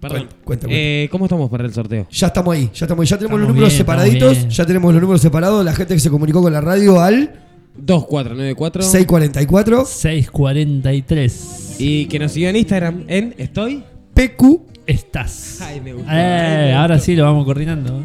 [0.00, 0.18] Perdón.
[0.28, 0.66] Cuenta, cuenta.
[0.70, 2.06] Eh, ¿Cómo estamos para el sorteo?
[2.10, 3.08] Ya estamos ahí, ya estamos ahí.
[3.08, 5.64] Ya tenemos Estamos los números bien, separaditos, ya tenemos los números separados.
[5.64, 7.40] La gente que se comunicó con la radio al
[7.78, 8.82] 2494.
[8.82, 11.76] 644 643.
[11.78, 13.82] Y que nos siguió en Instagram en Estoy.
[14.14, 14.66] PQ.
[14.86, 15.60] Estás.
[15.62, 16.10] Ay, me gustó.
[16.10, 17.06] Eh, Ay, me ahora gustó.
[17.06, 18.04] sí lo vamos coordinando.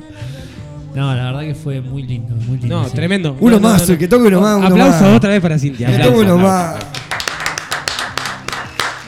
[0.95, 2.79] No, la verdad que fue muy lindo, muy lindo.
[2.81, 2.95] No, sí.
[2.95, 3.37] tremendo.
[3.39, 4.57] Uno No, no, más, no, que toque uno más.
[4.57, 5.17] Uno Aplauso más.
[5.17, 5.87] otra vez para Cintia.
[5.87, 6.77] Que toque uno más.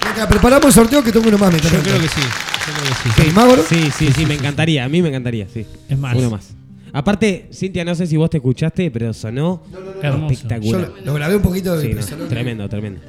[0.03, 1.49] Mientras preparamos el sorteo, que toque uno más.
[1.49, 2.21] mientras Yo creo que sí.
[2.21, 3.23] Yo creo que sí.
[3.29, 3.63] ¿Sí, Magoro?
[3.67, 4.83] Sí, sí, sí, me encantaría.
[4.85, 5.65] A mí me encantaría, sí.
[5.89, 6.15] Es más.
[6.15, 6.49] Uno más.
[6.93, 9.63] Aparte, Cintia, no sé si vos te escuchaste, pero sonó.
[10.03, 10.91] Yo espectacular.
[10.99, 12.99] lo, lo grabé un poquito de Sí, no, tremendo, tremendo.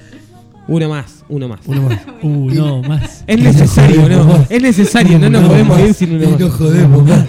[0.68, 1.60] Uno más, uno más.
[1.66, 2.00] Uno más.
[2.22, 3.24] Uh, no, más.
[3.26, 4.38] Es necesario, jodemos ¿no?
[4.38, 4.50] más.
[4.50, 6.52] Es necesario, no nos podemos ir sin uno Y no más.
[6.56, 7.26] jodemos más.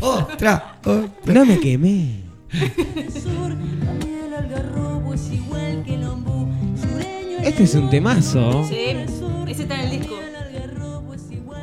[0.00, 1.34] Otra, otra.
[1.34, 2.24] No me quemé.
[7.42, 8.64] Este es un temazo.
[8.68, 8.74] Sí,
[9.48, 10.14] ese está en el disco.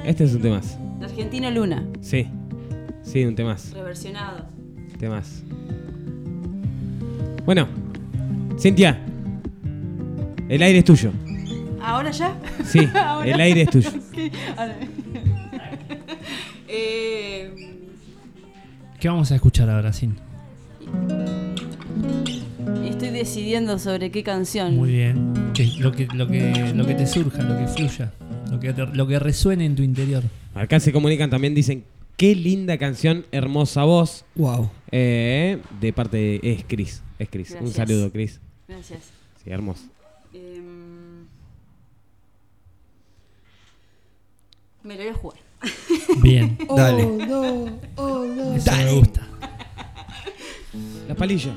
[0.06, 0.78] Este es un temazo.
[1.02, 2.28] Argentino Luna, Sí.
[3.04, 3.76] Sí, un temazo.
[3.76, 4.46] reversionado.
[5.00, 5.44] Temazo.
[7.46, 7.68] Bueno,
[8.58, 9.00] Cintia.
[10.50, 11.12] El aire es tuyo.
[11.82, 12.38] ¿Ahora ya?
[12.66, 13.30] Sí, ¿Ahora?
[13.34, 13.90] el aire es tuyo.
[16.68, 17.54] Eh,
[19.00, 20.16] ¿Qué vamos a escuchar ahora, Sin?
[22.86, 24.76] estoy decidiendo sobre qué canción.
[24.76, 25.34] Muy bien.
[25.54, 28.12] Que- lo, que, lo, que, lo que te surja, lo que fluya.
[28.52, 30.24] Lo que, te- lo que resuene en tu interior.
[30.54, 31.84] Acá se comunican también, dicen,
[32.18, 34.26] qué linda canción, hermosa voz.
[34.36, 34.70] Wow.
[34.92, 37.04] Eh, de parte de es Cris.
[37.20, 37.52] Es Cris.
[37.52, 37.76] Un Gracias.
[37.76, 38.40] saludo, Cris.
[38.68, 39.00] Gracias.
[39.44, 39.84] Sí, hermoso.
[40.36, 41.28] Em,
[44.84, 45.40] me lo voy a jugar.
[46.22, 46.58] Bien.
[46.76, 47.04] Dale.
[48.56, 49.28] Eso me gusta.
[51.08, 51.54] La palilla.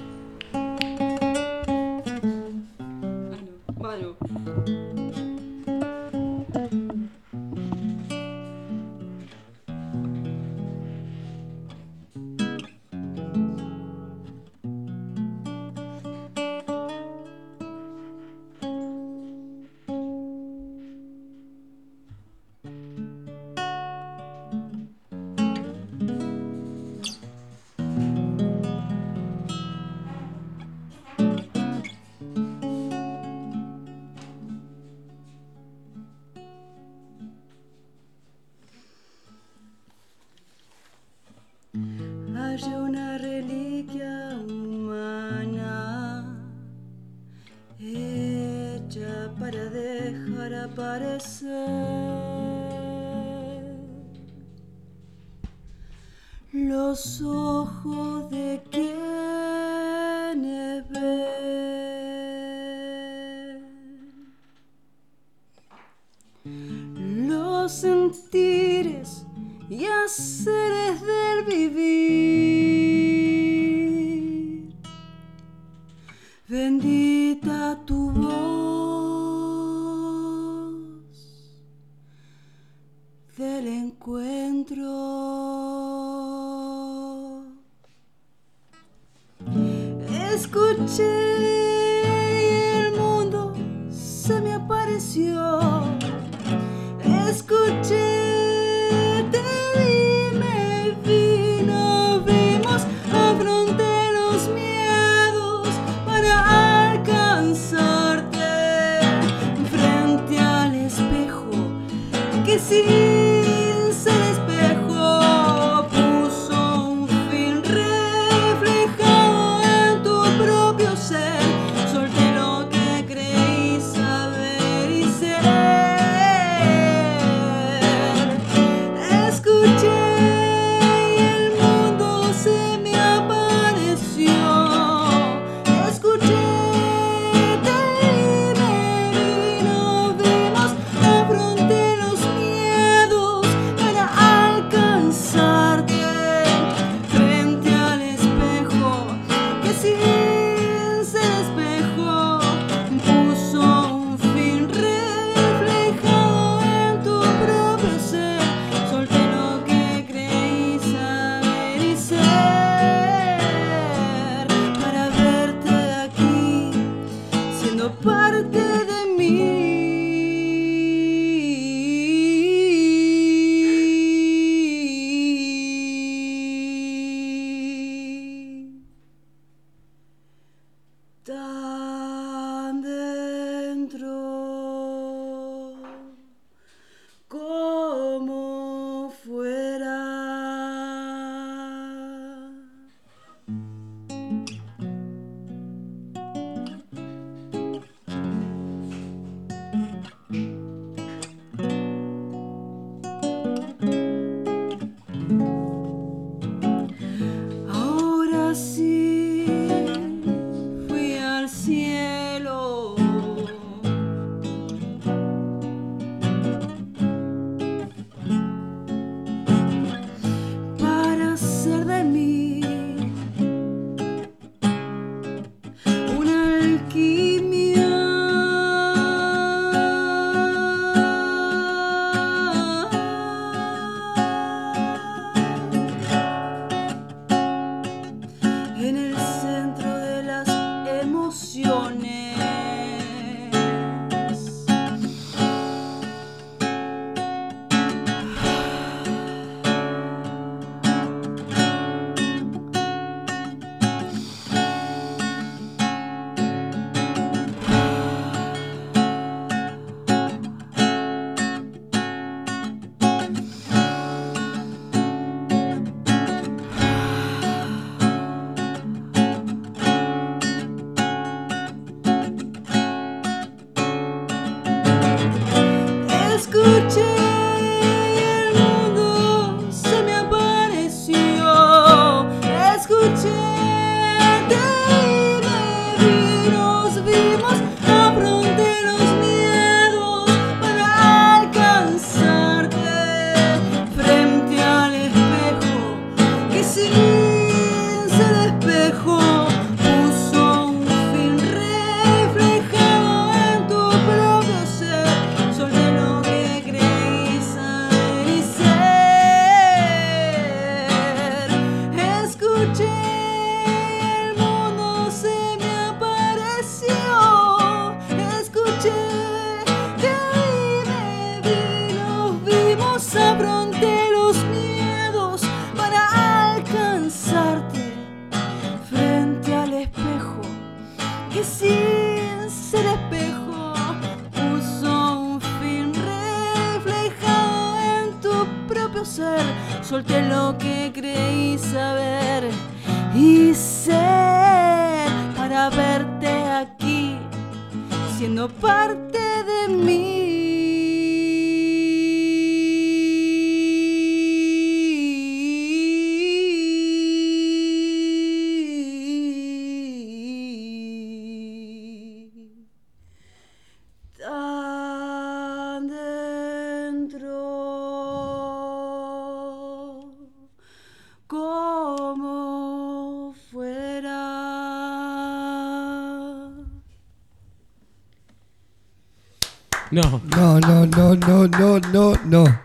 [379.91, 380.21] No.
[380.37, 382.61] No, no, no, no, no, no, no.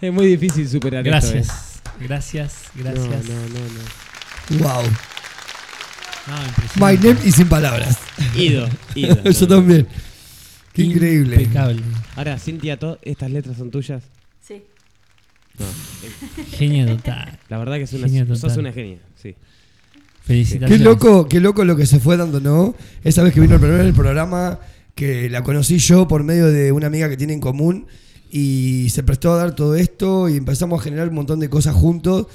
[0.00, 1.34] Es muy difícil superar Gracias.
[1.48, 1.54] esto.
[1.54, 2.06] ¿eh?
[2.08, 3.06] Gracias, No, gracias.
[3.28, 4.64] no, no, no.
[4.64, 4.82] Wow.
[6.26, 6.78] No, impresionante.
[6.80, 7.98] My name y sin palabras.
[8.36, 9.22] Ido, ido.
[9.30, 9.86] Yo también.
[10.72, 11.36] Qué increíble.
[11.42, 11.82] Impecable.
[12.16, 14.02] Ahora, Cintia, ¿to- ¿estas letras son tuyas?
[14.40, 14.62] Sí.
[15.58, 15.66] No.
[16.56, 17.38] Genio total.
[17.48, 19.34] La verdad que es una, Genio sos una genia, sí.
[20.24, 20.78] Felicitaciones.
[20.78, 22.74] Qué loco, qué loco lo que se fue dando, ¿no?
[23.04, 24.58] Esa vez que vino el programa, el programa
[24.94, 27.86] que la conocí yo por medio de una amiga que tiene en común
[28.30, 31.74] y se prestó a dar todo esto y empezamos a generar un montón de cosas
[31.74, 32.26] juntos.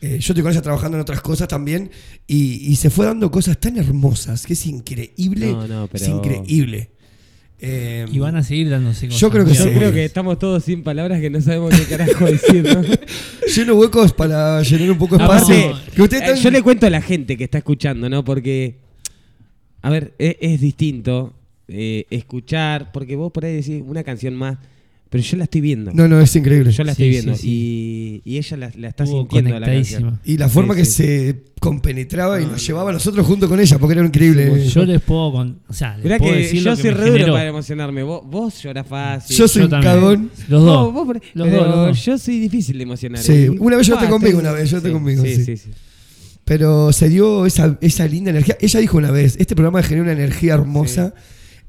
[0.00, 1.90] Eh, yo estoy con ella trabajando en otras cosas también
[2.26, 5.52] y, y se fue dando cosas tan hermosas que es increíble.
[5.52, 6.90] No, no, pero- Es increíble.
[7.60, 9.20] Eh, Y van a seguir dándose cosas.
[9.20, 9.70] Yo creo que Yo sí.
[9.70, 12.82] creo que estamos todos sin palabras que no sabemos qué carajo decir, ¿no?
[13.56, 15.56] Lleno huecos para llenar un poco de espacio.
[15.56, 18.24] Eh, yo le cuento a la gente que está escuchando, ¿no?
[18.24, 18.76] Porque,
[19.82, 21.34] a ver, es, es distinto
[21.68, 24.58] eh, escuchar, porque vos por ahí decís una canción más,
[25.10, 25.90] pero yo la estoy viendo.
[25.94, 26.70] No, no, es increíble.
[26.70, 28.22] Yo la Sí, estoy sí, viendo sí.
[28.24, 30.02] Y, y ella la, la está Estuvo sintiendo a la canción.
[30.02, 30.20] conectadísima.
[30.34, 30.92] Y la forma Sí, que sí.
[30.92, 32.66] se compenetraba y No, nos no.
[32.66, 34.66] llevaba a nosotros junto con ella, porque era increíble.
[34.68, 36.90] Yo les puedo con, o sea, les Mirá puedo que decir yo lo que soy
[36.90, 37.32] me re duro generó.
[37.32, 38.02] para emocionarme.
[38.02, 39.36] Vos, vos llorás fácil.
[39.36, 39.92] Yo soy Yo un también.
[39.94, 40.30] cagón.
[40.48, 40.74] Los dos.
[40.74, 42.04] No, vos por- Los pero dos, los dos.
[42.04, 43.22] Yo soy difícil de emocionar.
[43.22, 45.44] Sí, una vez yo Ah, te conmigo, una vez yo te sí, conmigo, Sí, sí.
[45.44, 45.70] sí, sí.
[46.44, 48.56] Pero se dio esa, esa linda energía.
[48.60, 51.14] Ella dijo una vez, este programa genera una energía hermosa,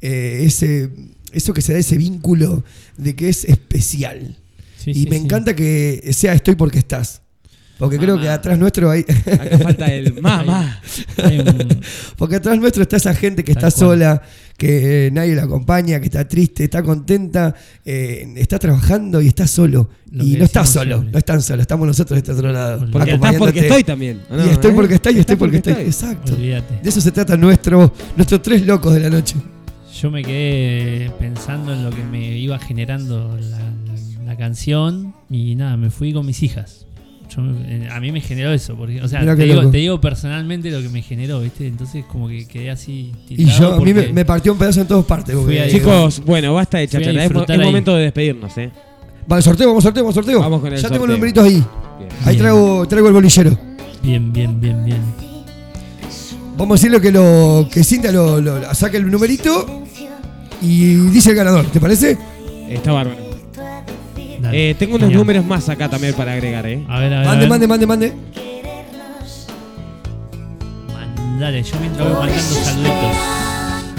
[0.01, 0.89] eh, ese,
[1.31, 2.63] eso que se da ese vínculo
[2.97, 4.37] de que es especial.
[4.77, 5.23] Sí, y sí, me sí.
[5.23, 7.21] encanta que sea estoy porque estás.
[7.77, 9.05] Porque creo que atrás nuestro hay...
[9.07, 10.81] Acá falta el mamá.
[11.23, 11.79] Un-
[12.17, 13.97] Porque atrás nuestro está esa gente que Tal está cual.
[13.99, 14.21] sola,
[14.57, 17.55] que eh, nadie la acompaña, que está triste, está contenta,
[17.85, 19.89] eh, está trabajando y está solo.
[20.11, 21.11] Lo y no está solo, siempre.
[21.13, 22.79] no están solos, estamos nosotros de este otro lado.
[22.79, 24.21] Porque Porque estás porque estoy también.
[24.29, 24.75] y estoy ¿Eh?
[24.75, 25.73] porque estoy y estoy Estás porque estoy.
[25.85, 26.33] Exacto.
[26.33, 26.79] olvídate.
[26.83, 29.35] De eso se trata nuestro, nuestros tres locos de la noche.
[30.01, 35.55] Yo me quedé pensando en lo que me iba generando la, la- la canción y
[35.55, 36.85] nada, me fui con mis hijas.
[37.35, 40.71] Yo, eh, a mí me generó eso, porque, o sea, te digo, te digo personalmente
[40.71, 41.67] lo que me generó, ¿viste?
[41.67, 45.05] Entonces como que quedé así Y yo, a mí me, partió un pedazo en todas
[45.05, 45.35] partes.
[45.35, 45.69] Ahí.
[45.71, 47.23] Chicos, bueno, basta de chachara.
[47.25, 48.71] Es, es momento de despedirnos, ¿eh?
[49.27, 50.39] Vale, sorteo, vamos sorteo, vamos sorteo.
[50.39, 51.53] Vamos con el ya tengo los numeritos ahí.
[51.99, 52.09] Bien.
[52.25, 53.57] Ahí traigo, traigo el bolillero.
[54.01, 55.01] Bien, bien, bien, bien.
[56.57, 59.83] Vamos a decirle que lo que Cintia lo, lo- saque el numerito
[60.61, 61.65] y dice el ganador.
[61.65, 62.17] ¿Te parece?
[62.69, 63.29] Está bárbaro.
[64.51, 65.19] Eh, tengo unos Genial.
[65.19, 66.83] números más acá también para agregar, ¿eh?
[66.87, 67.27] A ver, a ver.
[67.27, 67.49] a Mande, ver.
[67.49, 68.13] mande, mande, mande.
[70.93, 73.17] Mandale, yo mientras voy mandando saluditos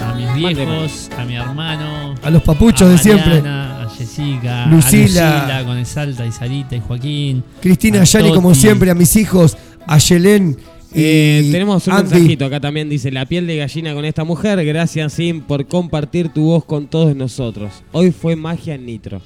[0.01, 3.35] a mis viejos, a mi hermano, A los papuchos a de siempre.
[3.41, 5.29] Mariana, a Jessica, Lucila.
[5.29, 7.43] a Lucila con el Salta y Sarita y Joaquín.
[7.61, 8.61] Cristina a Yani, como Toti.
[8.61, 9.57] siempre, a mis hijos,
[9.87, 10.57] a Yelén
[10.93, 12.11] Eh, tenemos un Andy.
[12.13, 14.63] mensajito acá también, dice la piel de gallina con esta mujer.
[14.65, 17.83] Gracias, Sim, por compartir tu voz con todos nosotros.
[17.91, 19.21] Hoy fue magia en Nitro.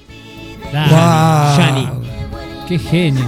[2.68, 3.24] Qué genio.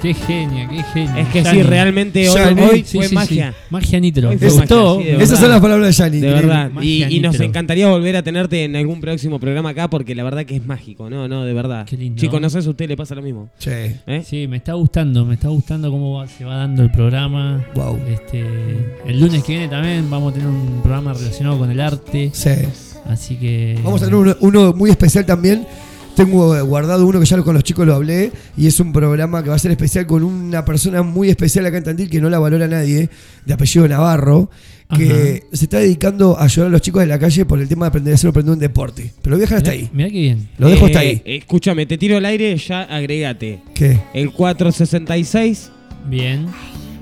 [0.00, 1.16] Qué genio, qué genio.
[1.16, 1.58] Es que Yani.
[1.58, 3.50] sí, realmente hoy, fue sí, magia.
[3.52, 3.56] sí.
[3.70, 4.28] Magia nitro.
[4.30, 4.96] Me gustó.
[4.98, 6.20] magia, Esas son las palabras de Yani.
[6.20, 6.70] De verdad.
[6.82, 10.56] Y, nos encantaría volver a tenerte en algún próximo programa acá porque la verdad que
[10.56, 11.10] es mágico.
[11.10, 11.86] No, no, de verdad.
[11.86, 12.20] Qué lindo.
[12.20, 13.48] Chicos, no sé si a usted le pasa lo mismo.
[13.58, 13.70] Sí.
[13.70, 14.22] ¿eh?
[14.24, 17.64] Sí, me está gustando, me está gustando cómo va- se va dando el programa.
[17.74, 17.98] Wow.
[18.08, 18.44] Este,
[19.06, 22.30] el lunes que viene también vamos a tener un programa relacionado con el arte.
[22.32, 22.50] Sí.
[23.06, 23.78] Así que.
[23.82, 25.66] Vamos a tener uno, uno muy especial también.
[26.24, 28.92] Tengo eh, guardado uno que ya lo- con los chicos lo hablé y es un
[28.92, 32.20] programa que va a ser especial con una persona muy especial acá en Tandil que
[32.20, 33.08] no la valora nadie,
[33.46, 34.50] de apellido Navarro,
[34.96, 37.86] que se está dedicando a ayudar a los chicos de la calle por el tema
[37.86, 39.12] de aprender a hacer aprender un deporte.
[39.22, 39.90] Pero lo voy a dejar hasta Mirá, ahí.
[39.92, 40.48] mirá qué bien.
[40.58, 41.22] Lo dejo Eh, hasta ahí.
[41.24, 43.60] Escúchame, te tiro al aire, ya agregate.
[43.74, 43.98] ¿Qué?
[44.14, 45.70] El 466,
[46.08, 46.46] Bien.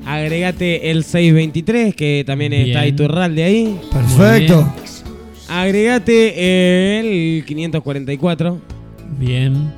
[0.04, 2.66] agregate el 623, que también Bien.
[2.68, 3.80] está Iturralde ahí.
[3.92, 4.70] Perfecto.
[5.48, 6.98] Agregate
[7.38, 8.75] el 544.
[9.18, 9.72] Bien.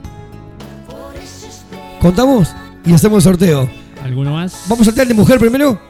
[2.01, 2.49] ¿Contamos?
[2.85, 3.69] Y hacemos el sorteo.
[4.03, 4.65] ¿Alguno más?
[4.69, 5.81] ¿Vamos a saltar el de mujer primero?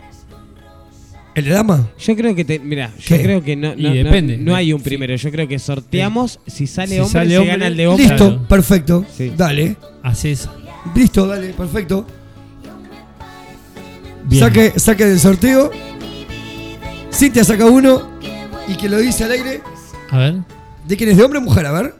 [1.35, 1.86] ¿El de dama?
[1.98, 3.23] Yo creo que te, mira, yo ¿Qué?
[3.23, 4.36] creo que no, Y no, no- depende.
[4.39, 5.15] no hay un primero.
[5.15, 6.40] Yo creo que sorteamos.
[6.47, 8.06] Si sale Si hombre, sale se hombre, gana el de hombre.
[8.09, 8.48] Listo, Claro.
[8.48, 9.05] perfecto.
[9.16, 9.32] Sí.
[9.36, 9.77] Dale.
[10.02, 10.48] Haces.
[10.94, 12.06] Listo, dale, perfecto.
[14.24, 14.40] Bien.
[14.44, 15.70] Saque, saque del sorteo.
[17.12, 18.09] Cintia saca uno
[18.66, 19.60] y que lo dice al aire.
[20.10, 20.35] A ver.
[20.86, 21.16] ¿De quién es?
[21.16, 21.66] ¿De hombre o mujer?
[21.66, 21.94] A ver.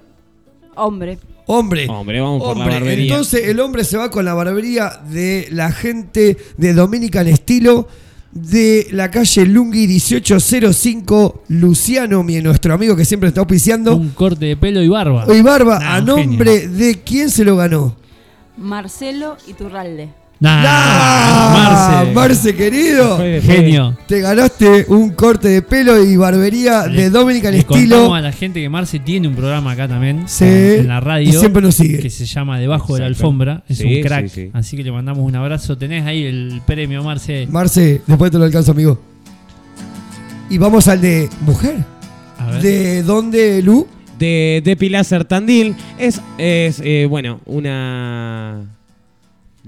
[0.78, 1.18] Hombre.
[1.46, 1.86] Hombre.
[1.88, 3.05] Hombre, vamos por la barbería.
[3.05, 7.88] Entonces el hombre se va con la barbería de la gente de Dominican Estilo
[8.32, 13.96] de la calle Lungi 1805 Luciano, mi nuestro amigo que siempre está auspiciando.
[13.96, 15.24] Un corte de pelo y barba.
[15.26, 17.96] Hoy Barba, Nah, a nombre de quién se lo ganó.
[18.56, 20.10] Marcelo Iturralde.
[20.40, 22.05] Nah, ¡Ah!
[22.05, 22.12] Marce.
[22.15, 23.19] Marce, querido.
[23.43, 23.97] Genio.
[24.06, 27.97] Te ganaste un corte de pelo y barbería de Dominican le Estilo.
[27.97, 30.24] contamos a la gente que Marce tiene un programa acá también.
[30.28, 30.44] Sí.
[30.44, 31.28] En la radio.
[31.28, 31.98] Y siempre nos sigue.
[31.98, 33.06] Que se llama Debajo de la.
[33.06, 33.65] Alfombra.
[33.69, 34.28] Es Sí, un crack.
[34.28, 34.51] sí, sí.
[34.52, 35.77] Así que le mandamos un abrazo.
[35.77, 37.48] Tenés ahí el premio, Marce.
[37.51, 39.01] Marce, después te lo alcanzo, amigo.
[40.51, 41.85] Y vamos al de mujer.
[42.39, 42.62] A ver.
[42.62, 43.89] ¿De dónde, Lu?
[44.20, 45.74] De, de Pilar Sertandil.
[45.98, 48.77] Es, es eh, bueno, una.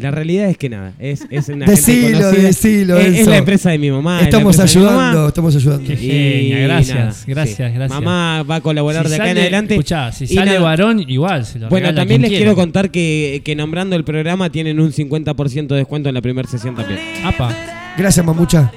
[0.01, 2.43] La realidad es que nada, es, es una gente Decilo, conocida.
[2.43, 4.17] decilo, es, es la empresa de mi mamá.
[4.17, 5.09] es la Estamos empresa de mi mamá.
[5.09, 5.87] ayudando, estamos ayudando.
[5.87, 7.75] Qué Y genia, gracias, nada, gracias, sí.
[7.77, 8.01] gracias.
[8.01, 9.75] Mamá va a colaborar Si de acá en adelante.
[9.75, 10.61] Escuchá, si Y sale nada.
[10.63, 14.51] varón, igual se lo Bueno, también quien les quiero contar que, que nombrando el programa
[14.51, 16.99] tienen un 50% de descuento en la primera sesión también.
[17.25, 17.55] Apa,
[17.97, 18.73] Gracias, mamucha.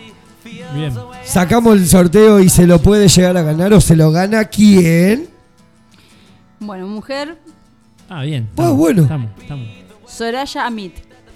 [0.76, 0.92] bien.
[1.24, 5.28] Sacamos el sorteo y se lo puede llegar a ganar o se lo gana quién.
[6.60, 7.38] Bueno, mujer,
[8.10, 8.44] Ah, bien.
[8.44, 9.02] Ah, estamos, bueno.
[9.04, 9.68] Estamos, estamos.
[10.08, 10.94] Soraya Amit.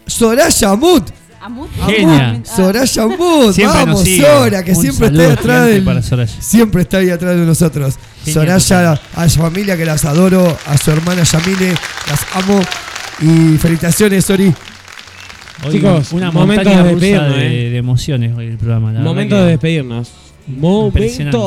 [0.08, 1.10] Soraya Mut.
[1.40, 1.70] ¿Amut?
[1.86, 2.42] Genia.
[2.44, 3.54] Soraya Mut.
[3.54, 4.08] Siempre nos Vamos.
[4.18, 5.84] Sora, que Un siempre está ahí atrás del.
[5.84, 6.34] para Soraya.
[6.42, 7.96] Siempre está ahí atrás de nosotros.
[8.26, 11.74] Genia Soraya, a su familia que las adoro, a su hermana Yamile,
[12.10, 12.60] las amo.
[13.22, 14.54] Y felicitaciones, Sori.
[15.66, 17.70] Hoy Chicos, una momento de rusa despedirnos, de, eh.
[17.72, 18.92] de emociones hoy el programa.
[18.92, 20.12] la Momento de despedirnos.
[20.48, 20.88] Momento.
[20.88, 21.38] impresionante.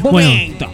[0.00, 0.70] Bueno, Momento.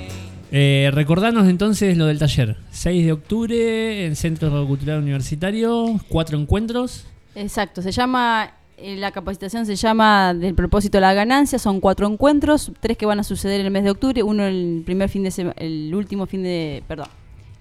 [0.52, 2.56] eh, recordarnos entonces lo del taller.
[2.72, 7.06] 6 de octubre, en Centro Cultural Universitario, cuatro encuentros.
[7.34, 12.06] Exacto, se llama, eh, la capacitación se llama del propósito de la ganancia, son cuatro
[12.06, 15.24] encuentros, tres que van a suceder en el mes de octubre, uno el primer fin
[15.24, 17.08] de semana, el último fin de, perdón,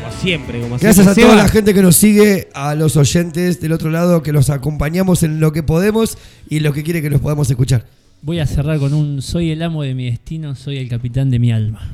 [0.00, 3.72] Como siempre, como Gracias a toda la gente que nos sigue, a los oyentes del
[3.72, 6.16] otro lado que los acompañamos en lo que podemos
[6.48, 7.84] y lo que quiere que nos podamos escuchar.
[8.22, 11.38] Voy a cerrar con un soy el amo de mi destino, soy el capitán de
[11.38, 11.90] mi alma.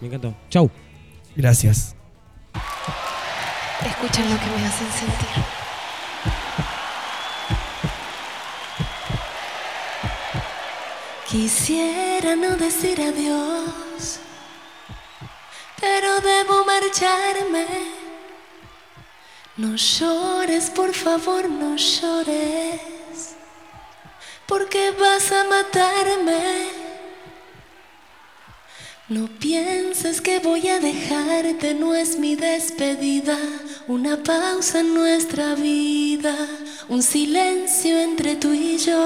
[0.00, 0.34] Me encantó.
[0.48, 0.70] Chau.
[1.34, 1.96] Gracias.
[3.84, 5.28] Escuchen lo que me hacen sentir.
[11.28, 14.20] Quisiera no decir adiós,
[15.80, 17.66] pero debo marcharme.
[19.56, 22.80] No llores, por favor, no llores,
[24.52, 26.68] porque vas a matarme.
[29.08, 33.38] No pienses que voy a dejarte, no es mi despedida,
[33.88, 36.36] una pausa en nuestra vida,
[36.90, 39.02] un silencio entre tú y yo.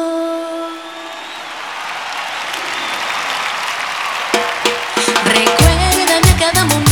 [5.37, 6.86] Recuérdame cada momento